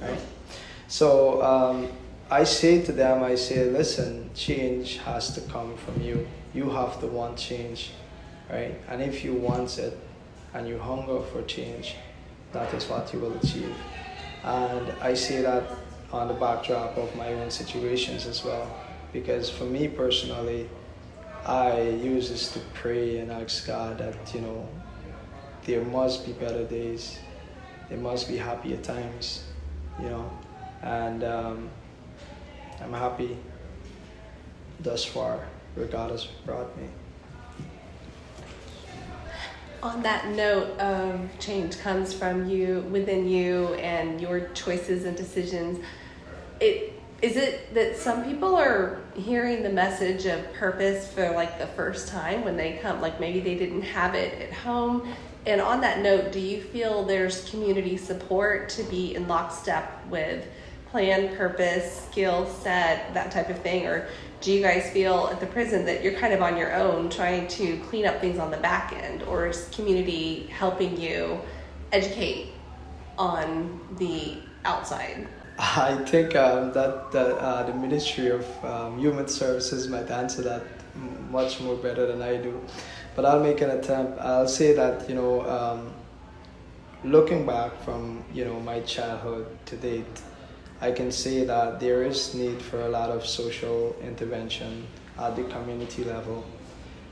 right? 0.02 0.20
So 0.88 1.42
um, 1.42 1.90
I 2.30 2.44
say 2.44 2.82
to 2.84 2.92
them, 2.92 3.24
I 3.24 3.36
say, 3.36 3.70
listen, 3.70 4.30
change 4.36 4.98
has 5.00 5.34
to 5.36 5.42
come 5.42 5.78
from 5.78 6.02
you. 6.02 6.28
You 6.54 6.70
have 6.70 7.00
to 7.00 7.08
want 7.08 7.38
change, 7.38 7.92
right? 8.50 8.76
And 8.90 9.02
if 9.02 9.24
you 9.24 9.34
want 9.34 9.78
it 9.78 9.98
and 10.54 10.68
you 10.68 10.78
hunger 10.78 11.22
for 11.22 11.42
change, 11.44 11.96
that 12.52 12.74
is 12.74 12.86
what 12.88 13.12
you 13.14 13.20
will 13.20 13.34
achieve. 13.38 13.76
And 14.44 14.92
I 15.02 15.14
see 15.14 15.42
that 15.42 15.64
on 16.12 16.28
the 16.28 16.34
backdrop 16.34 16.98
of 16.98 17.16
my 17.16 17.34
own 17.34 17.50
situations 17.50 18.26
as 18.26 18.44
well. 18.44 18.70
Because 19.12 19.50
for 19.50 19.64
me 19.66 19.88
personally, 19.88 20.70
I 21.46 21.82
use 21.82 22.30
this 22.30 22.52
to 22.54 22.60
pray 22.74 23.18
and 23.18 23.32
ask 23.32 23.68
God 23.68 23.98
that, 24.00 24.34
you 24.34 24.42
know, 24.42 24.68
there 25.66 25.84
must 25.84 26.26
be 26.26 26.34
better 26.34 26.64
days. 26.66 27.20
There 27.90 27.98
must 27.98 28.28
be 28.28 28.38
happier 28.38 28.78
times, 28.78 29.44
you 30.00 30.10
know. 30.10 30.30
And 30.82 31.24
um, 31.24 31.70
I'm 32.82 32.94
happy 32.94 33.38
thus 34.80 35.06
far 35.06 35.46
where 35.76 35.88
God 35.88 36.12
has 36.12 36.26
brought 36.46 36.76
me. 36.78 36.90
On 39.84 40.02
that 40.04 40.30
note 40.30 40.80
of 40.80 41.20
change 41.40 41.78
comes 41.80 42.14
from 42.14 42.50
you, 42.50 42.88
within 42.90 43.28
you, 43.28 43.74
and 43.74 44.22
your 44.22 44.48
choices 44.54 45.04
and 45.04 45.18
decisions, 45.18 45.84
it 46.62 46.94
is 47.22 47.36
it 47.36 47.74
that 47.74 47.98
some 47.98 48.24
people 48.24 48.56
are 48.56 49.02
hearing 49.14 49.62
the 49.62 49.70
message 49.70 50.26
of 50.26 50.54
purpose 50.54 51.12
for 51.12 51.32
like 51.32 51.60
the 51.60 51.68
first 51.68 52.08
time 52.08 52.46
when 52.46 52.56
they 52.56 52.80
come 52.82 53.02
like 53.02 53.20
maybe 53.20 53.42
they 53.42 53.56
didn't 53.56 53.82
have 53.82 54.16
it 54.16 54.42
at 54.42 54.54
home? 54.54 55.06
And 55.46 55.60
on 55.60 55.82
that 55.82 56.00
note 56.00 56.32
do 56.32 56.40
you 56.40 56.62
feel 56.62 57.04
there's 57.04 57.50
community 57.50 57.98
support 57.98 58.70
to 58.70 58.84
be 58.84 59.16
in 59.16 59.28
lockstep 59.28 60.06
with 60.10 60.48
plan 60.94 61.36
purpose 61.36 62.06
skill 62.12 62.46
set 62.46 63.12
that 63.16 63.32
type 63.32 63.50
of 63.50 63.60
thing 63.62 63.88
or 63.88 64.08
do 64.42 64.52
you 64.52 64.62
guys 64.62 64.92
feel 64.92 65.28
at 65.32 65.40
the 65.40 65.46
prison 65.48 65.84
that 65.88 66.04
you're 66.04 66.14
kind 66.14 66.34
of 66.34 66.42
on 66.44 66.56
your 66.56 66.72
own 66.76 67.10
trying 67.10 67.48
to 67.48 67.78
clean 67.90 68.06
up 68.06 68.22
things 68.22 68.38
on 68.38 68.52
the 68.52 68.58
back 68.58 68.94
end 68.94 69.24
or 69.24 69.48
is 69.48 69.68
community 69.70 70.46
helping 70.52 70.96
you 70.96 71.40
educate 71.92 72.50
on 73.18 73.80
the 73.98 74.38
outside 74.66 75.28
I 75.58 75.96
think 76.06 76.36
um, 76.36 76.72
that, 76.74 77.16
uh, 77.16 77.64
the 77.64 77.74
Ministry 77.74 78.30
of 78.30 78.46
um, 78.64 79.00
Human 79.00 79.28
Services 79.28 79.88
might 79.88 80.10
answer 80.12 80.44
that 80.44 80.64
much 81.30 81.60
more 81.60 81.76
better 81.76 82.06
than 82.06 82.22
I 82.22 82.38
do. 82.38 82.60
But 83.16 83.26
I'll 83.26 83.40
make 83.40 83.62
an 83.62 83.70
attempt. 83.70 84.20
I'll 84.20 84.48
say 84.48 84.74
that, 84.74 85.08
you 85.08 85.16
know, 85.16 85.48
um, 85.48 85.94
looking 87.04 87.46
back 87.46 87.84
from, 87.84 88.24
you 88.34 88.46
know, 88.46 88.60
my 88.62 88.80
childhood 88.82 89.46
to 89.68 89.78
date, 89.78 90.22
I 90.84 90.92
can 90.92 91.14
say 91.14 91.46
that 91.46 91.80
there 91.80 92.04
is 92.04 92.34
need 92.36 92.62
for 92.62 92.82
a 92.82 92.90
lot 92.90 93.10
of 93.10 93.26
social 93.26 93.96
intervention 94.04 94.86
at 95.18 95.34
the 95.38 95.44
community 95.46 96.04
level 96.04 96.44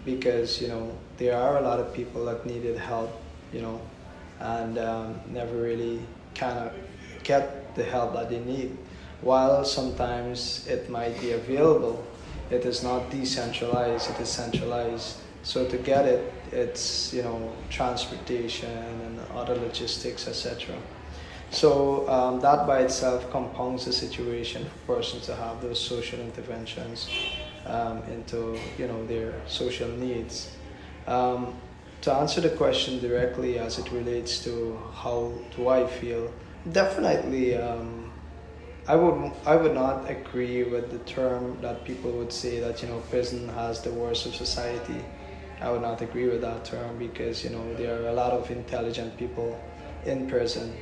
because, 0.03 0.61
you 0.61 0.67
know, 0.67 0.91
there 1.15 1.37
are 1.37 1.57
a 1.57 1.61
lot 1.61 1.79
of 1.79 1.93
people 1.93 2.25
that 2.25 2.45
needed 2.45 2.77
help, 2.77 3.09
you 3.53 3.61
know, 3.61 3.79
and 4.41 4.77
um, 4.77 5.21
never 5.31 5.55
really 5.55 6.01
kind 6.35 6.59
of 6.59 6.73
get 7.23 7.73
the 7.75 7.83
help 7.85 8.11
that 8.11 8.29
they 8.29 8.41
need. 8.41 8.77
While 9.21 9.63
sometimes 9.63 10.67
it 10.67 10.89
might 10.89 11.17
be 11.21 11.31
available, 11.31 12.05
it 12.49 12.65
is 12.65 12.83
not 12.83 13.09
decentralized, 13.09 14.09
it 14.09 14.19
is 14.19 14.27
centralized. 14.27 15.15
So 15.43 15.65
to 15.69 15.77
get 15.77 16.05
it, 16.05 16.33
it's 16.51 17.13
you 17.13 17.21
know 17.23 17.53
transportation 17.69 18.69
and 19.05 19.19
other 19.33 19.55
logistics, 19.55 20.27
etc. 20.27 20.75
So 21.51 22.07
um, 22.09 22.39
that 22.41 22.65
by 22.65 22.79
itself 22.79 23.29
compounds 23.31 23.85
the 23.85 23.93
situation 23.93 24.65
for 24.85 24.95
persons 24.95 25.25
to 25.25 25.35
have 25.35 25.61
those 25.61 25.79
social 25.79 26.19
interventions 26.19 27.09
um, 27.65 28.03
into 28.03 28.57
you 28.77 28.87
know 28.87 29.05
their 29.05 29.33
social 29.47 29.89
needs. 29.89 30.55
Um, 31.07 31.55
to 32.01 32.13
answer 32.13 32.41
the 32.41 32.49
question 32.49 32.99
directly 32.99 33.59
as 33.59 33.77
it 33.77 33.91
relates 33.91 34.43
to 34.45 34.79
how 34.93 35.33
do 35.55 35.67
I 35.67 35.85
feel, 35.85 36.31
Definitely, 36.71 37.55
um, 37.57 38.11
I 38.87 38.95
would 38.95 39.31
I 39.47 39.55
would 39.55 39.73
not 39.73 40.07
agree 40.09 40.63
with 40.63 40.91
the 40.91 40.99
term 40.99 41.57
that 41.61 41.83
people 41.85 42.11
would 42.11 42.31
say 42.31 42.59
that 42.59 42.83
you 42.83 42.87
know 42.87 42.99
prison 43.09 43.49
has 43.49 43.81
the 43.81 43.89
worst 43.91 44.27
of 44.27 44.35
society. 44.35 45.03
I 45.59 45.71
would 45.71 45.81
not 45.81 46.01
agree 46.01 46.27
with 46.27 46.41
that 46.41 46.63
term 46.65 46.97
because 46.99 47.43
you 47.43 47.49
know 47.49 47.73
there 47.75 48.03
are 48.03 48.09
a 48.09 48.13
lot 48.13 48.31
of 48.33 48.51
intelligent 48.51 49.17
people 49.17 49.59
in 50.05 50.29
prison. 50.29 50.73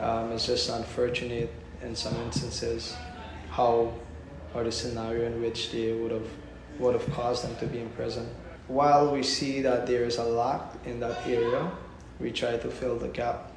Um, 0.00 0.32
it's 0.32 0.46
just 0.46 0.68
unfortunate 0.68 1.52
in 1.82 1.94
some 1.94 2.14
instances 2.22 2.96
how 3.50 3.92
or 4.54 4.64
the 4.64 4.72
scenario 4.72 5.26
in 5.26 5.40
which 5.40 5.72
they 5.72 5.92
would 5.92 6.10
have 6.10 6.28
would 6.78 6.94
have 6.94 7.10
caused 7.12 7.44
them 7.44 7.56
to 7.56 7.66
be 7.66 7.80
in 7.80 7.88
prison. 7.90 8.28
While 8.68 9.12
we 9.12 9.22
see 9.22 9.62
that 9.62 9.86
there 9.86 10.04
is 10.04 10.18
a 10.18 10.24
lack 10.24 10.62
in 10.84 11.00
that 11.00 11.26
area, 11.26 11.70
we 12.20 12.30
try 12.30 12.56
to 12.56 12.70
fill 12.70 12.96
the 12.96 13.08
gap 13.08 13.50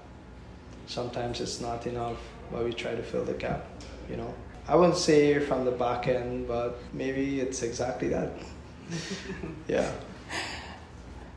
sometimes 0.92 1.40
it's 1.42 1.62
not 1.62 1.88
enough, 1.88 2.18
but 2.52 2.64
we 2.64 2.74
try 2.74 2.94
to 2.94 3.04
fill 3.04 3.24
the 3.24 3.34
gap, 3.34 3.66
you 4.10 4.18
know. 4.18 4.34
I 4.68 4.76
wouldn't 4.76 4.98
say 4.98 5.40
from 5.40 5.66
the 5.66 5.72
back 5.72 6.08
end, 6.08 6.48
but 6.48 6.80
maybe 6.94 7.40
it's 7.40 7.64
exactly 7.64 8.10
that. 8.10 8.32
yeah. 9.68 9.92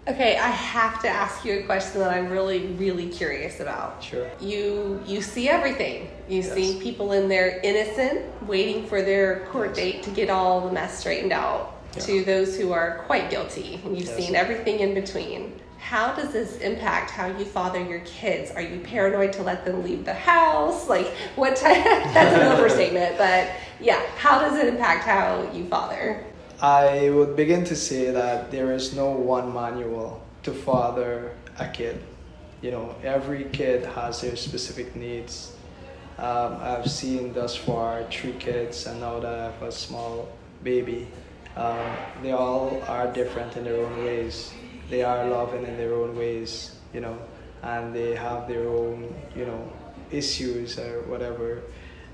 Okay, 0.07 0.37
I 0.37 0.49
have 0.49 1.01
to 1.03 1.09
ask 1.09 1.47
you 1.47 1.61
a 1.61 1.63
question 1.63 2.01
that 2.01 2.11
I'm 2.11 2.29
really, 2.29 2.67
really 2.75 3.09
curious 3.09 3.61
about. 3.61 4.03
Sure. 4.03 4.31
You 4.39 5.03
you 5.07 5.23
see 5.23 5.49
everything. 5.49 6.11
You 6.29 6.43
yes. 6.43 6.53
see 6.53 6.79
people 6.81 7.13
in 7.13 7.29
there 7.29 7.61
innocent, 7.63 8.21
waiting 8.47 8.87
for 8.87 9.01
their 9.01 9.47
court 9.47 9.69
yes. 9.69 9.77
date 9.77 10.03
to 10.03 10.11
get 10.11 10.29
all 10.29 10.61
the 10.67 10.73
mess 10.73 10.99
straightened 10.99 11.33
out, 11.33 11.79
yeah. 11.95 12.03
to 12.03 12.25
those 12.25 12.59
who 12.59 12.73
are 12.73 13.03
quite 13.07 13.31
guilty. 13.31 13.81
You've 13.85 14.01
yes. 14.01 14.17
seen 14.17 14.35
everything 14.35 14.81
in 14.81 14.93
between 14.93 15.59
how 15.85 16.15
does 16.15 16.33
this 16.33 16.57
impact 16.59 17.11
how 17.11 17.27
you 17.27 17.45
father 17.45 17.85
your 17.85 18.01
kids? 18.01 18.51
Are 18.51 18.63
you 18.63 18.81
paranoid 18.81 19.35
to 19.35 19.43
let 19.43 19.67
them 19.67 19.85
leave 19.85 20.07
the 20.07 20.15
house? 20.15 20.89
Like, 20.89 21.09
what 21.37 21.57
type? 21.57 21.85
That's 21.85 22.35
an 22.35 22.57
overstatement, 22.57 23.19
but 23.19 23.51
yeah, 23.81 24.01
how 24.17 24.41
does 24.41 24.59
it 24.59 24.67
impact 24.67 25.05
how 25.05 25.47
you 25.53 25.67
father? 25.67 26.25
I 26.65 27.11
would 27.11 27.37
begin 27.37 27.65
to 27.65 27.77
say 27.77 28.11
that 28.11 28.51
there 28.51 28.73
is 28.73 28.95
no 28.97 29.11
one 29.11 29.53
manual 29.53 30.23
to 30.45 30.53
father 30.53 31.33
a 31.59 31.69
kid. 31.69 32.03
You 32.63 32.71
know, 32.71 32.95
every 33.05 33.45
kid 33.53 33.85
has 33.85 34.23
their 34.23 34.35
specific 34.37 34.97
needs. 34.97 35.53
Um, 36.17 36.57
I've 36.63 36.91
seen 36.91 37.35
thus 37.35 37.55
far 37.55 38.05
three 38.11 38.33
kids, 38.33 38.87
and 38.87 38.99
now 39.01 39.21
that 39.21 39.35
I 39.35 39.43
have 39.51 39.63
a 39.63 39.73
small 39.73 40.33
baby, 40.63 41.07
um, 41.55 41.87
they 42.23 42.33
all 42.33 42.83
are 42.89 43.13
different 43.13 43.57
in 43.59 43.65
their 43.65 43.85
own 43.85 43.99
ways 43.99 44.55
they 44.91 45.03
are 45.03 45.27
loving 45.27 45.65
in 45.65 45.77
their 45.77 45.95
own 45.95 46.17
ways, 46.17 46.77
you 46.93 47.01
know, 47.01 47.19
and 47.63 47.95
they 47.95 48.15
have 48.15 48.49
their 48.49 48.69
own, 48.69 49.15
you 49.35 49.47
know, 49.47 49.73
issues 50.11 50.79
or 50.79 51.03
whatever, 51.03 51.63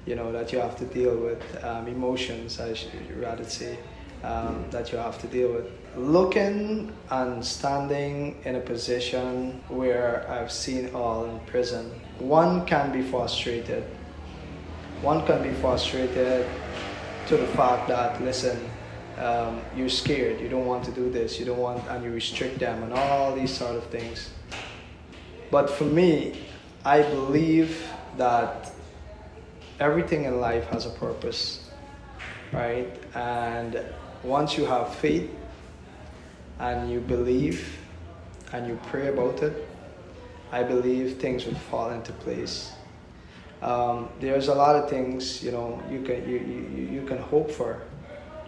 you 0.07 0.15
know, 0.15 0.33
that 0.33 0.53
you 0.53 0.59
have 0.61 0.77
to 0.77 0.85
deal 0.87 1.17
with, 1.17 1.43
um, 1.65 1.87
emotions, 1.89 2.61
I 2.61 2.75
should 2.75 2.93
rather 3.21 3.45
say, 3.45 3.79
um, 4.23 4.65
that 4.71 4.93
you 4.93 4.99
have 4.99 5.19
to 5.21 5.27
deal 5.27 5.53
with. 5.53 5.67
Looking 5.97 6.93
and 7.11 7.45
standing 7.45 8.41
in 8.45 8.57
a 8.57 8.61
position 8.61 9.61
where 9.69 10.27
I've 10.31 10.53
seen 10.53 10.95
all 10.95 11.25
in 11.25 11.41
prison, 11.41 11.91
one 12.19 12.65
can 12.67 12.93
be 12.93 13.03
frustrated. 13.03 13.85
One 15.03 15.27
can 15.27 15.43
be 15.43 15.51
frustrated 15.55 16.47
to 17.27 17.37
the 17.37 17.47
fact 17.49 17.89
that, 17.89 18.23
listen, 18.23 18.59
um, 19.19 19.61
you're 19.77 19.89
scared, 19.89 20.41
you 20.41 20.49
don't 20.49 20.67
want 20.67 20.85
to 20.85 20.93
do 20.93 21.11
this, 21.11 21.39
you 21.39 21.45
don't 21.45 21.59
want, 21.59 21.87
and 21.89 22.05
you 22.05 22.11
restrict 22.11 22.59
them, 22.59 22.83
and 22.83 22.93
all 22.93 23.35
these 23.35 23.51
sort 23.51 23.77
of 23.77 23.85
things. 23.87 24.31
But 25.51 25.69
for 25.69 25.85
me, 25.85 26.39
I 26.85 27.03
believe 27.03 27.87
that 28.17 28.73
everything 29.79 30.25
in 30.25 30.41
life 30.41 30.65
has 30.69 30.87
a 30.87 30.91
purpose, 30.91 31.71
right? 32.53 32.89
And 33.15 33.83
once 34.23 34.57
you 34.57 34.65
have 34.65 34.95
faith 34.95 35.31
and 36.59 36.91
you 36.91 37.01
believe 37.01 37.79
and 38.53 38.67
you 38.67 38.79
pray 38.87 39.09
about 39.09 39.43
it, 39.43 39.69
I 40.53 40.63
believe 40.63 41.19
things 41.19 41.47
will 41.47 41.55
fall 41.55 41.91
into 41.91 42.13
place. 42.13 42.73
Um, 43.63 44.09
there's 44.21 44.49
a 44.49 44.55
lot 44.55 44.75
of 44.77 44.89
things 44.89 45.43
you 45.43 45.53
know 45.53 45.83
you 45.91 46.03
can 46.03 46.27
you, 46.29 46.39
you, 46.39 46.89
you 46.93 47.07
can 47.07 47.19
hope 47.19 47.51
for 47.51 47.83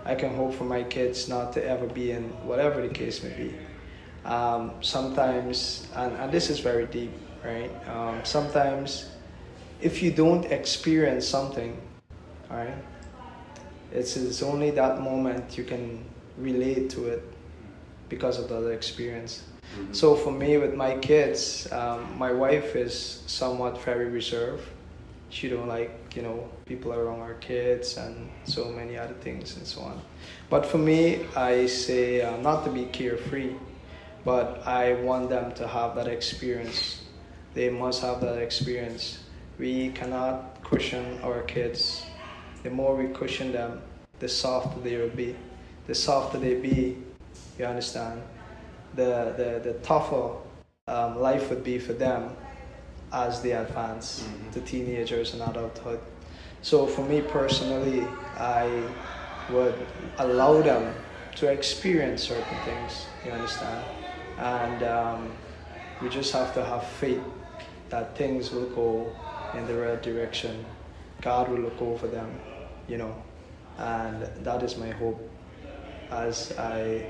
I 0.05 0.15
can 0.15 0.35
hope 0.35 0.55
for 0.55 0.65
my 0.65 0.83
kids 0.83 1.29
not 1.29 1.53
to 1.53 1.65
ever 1.65 1.87
be 1.87 2.11
in 2.11 2.25
whatever 2.47 2.83
the 2.83 2.93
case 2.93 3.23
may 3.23 3.35
be. 3.35 3.55
Um, 4.25 4.73
sometimes, 4.81 5.87
and, 5.95 6.17
and 6.17 6.33
this 6.33 6.51
is 6.51 6.59
very 6.59 6.87
deep, 6.87 7.13
right? 7.45 7.71
Um, 7.89 8.21
sometimes, 8.25 9.11
if 9.81 10.03
you 10.03 10.11
don't 10.11 10.45
experience 10.47 11.27
something, 11.27 11.81
all 12.51 12.57
right, 12.57 12.75
it's, 13.93 14.17
it's 14.17 14.43
only 14.43 14.71
that 14.73 15.01
moment 15.01 15.57
you 15.57 15.65
can 15.65 16.05
relate 16.39 16.91
to 16.91 17.07
it 17.07 17.23
because 18.09 18.39
of 18.39 18.49
the 18.49 18.69
experience. 18.69 19.43
Mm-hmm. 19.77 19.93
So 19.93 20.15
for 20.15 20.33
me, 20.33 20.59
with 20.59 20.75
my 20.75 20.99
kids, 20.99 21.71
um, 21.73 22.19
my 22.19 22.33
wife 22.33 22.77
is 22.77 23.23
somewhat 23.27 23.83
very 23.83 24.07
reserved 24.07 24.69
she 25.33 25.49
don't 25.49 25.67
like 25.67 26.15
you 26.15 26.21
know 26.21 26.47
people 26.67 26.93
around 26.93 27.21
our 27.21 27.35
kids 27.35 27.97
and 27.97 28.31
so 28.45 28.67
many 28.67 28.99
other 28.99 29.15
things 29.15 29.57
and 29.57 29.67
so 29.67 29.81
on 29.81 30.01
but 30.51 30.67
for 30.67 30.77
me 30.77 31.25
i 31.35 31.65
say 31.67 32.21
uh, 32.21 32.37
not 32.37 32.65
to 32.65 32.71
be 32.71 32.85
carefree 32.85 33.55
but 34.27 34.63
i 34.67 34.93
want 35.03 35.31
them 35.31 35.51
to 35.53 35.67
have 35.67 35.97
that 35.97 36.07
experience 36.07 37.01
they 37.55 37.71
must 37.71 38.03
have 38.03 38.21
that 38.21 38.37
experience 38.37 39.21
we 39.59 39.89
cannot 39.93 40.63
cushion 40.63 41.19
our 41.23 41.41
kids 41.43 42.05
the 42.63 42.71
more 42.71 42.97
we 42.97 43.09
cushion 43.09 43.53
them 43.53 43.81
the 44.19 44.29
softer 44.29 44.81
they 44.81 44.97
will 44.97 45.09
be 45.11 45.35
the 45.87 45.95
softer 45.95 46.39
they 46.39 46.55
be 46.55 46.97
you 47.59 47.65
understand 47.65 48.23
the 48.95 49.35
the, 49.37 49.61
the 49.63 49.79
tougher 49.83 50.37
um, 50.89 51.21
life 51.21 51.49
would 51.51 51.63
be 51.63 51.79
for 51.79 51.93
them 51.93 52.35
as 53.13 53.43
they 53.43 53.53
advance 53.53 54.23
mm-hmm. 54.23 54.51
to 54.51 54.61
teenagers 54.63 55.35
and 55.35 55.43
adulthood. 55.43 56.01
So 56.63 56.87
for 56.87 57.05
me 57.05 57.21
personally, 57.21 58.07
I 58.37 58.83
would 59.51 59.75
allow 60.19 60.61
them 60.63 60.95
to 61.37 61.49
experience 61.49 62.23
certain 62.23 62.59
things, 62.65 63.07
you 63.25 63.33
understand? 63.33 63.85
And 64.39 64.83
um, 64.83 65.33
we 66.01 66.09
just 66.09 66.33
have 66.33 66.55
to 66.55 66.65
have 66.65 66.87
faith 66.87 67.23
that 67.91 68.17
things 68.17 68.51
will 68.51 68.69
go 68.71 69.13
in 69.55 69.67
the 69.67 69.77
right 69.77 70.03
direction. 70.03 70.65
God 71.21 71.49
will 71.49 71.59
look 71.59 71.81
over 71.81 72.07
them 72.07 72.31
you 72.89 72.99
know, 72.99 73.15
and 73.79 74.23
that 74.45 74.63
is 74.63 74.77
my 74.77 74.91
hope 74.91 75.29
as 76.11 76.53
I, 76.59 77.07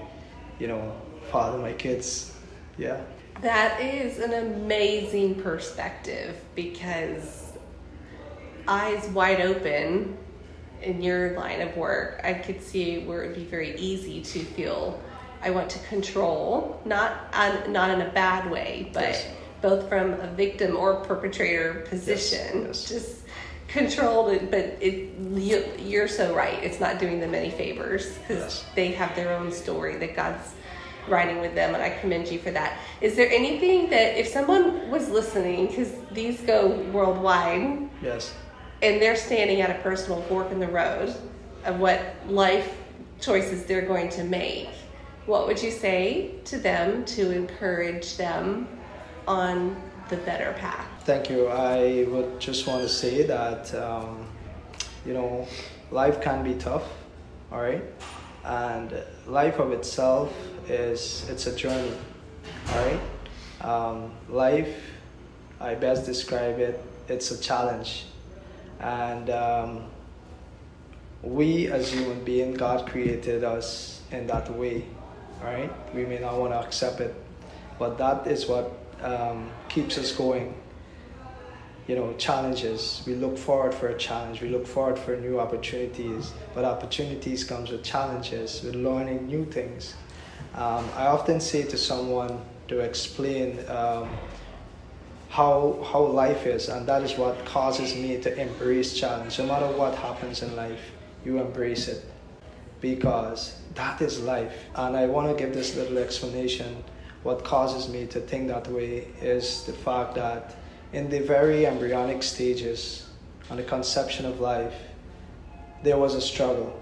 you 0.58 0.68
know, 0.68 0.94
father 1.30 1.58
my 1.58 1.72
kids. 1.72 2.36
Yeah. 2.78 3.00
That 3.40 3.80
is 3.80 4.18
an 4.18 4.34
amazing 4.34 5.36
perspective 5.36 6.36
because 6.54 7.52
eyes 8.68 9.08
wide 9.08 9.40
open 9.40 10.16
in 10.82 11.02
your 11.02 11.36
line 11.36 11.60
of 11.60 11.76
work, 11.76 12.20
I 12.24 12.34
could 12.34 12.62
see 12.62 13.04
where 13.04 13.24
it 13.24 13.28
would 13.28 13.36
be 13.36 13.44
very 13.44 13.76
easy 13.76 14.20
to 14.22 14.38
feel 14.40 15.00
I 15.42 15.50
want 15.50 15.70
to 15.70 15.78
control, 15.80 16.80
not 16.84 17.32
on, 17.32 17.72
not 17.72 17.90
in 17.90 18.00
a 18.00 18.10
bad 18.10 18.50
way, 18.50 18.90
but 18.92 19.02
yes. 19.02 19.26
both 19.60 19.88
from 19.88 20.12
a 20.14 20.28
victim 20.28 20.76
or 20.76 20.96
perpetrator 21.04 21.84
position, 21.88 22.66
yes. 22.66 22.66
Yes. 22.66 22.88
just 22.88 23.21
controlled. 23.72 24.50
But 24.50 24.78
it, 24.80 25.10
you, 25.80 26.02
are 26.02 26.08
so 26.08 26.34
right; 26.34 26.62
it's 26.62 26.80
not 26.80 26.98
doing 26.98 27.20
them 27.20 27.34
any 27.34 27.50
favors 27.50 28.18
because 28.18 28.64
they 28.74 28.92
have 28.92 29.14
their 29.16 29.32
own 29.32 29.50
story 29.50 29.96
that 29.96 30.14
God's 30.14 30.54
writing 31.08 31.40
with 31.40 31.54
them, 31.54 31.74
and 31.74 31.82
I 31.82 31.90
commend 31.90 32.28
you 32.28 32.38
for 32.38 32.50
that. 32.52 32.78
Is 33.00 33.16
there 33.16 33.28
anything 33.30 33.90
that 33.90 34.18
if 34.18 34.28
someone 34.28 34.90
was 34.90 35.08
listening, 35.08 35.66
because 35.66 35.92
these 36.12 36.40
go 36.42 36.68
worldwide, 36.92 37.88
yes, 38.00 38.34
and 38.82 39.00
they're 39.00 39.16
standing 39.16 39.60
at 39.60 39.70
a 39.70 39.82
personal 39.82 40.22
fork 40.22 40.50
in 40.52 40.60
the 40.60 40.68
road 40.68 41.14
of 41.64 41.78
what 41.78 42.14
life 42.28 42.76
choices 43.20 43.64
they're 43.64 43.86
going 43.86 44.08
to 44.10 44.24
make 44.24 44.68
what 45.26 45.46
would 45.46 45.62
you 45.62 45.70
say 45.70 46.34
to 46.44 46.58
them 46.58 47.04
to 47.04 47.30
encourage 47.30 48.16
them 48.16 48.66
on 49.28 49.80
the 50.08 50.16
better 50.18 50.52
path? 50.54 50.86
Thank 51.04 51.30
you. 51.30 51.48
I 51.48 52.04
would 52.08 52.38
just 52.38 52.66
want 52.66 52.82
to 52.82 52.88
say 52.88 53.24
that, 53.24 53.74
um, 53.74 54.26
you 55.04 55.14
know, 55.14 55.48
life 55.90 56.20
can 56.20 56.44
be 56.44 56.54
tough, 56.54 56.84
all 57.50 57.60
right? 57.60 57.82
And 58.44 58.94
life 59.26 59.58
of 59.58 59.72
itself 59.72 60.32
is, 60.68 61.26
it's 61.28 61.46
a 61.46 61.56
journey, 61.56 61.92
all 62.68 62.86
right? 62.86 63.00
Um, 63.60 64.12
life, 64.28 64.74
I 65.60 65.74
best 65.74 66.06
describe 66.06 66.58
it, 66.58 66.80
it's 67.08 67.30
a 67.32 67.40
challenge. 67.40 68.06
And 68.78 69.30
um, 69.30 69.84
we 71.22 71.66
as 71.66 71.92
human 71.92 72.22
beings, 72.24 72.58
God 72.58 72.88
created 72.88 73.44
us 73.44 74.02
in 74.12 74.26
that 74.28 74.50
way 74.52 74.84
all 75.42 75.52
right? 75.52 75.94
We 75.94 76.04
may 76.04 76.18
not 76.18 76.38
want 76.38 76.52
to 76.52 76.60
accept 76.60 77.00
it, 77.00 77.14
but 77.78 77.98
that 77.98 78.26
is 78.26 78.46
what 78.46 78.72
um, 79.02 79.50
keeps 79.68 79.98
us 79.98 80.12
going. 80.12 80.54
You 81.88 81.96
know, 81.96 82.14
challenges. 82.14 83.02
We 83.06 83.14
look 83.14 83.36
forward 83.36 83.74
for 83.74 83.88
a 83.88 83.98
challenge. 83.98 84.40
We 84.40 84.48
look 84.48 84.66
forward 84.66 84.98
for 84.98 85.16
new 85.16 85.40
opportunities. 85.40 86.32
But 86.54 86.64
opportunities 86.64 87.44
comes 87.44 87.70
with 87.70 87.82
challenges, 87.82 88.62
with 88.62 88.76
learning 88.76 89.26
new 89.26 89.44
things. 89.44 89.94
Um, 90.54 90.88
I 90.96 91.06
often 91.06 91.40
say 91.40 91.64
to 91.64 91.76
someone 91.78 92.40
to 92.68 92.80
explain 92.80 93.58
um, 93.68 94.08
how 95.28 95.82
how 95.90 96.04
life 96.04 96.46
is, 96.46 96.68
and 96.68 96.86
that 96.86 97.02
is 97.02 97.16
what 97.16 97.44
causes 97.46 97.94
me 97.94 98.20
to 98.20 98.40
embrace 98.40 98.92
challenge. 98.98 99.38
No 99.38 99.46
matter 99.46 99.66
what 99.66 99.94
happens 99.94 100.42
in 100.42 100.54
life, 100.54 100.92
you 101.24 101.38
embrace 101.40 101.88
it 101.88 102.04
because 102.82 103.56
that 103.74 104.02
is 104.02 104.20
life. 104.20 104.52
And 104.74 104.96
I 104.96 105.06
want 105.06 105.28
to 105.28 105.42
give 105.42 105.54
this 105.54 105.74
little 105.74 105.98
explanation. 105.98 106.84
What 107.22 107.44
causes 107.44 107.88
me 107.88 108.06
to 108.08 108.20
think 108.20 108.48
that 108.48 108.68
way 108.68 109.06
is 109.22 109.64
the 109.64 109.72
fact 109.72 110.16
that 110.16 110.56
in 110.92 111.08
the 111.08 111.20
very 111.20 111.66
embryonic 111.66 112.22
stages 112.22 113.08
on 113.50 113.56
the 113.56 113.62
conception 113.62 114.26
of 114.26 114.40
life, 114.40 114.74
there 115.82 115.98
was 115.98 116.14
a 116.14 116.20
struggle. 116.20 116.78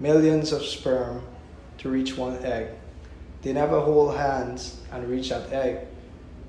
Millions 0.00 0.52
of 0.52 0.62
sperm 0.62 1.22
to 1.78 1.88
reach 1.88 2.16
one 2.16 2.36
egg. 2.44 2.68
They 3.42 3.52
never 3.52 3.80
hold 3.80 4.16
hands 4.16 4.80
and 4.92 5.08
reach 5.08 5.28
that 5.28 5.52
egg, 5.52 5.86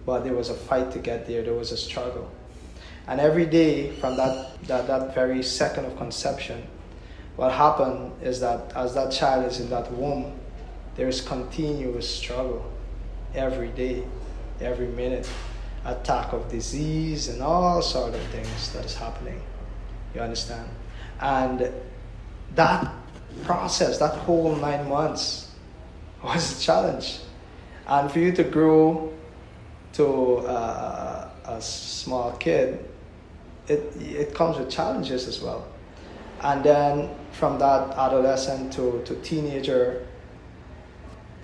but 0.05 0.23
there 0.23 0.33
was 0.33 0.49
a 0.49 0.53
fight 0.53 0.91
to 0.91 0.99
get 0.99 1.27
there, 1.27 1.43
there 1.43 1.53
was 1.53 1.71
a 1.71 1.77
struggle. 1.77 2.31
And 3.07 3.19
every 3.19 3.45
day 3.45 3.91
from 3.91 4.15
that, 4.17 4.63
that, 4.63 4.87
that 4.87 5.13
very 5.13 5.43
second 5.43 5.85
of 5.85 5.97
conception, 5.97 6.65
what 7.35 7.51
happened 7.51 8.13
is 8.21 8.39
that 8.39 8.71
as 8.75 8.93
that 8.95 9.11
child 9.11 9.45
is 9.45 9.59
in 9.59 9.69
that 9.71 9.91
womb, 9.91 10.39
there 10.95 11.07
is 11.07 11.21
continuous 11.21 12.09
struggle 12.09 12.71
every 13.33 13.67
day, 13.69 14.03
every 14.61 14.87
minute, 14.87 15.29
attack 15.85 16.33
of 16.33 16.49
disease 16.49 17.27
and 17.29 17.41
all 17.41 17.81
sort 17.81 18.13
of 18.13 18.21
things 18.27 18.73
that 18.73 18.85
is 18.85 18.95
happening. 18.95 19.41
You 20.13 20.21
understand? 20.21 20.67
And 21.19 21.71
that 22.55 22.91
process, 23.43 23.97
that 23.99 24.15
whole 24.15 24.55
nine 24.55 24.89
months, 24.89 25.51
was 26.23 26.59
a 26.59 26.61
challenge. 26.61 27.19
And 27.87 28.11
for 28.11 28.19
you 28.19 28.31
to 28.33 28.43
grow 28.43 29.13
to 29.93 30.37
uh, 30.39 31.29
a 31.45 31.61
small 31.61 32.31
kid, 32.33 32.83
it, 33.67 33.95
it 34.01 34.33
comes 34.33 34.57
with 34.57 34.69
challenges 34.69 35.27
as 35.27 35.41
well. 35.41 35.67
And 36.41 36.63
then 36.63 37.09
from 37.31 37.59
that 37.59 37.97
adolescent 37.97 38.73
to, 38.73 39.01
to 39.05 39.15
teenager, 39.21 40.05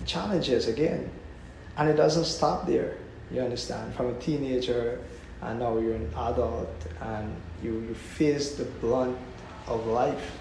challenges 0.05 0.67
again. 0.67 1.09
And 1.77 1.89
it 1.89 1.93
doesn't 1.93 2.25
stop 2.25 2.67
there, 2.67 2.97
you 3.31 3.41
understand? 3.41 3.93
From 3.95 4.07
a 4.07 4.19
teenager, 4.19 4.99
and 5.41 5.59
now 5.59 5.77
you're 5.77 5.95
an 5.95 6.11
adult, 6.15 6.69
and 7.01 7.35
you, 7.63 7.79
you 7.87 7.93
face 7.93 8.55
the 8.55 8.65
blunt 8.65 9.17
of 9.67 9.85
life, 9.87 10.37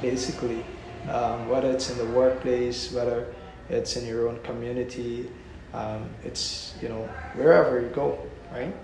basically. 0.00 0.64
Um, 1.08 1.48
whether 1.48 1.70
it's 1.70 1.90
in 1.90 1.98
the 1.98 2.06
workplace, 2.06 2.92
whether 2.92 3.32
it's 3.68 3.96
in 3.96 4.06
your 4.06 4.28
own 4.28 4.40
community, 4.42 5.30
um, 5.74 6.08
it's, 6.24 6.74
you 6.80 6.88
know, 6.88 7.08
wherever 7.34 7.80
you 7.80 7.88
go, 7.88 8.18
right? 8.52 8.74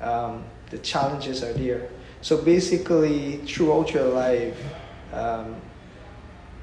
Um, 0.00 0.44
the 0.70 0.78
challenges 0.78 1.42
are 1.42 1.52
there. 1.52 1.88
So 2.20 2.42
basically, 2.42 3.38
throughout 3.38 3.92
your 3.92 4.08
life, 4.08 4.56
um, 5.12 5.56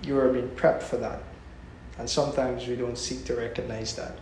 you 0.04 0.18
are 0.18 0.30
being 0.32 0.50
prepped 0.50 0.84
for 0.84 0.98
that. 0.98 1.22
And 1.98 2.10
sometimes 2.10 2.68
we 2.68 2.76
don't 2.76 2.98
seek 2.98 3.26
to 3.26 3.36
recognize 3.36 3.96
that. 3.96 4.18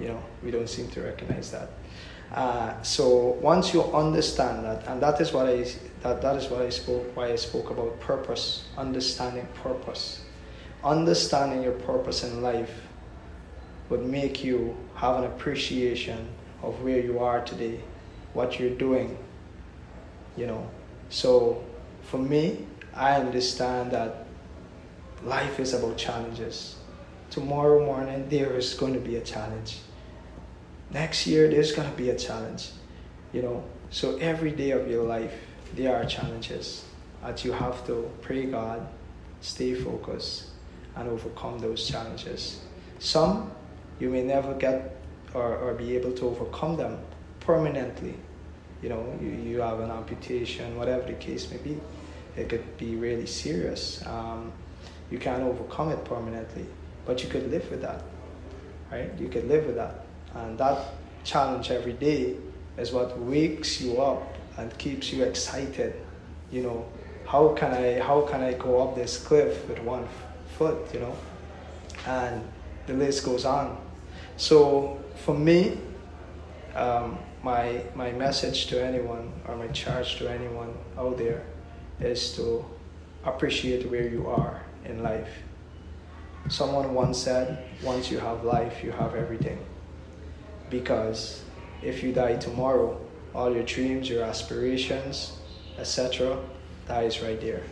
You 0.00 0.08
know, 0.08 0.22
we 0.42 0.50
don't 0.50 0.68
seem 0.68 0.88
to 0.88 1.02
recognize 1.02 1.50
that. 1.50 1.70
Uh, 2.32 2.80
so 2.82 3.36
once 3.42 3.74
you 3.74 3.82
understand 3.92 4.64
that, 4.64 4.86
and 4.86 5.02
that 5.02 5.20
is 5.20 5.32
what 5.32 5.46
I 5.46 5.66
that, 6.02 6.22
that 6.22 6.36
is 6.36 6.48
what 6.48 6.62
I 6.62 6.70
spoke 6.70 7.16
why 7.16 7.32
I 7.32 7.36
spoke 7.36 7.70
about 7.70 8.00
purpose, 8.00 8.64
understanding 8.78 9.46
purpose. 9.62 10.22
Understanding 10.82 11.62
your 11.62 11.72
purpose 11.72 12.24
in 12.24 12.40
life 12.40 12.72
would 13.90 14.06
make 14.06 14.42
you 14.42 14.76
have 14.94 15.16
an 15.16 15.24
appreciation 15.24 16.28
of 16.62 16.80
where 16.82 17.00
you 17.00 17.18
are 17.18 17.44
today, 17.44 17.80
what 18.32 18.58
you're 18.58 18.70
doing, 18.70 19.18
you 20.36 20.46
know. 20.46 20.70
So 21.10 21.62
for 22.02 22.18
me, 22.18 22.64
I 22.94 23.16
understand 23.16 23.90
that 23.90 24.26
life 25.24 25.60
is 25.60 25.74
about 25.74 25.96
challenges. 25.96 26.76
Tomorrow 27.30 27.84
morning, 27.84 28.28
there 28.28 28.56
is 28.56 28.74
going 28.74 28.94
to 28.94 29.00
be 29.00 29.16
a 29.16 29.20
challenge. 29.20 29.78
Next 30.92 31.26
year, 31.26 31.48
there's 31.48 31.72
to 31.72 31.96
be 31.96 32.10
a 32.10 32.16
challenge. 32.16 32.70
You 33.32 33.42
know, 33.42 33.64
so 33.90 34.16
every 34.16 34.50
day 34.50 34.72
of 34.72 34.88
your 34.88 35.04
life, 35.04 35.32
there 35.74 35.94
are 35.94 36.04
challenges 36.04 36.84
that 37.22 37.44
you 37.44 37.52
have 37.52 37.86
to 37.86 38.10
pray 38.22 38.46
God, 38.46 38.86
stay 39.40 39.74
focused, 39.74 40.46
and 40.96 41.08
overcome 41.08 41.58
those 41.60 41.86
challenges. 41.86 42.60
Some 42.98 43.52
you 44.00 44.10
may 44.10 44.22
never 44.22 44.54
get 44.54 44.96
or, 45.32 45.56
or 45.56 45.74
be 45.74 45.96
able 45.96 46.12
to 46.12 46.26
overcome 46.26 46.76
them 46.76 46.98
permanently. 47.38 48.14
You 48.82 48.88
know, 48.88 49.18
you, 49.20 49.28
you 49.28 49.60
have 49.60 49.80
an 49.80 49.90
amputation, 49.90 50.76
whatever 50.76 51.06
the 51.06 51.12
case 51.12 51.50
may 51.50 51.58
be 51.58 51.78
it 52.36 52.48
could 52.48 52.78
be 52.78 52.96
really 52.96 53.26
serious. 53.26 54.04
Um, 54.06 54.52
you 55.10 55.18
can't 55.18 55.42
overcome 55.42 55.90
it 55.90 56.04
permanently, 56.04 56.66
but 57.04 57.22
you 57.22 57.28
could 57.28 57.50
live 57.50 57.68
with 57.70 57.82
that, 57.82 58.02
right? 58.90 59.10
You 59.18 59.28
could 59.28 59.48
live 59.48 59.66
with 59.66 59.76
that. 59.76 60.06
And 60.34 60.58
that 60.58 60.78
challenge 61.24 61.70
every 61.70 61.92
day 61.92 62.36
is 62.78 62.92
what 62.92 63.18
wakes 63.18 63.80
you 63.80 64.00
up 64.00 64.36
and 64.56 64.76
keeps 64.78 65.12
you 65.12 65.24
excited. 65.24 65.94
You 66.50 66.62
know, 66.62 66.86
how 67.26 67.48
can 67.54 67.72
I 67.72 68.00
how 68.00 68.22
can 68.22 68.42
I 68.42 68.54
go 68.54 68.82
up 68.82 68.94
this 68.94 69.18
cliff 69.18 69.68
with 69.68 69.78
one 69.80 70.04
f- 70.04 70.26
foot? 70.56 70.92
You 70.92 71.00
know, 71.00 71.16
and 72.06 72.42
the 72.86 72.94
list 72.94 73.24
goes 73.24 73.44
on. 73.44 73.78
So 74.36 74.98
for 75.24 75.34
me, 75.34 75.78
um, 76.74 77.18
my 77.42 77.82
my 77.94 78.12
message 78.12 78.66
to 78.66 78.82
anyone 78.82 79.32
or 79.46 79.56
my 79.56 79.68
charge 79.68 80.16
to 80.16 80.30
anyone 80.30 80.74
out 80.98 81.18
there 81.18 81.42
is 82.00 82.32
to 82.36 82.64
appreciate 83.24 83.90
where 83.90 84.08
you 84.08 84.26
are 84.26 84.62
in 84.84 85.02
life. 85.02 85.30
Someone 86.48 86.94
once 86.94 87.18
said, 87.18 87.68
once 87.82 88.10
you 88.10 88.18
have 88.18 88.44
life, 88.44 88.82
you 88.82 88.92
have 88.92 89.14
everything. 89.14 89.58
Because 90.70 91.42
if 91.82 92.02
you 92.02 92.12
die 92.12 92.36
tomorrow, 92.36 93.00
all 93.34 93.52
your 93.52 93.64
dreams, 93.64 94.08
your 94.08 94.24
aspirations, 94.24 95.38
etc., 95.78 96.38
is 96.98 97.20
right 97.22 97.40
there. 97.40 97.62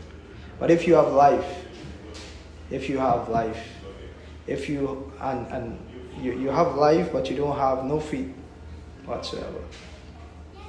But 0.60 0.70
if 0.70 0.86
you 0.86 0.94
have 0.94 1.12
life, 1.12 1.66
if 2.70 2.88
you 2.88 2.98
have 2.98 3.28
life, 3.28 3.66
if 4.46 4.68
you 4.68 5.12
and 5.20 5.46
and 5.52 5.78
you, 6.20 6.32
you 6.32 6.48
have 6.50 6.76
life 6.76 7.12
but 7.12 7.30
you 7.30 7.36
don't 7.36 7.56
have 7.56 7.84
no 7.84 8.00
feet 8.00 8.34
whatsoever, 9.04 9.62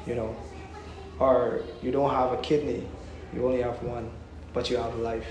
you 0.06 0.16
know, 0.16 0.36
or 1.20 1.62
you 1.82 1.92
don't 1.92 2.10
have 2.10 2.34
a 2.34 2.38
kidney, 2.38 2.88
you 3.34 3.46
only 3.46 3.62
have 3.62 3.82
one, 3.84 4.10
but 4.54 4.70
you 4.70 4.78
have 4.78 4.96
life. 4.98 5.28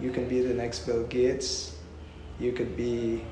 You 0.00 0.10
can 0.10 0.28
be 0.28 0.40
the 0.40 0.54
next 0.54 0.86
Bill 0.86 1.04
Gates, 1.04 1.76
you 2.38 2.52
could 2.52 2.76
be 2.76 3.24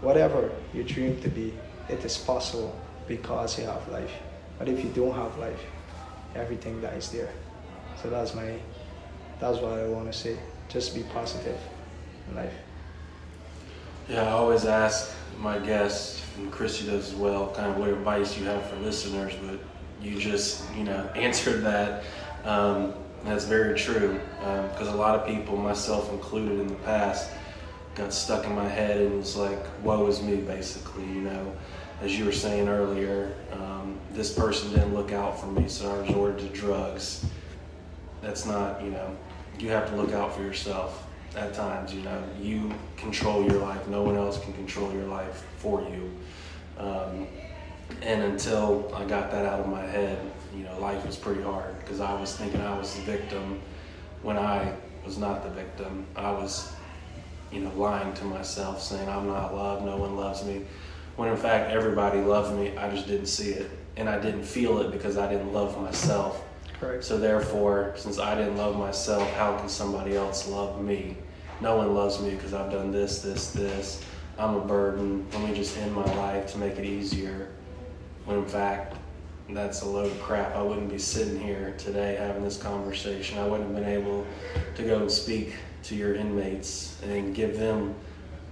whatever 0.00 0.50
you 0.74 0.82
dream 0.82 1.20
to 1.22 1.28
be. 1.28 1.52
It 1.88 2.04
is 2.04 2.16
possible 2.16 2.78
because 3.08 3.58
you 3.58 3.66
have 3.66 3.86
life. 3.88 4.12
But 4.58 4.68
if 4.68 4.84
you 4.84 4.90
don't 4.90 5.14
have 5.14 5.36
life, 5.38 5.60
everything 6.34 6.80
dies 6.80 7.10
there. 7.10 7.32
So 8.02 8.10
that's 8.10 8.34
my 8.34 8.58
that's 9.40 9.58
what 9.58 9.72
I 9.72 9.86
want 9.86 10.12
to 10.12 10.16
say. 10.16 10.38
Just 10.68 10.94
be 10.94 11.02
positive 11.02 11.58
in 12.28 12.36
life. 12.36 12.52
Yeah, 14.08 14.24
I 14.24 14.30
always 14.30 14.66
ask 14.66 15.12
my 15.38 15.58
guests, 15.58 16.22
and 16.36 16.52
Kristi 16.52 16.86
does 16.86 17.12
as 17.12 17.14
well, 17.14 17.52
kind 17.54 17.70
of 17.70 17.78
what 17.78 17.88
advice 17.88 18.36
you 18.36 18.44
have 18.44 18.64
for 18.68 18.76
listeners, 18.76 19.32
but 19.46 19.58
you 20.02 20.18
just, 20.18 20.62
you 20.76 20.84
know, 20.84 21.08
answered 21.14 21.62
that. 21.62 22.04
Um, 22.44 22.94
that's 23.24 23.44
very 23.44 23.78
true 23.78 24.18
because 24.38 24.88
um, 24.88 24.94
a 24.94 24.96
lot 24.96 25.18
of 25.18 25.26
people, 25.26 25.56
myself 25.56 26.10
included 26.12 26.58
in 26.58 26.68
the 26.68 26.74
past, 26.76 27.30
got 28.00 28.14
stuck 28.14 28.46
in 28.46 28.54
my 28.54 28.66
head 28.66 28.98
and 28.98 29.18
was 29.18 29.36
like, 29.36 29.58
woe 29.82 30.06
is 30.06 30.22
me, 30.22 30.36
basically, 30.36 31.04
you 31.04 31.20
know. 31.20 31.54
As 32.00 32.18
you 32.18 32.24
were 32.24 32.32
saying 32.32 32.66
earlier, 32.66 33.34
um, 33.52 33.98
this 34.12 34.32
person 34.32 34.70
didn't 34.70 34.94
look 34.94 35.12
out 35.12 35.38
for 35.38 35.46
me, 35.48 35.68
so 35.68 35.90
I 35.90 35.98
resorted 36.06 36.38
to 36.38 36.58
drugs. 36.58 37.26
That's 38.22 38.46
not, 38.46 38.82
you 38.82 38.90
know, 38.90 39.14
you 39.58 39.68
have 39.68 39.86
to 39.90 39.96
look 39.96 40.12
out 40.12 40.34
for 40.34 40.42
yourself 40.42 41.06
at 41.36 41.52
times. 41.52 41.92
You 41.92 42.00
know, 42.00 42.22
you 42.40 42.72
control 42.96 43.44
your 43.44 43.60
life. 43.60 43.86
No 43.86 44.02
one 44.02 44.16
else 44.16 44.42
can 44.42 44.54
control 44.54 44.90
your 44.94 45.04
life 45.04 45.44
for 45.58 45.82
you. 45.82 46.10
Um, 46.78 47.26
and 48.00 48.22
until 48.22 48.90
I 48.94 49.04
got 49.04 49.30
that 49.30 49.44
out 49.44 49.60
of 49.60 49.68
my 49.68 49.82
head, 49.82 50.18
you 50.56 50.64
know, 50.64 50.78
life 50.80 51.04
was 51.04 51.16
pretty 51.16 51.42
hard 51.42 51.78
because 51.80 52.00
I 52.00 52.18
was 52.18 52.34
thinking 52.34 52.62
I 52.62 52.78
was 52.78 52.94
the 52.94 53.02
victim 53.02 53.60
when 54.22 54.38
I 54.38 54.74
was 55.04 55.18
not 55.18 55.42
the 55.42 55.50
victim. 55.50 56.06
I 56.16 56.30
was, 56.30 56.72
you 57.52 57.60
know, 57.60 57.72
lying 57.76 58.12
to 58.14 58.24
myself, 58.24 58.82
saying 58.82 59.08
I'm 59.08 59.26
not 59.26 59.54
loved, 59.54 59.84
no 59.84 59.96
one 59.96 60.16
loves 60.16 60.44
me. 60.44 60.62
When 61.16 61.28
in 61.28 61.36
fact 61.36 61.70
everybody 61.70 62.20
loved 62.20 62.56
me, 62.58 62.76
I 62.76 62.90
just 62.90 63.06
didn't 63.06 63.26
see 63.26 63.50
it, 63.50 63.70
and 63.96 64.08
I 64.08 64.18
didn't 64.18 64.44
feel 64.44 64.80
it 64.80 64.92
because 64.92 65.16
I 65.16 65.30
didn't 65.30 65.52
love 65.52 65.80
myself. 65.80 66.44
Correct. 66.78 67.04
So 67.04 67.18
therefore, 67.18 67.92
since 67.96 68.18
I 68.18 68.34
didn't 68.34 68.56
love 68.56 68.76
myself, 68.76 69.30
how 69.34 69.56
can 69.58 69.68
somebody 69.68 70.16
else 70.16 70.48
love 70.48 70.82
me? 70.82 71.16
No 71.60 71.76
one 71.76 71.94
loves 71.94 72.20
me 72.20 72.30
because 72.30 72.54
I've 72.54 72.70
done 72.70 72.90
this, 72.90 73.20
this, 73.20 73.50
this. 73.50 74.02
I'm 74.38 74.54
a 74.54 74.64
burden. 74.64 75.26
Let 75.32 75.42
me 75.42 75.54
just 75.54 75.76
end 75.76 75.94
my 75.94 76.04
life 76.16 76.50
to 76.52 76.58
make 76.58 76.78
it 76.78 76.86
easier. 76.86 77.48
When 78.24 78.38
in 78.38 78.46
fact, 78.46 78.96
that's 79.50 79.82
a 79.82 79.86
load 79.86 80.10
of 80.10 80.18
crap. 80.22 80.54
I 80.54 80.62
wouldn't 80.62 80.88
be 80.88 80.98
sitting 80.98 81.38
here 81.38 81.74
today 81.76 82.16
having 82.18 82.42
this 82.42 82.56
conversation. 82.56 83.38
I 83.38 83.46
wouldn't 83.46 83.74
have 83.74 83.84
been 83.84 83.92
able 83.92 84.24
to 84.76 84.82
go 84.82 85.00
and 85.00 85.10
speak 85.10 85.54
to 85.84 85.94
your 85.94 86.14
inmates 86.14 87.00
and 87.02 87.34
give 87.34 87.58
them 87.58 87.94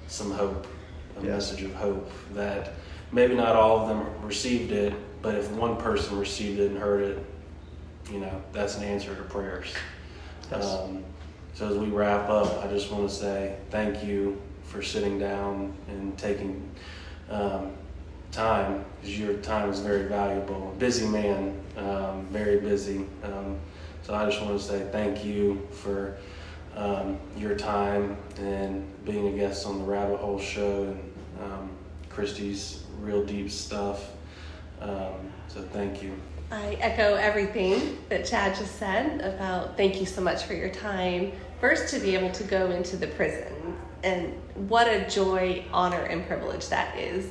some 0.07 0.31
hope, 0.31 0.67
a 1.19 1.25
yeah. 1.25 1.33
message 1.33 1.63
of 1.63 1.75
hope 1.75 2.11
that 2.35 2.73
maybe 3.13 3.35
not 3.35 3.57
all 3.57 3.81
of 3.81 3.89
them 3.89 4.07
received 4.23 4.73
it, 4.73 4.95
but 5.23 5.35
if 5.35 5.51
one 5.53 5.77
person 5.77 6.19
received 6.19 6.61
it 6.61 6.71
and 6.71 6.79
heard 6.79 7.03
it, 7.03 7.25
you 8.11 8.21
know, 8.21 8.43
that's 8.53 8.77
an 8.77 8.85
answer 8.85 9.15
to 9.15 9.23
prayers. 9.23 9.73
Yes. 10.51 10.65
Um, 10.65 11.05
so 11.55 11.69
as 11.69 11.77
we 11.77 11.87
wrap 11.87 12.29
up, 12.29 12.65
I 12.65 12.69
just 12.69 12.91
want 12.91 13.09
to 13.09 13.15
say 13.15 13.57
thank 13.71 14.05
you 14.05 14.41
for 14.63 14.83
sitting 14.83 15.19
down 15.19 15.75
and 15.89 16.17
taking 16.17 16.71
um, 17.31 17.73
time 18.33 18.85
because 19.01 19.19
your 19.19 19.35
time 19.39 19.71
is 19.71 19.81
very 19.81 20.05
valuable. 20.05 20.75
Busy 20.79 21.07
man, 21.07 21.61
um, 21.77 22.27
very 22.31 22.61
busy. 22.61 23.07
Um, 23.23 23.59
so 24.03 24.15
I 24.15 24.25
just 24.27 24.41
want 24.41 24.59
to 24.59 24.65
say 24.65 24.89
thank 24.93 25.25
you 25.25 25.67
for 25.71 26.17
um, 26.79 27.19
your 27.37 27.57
time 27.57 28.17
and 28.39 29.05
being 29.05 29.35
a 29.35 29.37
guest 29.37 29.67
on 29.67 29.81
the 29.81 29.85
Rabbit 29.85 30.19
Hole 30.19 30.39
Show 30.39 30.85
and 30.85 31.13
um, 31.43 31.71
Kristi's 32.09 32.85
real 33.01 33.25
deep 33.25 33.51
stuff. 33.51 34.13
Um, 34.81 35.33
so 35.49 35.61
thank 35.73 36.03
you. 36.03 36.15
I 36.51 36.79
echo 36.81 37.15
everything 37.15 37.99
that 38.09 38.25
Chad 38.25 38.57
just 38.57 38.77
said 38.77 39.21
about 39.21 39.77
thank 39.77 40.01
you 40.01 40.07
so 40.07 40.23
much 40.23 40.45
for 40.45 40.55
your 40.55 40.71
time. 40.71 41.33
First, 41.61 41.93
to 41.93 42.01
be 42.01 42.15
able 42.15 42.31
to 42.31 42.45
go 42.45 42.71
into 42.71 42.97
the 42.97 43.09
prison, 43.09 43.77
and 44.05 44.33
what 44.55 44.87
a 44.87 45.07
joy, 45.11 45.65
honor, 45.73 46.05
and 46.05 46.25
privilege 46.27 46.69
that 46.69 46.97
is. 46.97 47.27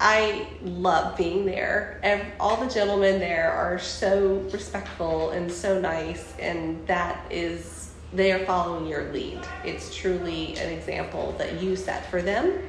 I 0.00 0.46
love 0.62 1.16
being 1.16 1.44
there. 1.44 2.32
All 2.40 2.56
the 2.56 2.72
gentlemen 2.72 3.18
there 3.18 3.52
are 3.52 3.78
so 3.78 4.48
respectful 4.52 5.30
and 5.30 5.50
so 5.50 5.80
nice, 5.80 6.34
and 6.38 6.86
that 6.86 7.30
is, 7.30 7.91
they 8.12 8.32
are 8.32 8.44
following 8.44 8.86
your 8.86 9.12
lead. 9.12 9.40
It's 9.64 9.94
truly 9.94 10.56
an 10.56 10.72
example 10.72 11.34
that 11.38 11.62
you 11.62 11.76
set 11.76 12.10
for 12.10 12.22
them 12.22 12.62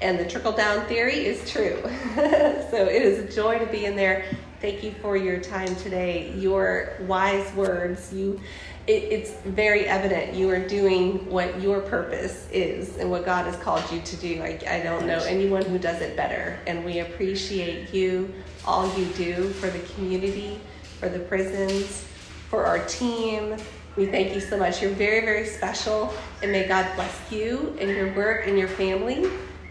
and 0.00 0.18
the 0.18 0.24
trickle 0.24 0.52
down 0.52 0.86
theory 0.86 1.26
is 1.26 1.50
true. 1.50 1.80
so 2.14 2.86
it 2.86 3.02
is 3.02 3.18
a 3.18 3.34
joy 3.34 3.58
to 3.58 3.66
be 3.66 3.84
in 3.84 3.96
there 3.96 4.24
Thank 4.60 4.82
you 4.82 4.90
for 5.00 5.16
your 5.16 5.38
time 5.38 5.76
today. 5.76 6.32
Your 6.34 6.94
wise 7.02 7.54
words. 7.54 8.12
You, 8.12 8.40
it, 8.88 9.04
it's 9.04 9.30
very 9.42 9.86
evident 9.86 10.34
you 10.34 10.50
are 10.50 10.58
doing 10.58 11.30
what 11.30 11.60
your 11.60 11.80
purpose 11.80 12.48
is 12.50 12.96
and 12.96 13.08
what 13.08 13.24
God 13.24 13.44
has 13.44 13.54
called 13.58 13.84
you 13.92 14.00
to 14.00 14.16
do. 14.16 14.42
I, 14.42 14.58
I 14.68 14.80
don't 14.80 15.06
know 15.06 15.20
anyone 15.20 15.64
who 15.64 15.78
does 15.78 16.00
it 16.00 16.16
better, 16.16 16.58
and 16.66 16.84
we 16.84 16.98
appreciate 16.98 17.94
you, 17.94 18.34
all 18.64 18.92
you 18.98 19.04
do 19.12 19.48
for 19.50 19.68
the 19.68 19.78
community, 19.94 20.60
for 20.98 21.08
the 21.08 21.20
prisons, 21.20 22.04
for 22.50 22.64
our 22.64 22.84
team. 22.86 23.56
We 23.96 24.06
thank 24.06 24.34
you 24.34 24.40
so 24.40 24.56
much. 24.56 24.80
You're 24.80 24.92
very, 24.92 25.24
very 25.24 25.46
special, 25.46 26.12
and 26.42 26.52
may 26.52 26.68
God 26.68 26.94
bless 26.94 27.32
you 27.32 27.76
and 27.80 27.90
your 27.90 28.14
work 28.14 28.46
and 28.46 28.58
your 28.58 28.68
family 28.68 29.28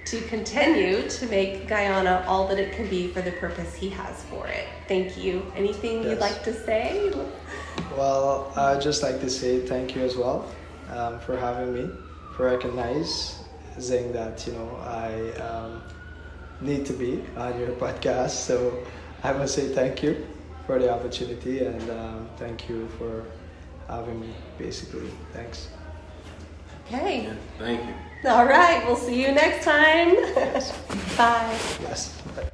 to 0.07 0.21
continue 0.21 1.07
to 1.09 1.25
make 1.27 1.67
Guyana 1.67 2.23
all 2.27 2.47
that 2.47 2.57
it 2.57 2.71
can 2.71 2.87
be 2.89 3.09
for 3.09 3.21
the 3.21 3.31
purpose 3.33 3.75
He 3.75 3.89
has 3.89 4.23
for 4.25 4.47
it. 4.47 4.65
Thank 4.87 5.17
you. 5.17 5.51
Anything 5.55 5.97
yes. 5.97 6.11
you'd 6.11 6.19
like 6.19 6.43
to 6.43 6.53
say? 6.53 7.11
Well, 7.97 8.53
I'd 8.55 8.81
just 8.81 9.03
like 9.03 9.19
to 9.19 9.29
say 9.29 9.59
thank 9.59 9.95
you 9.95 10.01
as 10.03 10.15
well 10.15 10.49
um, 10.91 11.19
for 11.19 11.35
having 11.37 11.73
me, 11.73 11.89
for 12.35 12.45
recognizing 12.45 14.13
that, 14.13 14.47
you 14.47 14.53
know, 14.53 14.77
I 14.85 15.31
um, 15.41 15.81
need 16.61 16.85
to 16.85 16.93
be 16.93 17.21
on 17.35 17.59
your 17.59 17.69
podcast. 17.83 18.31
So 18.31 18.85
I 19.23 19.33
must 19.33 19.55
say 19.55 19.67
thank 19.67 20.03
you 20.03 20.25
for 20.65 20.79
the 20.79 20.89
opportunity 20.89 21.65
and 21.65 21.89
um, 21.89 22.29
thank 22.37 22.69
you 22.69 22.87
for 22.97 23.25
having 23.87 24.19
me, 24.19 24.33
basically. 24.57 25.09
Thanks. 25.33 25.69
Okay. 26.87 27.23
Yeah, 27.23 27.33
thank 27.57 27.85
you. 27.85 28.29
All 28.29 28.45
right. 28.45 28.85
We'll 28.85 28.95
see 28.95 29.21
you 29.21 29.31
next 29.31 29.65
time. 29.65 30.15
Bye. 31.17 31.57
Yes. 31.81 32.21
Bye. 32.35 32.49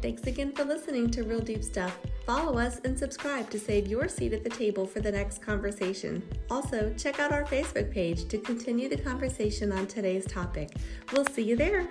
Thanks 0.00 0.22
again 0.22 0.52
for 0.52 0.64
listening 0.64 1.10
to 1.10 1.24
Real 1.24 1.40
Deep 1.40 1.64
Stuff. 1.64 1.98
Follow 2.24 2.58
us 2.58 2.80
and 2.84 2.96
subscribe 2.96 3.50
to 3.50 3.58
save 3.58 3.88
your 3.88 4.08
seat 4.08 4.32
at 4.32 4.44
the 4.44 4.50
table 4.50 4.86
for 4.86 5.00
the 5.00 5.10
next 5.10 5.42
conversation. 5.42 6.22
Also, 6.50 6.94
check 6.96 7.18
out 7.18 7.32
our 7.32 7.44
Facebook 7.44 7.92
page 7.92 8.28
to 8.28 8.38
continue 8.38 8.88
the 8.88 8.98
conversation 8.98 9.72
on 9.72 9.86
today's 9.86 10.24
topic. 10.26 10.70
We'll 11.12 11.26
see 11.26 11.42
you 11.42 11.56
there. 11.56 11.88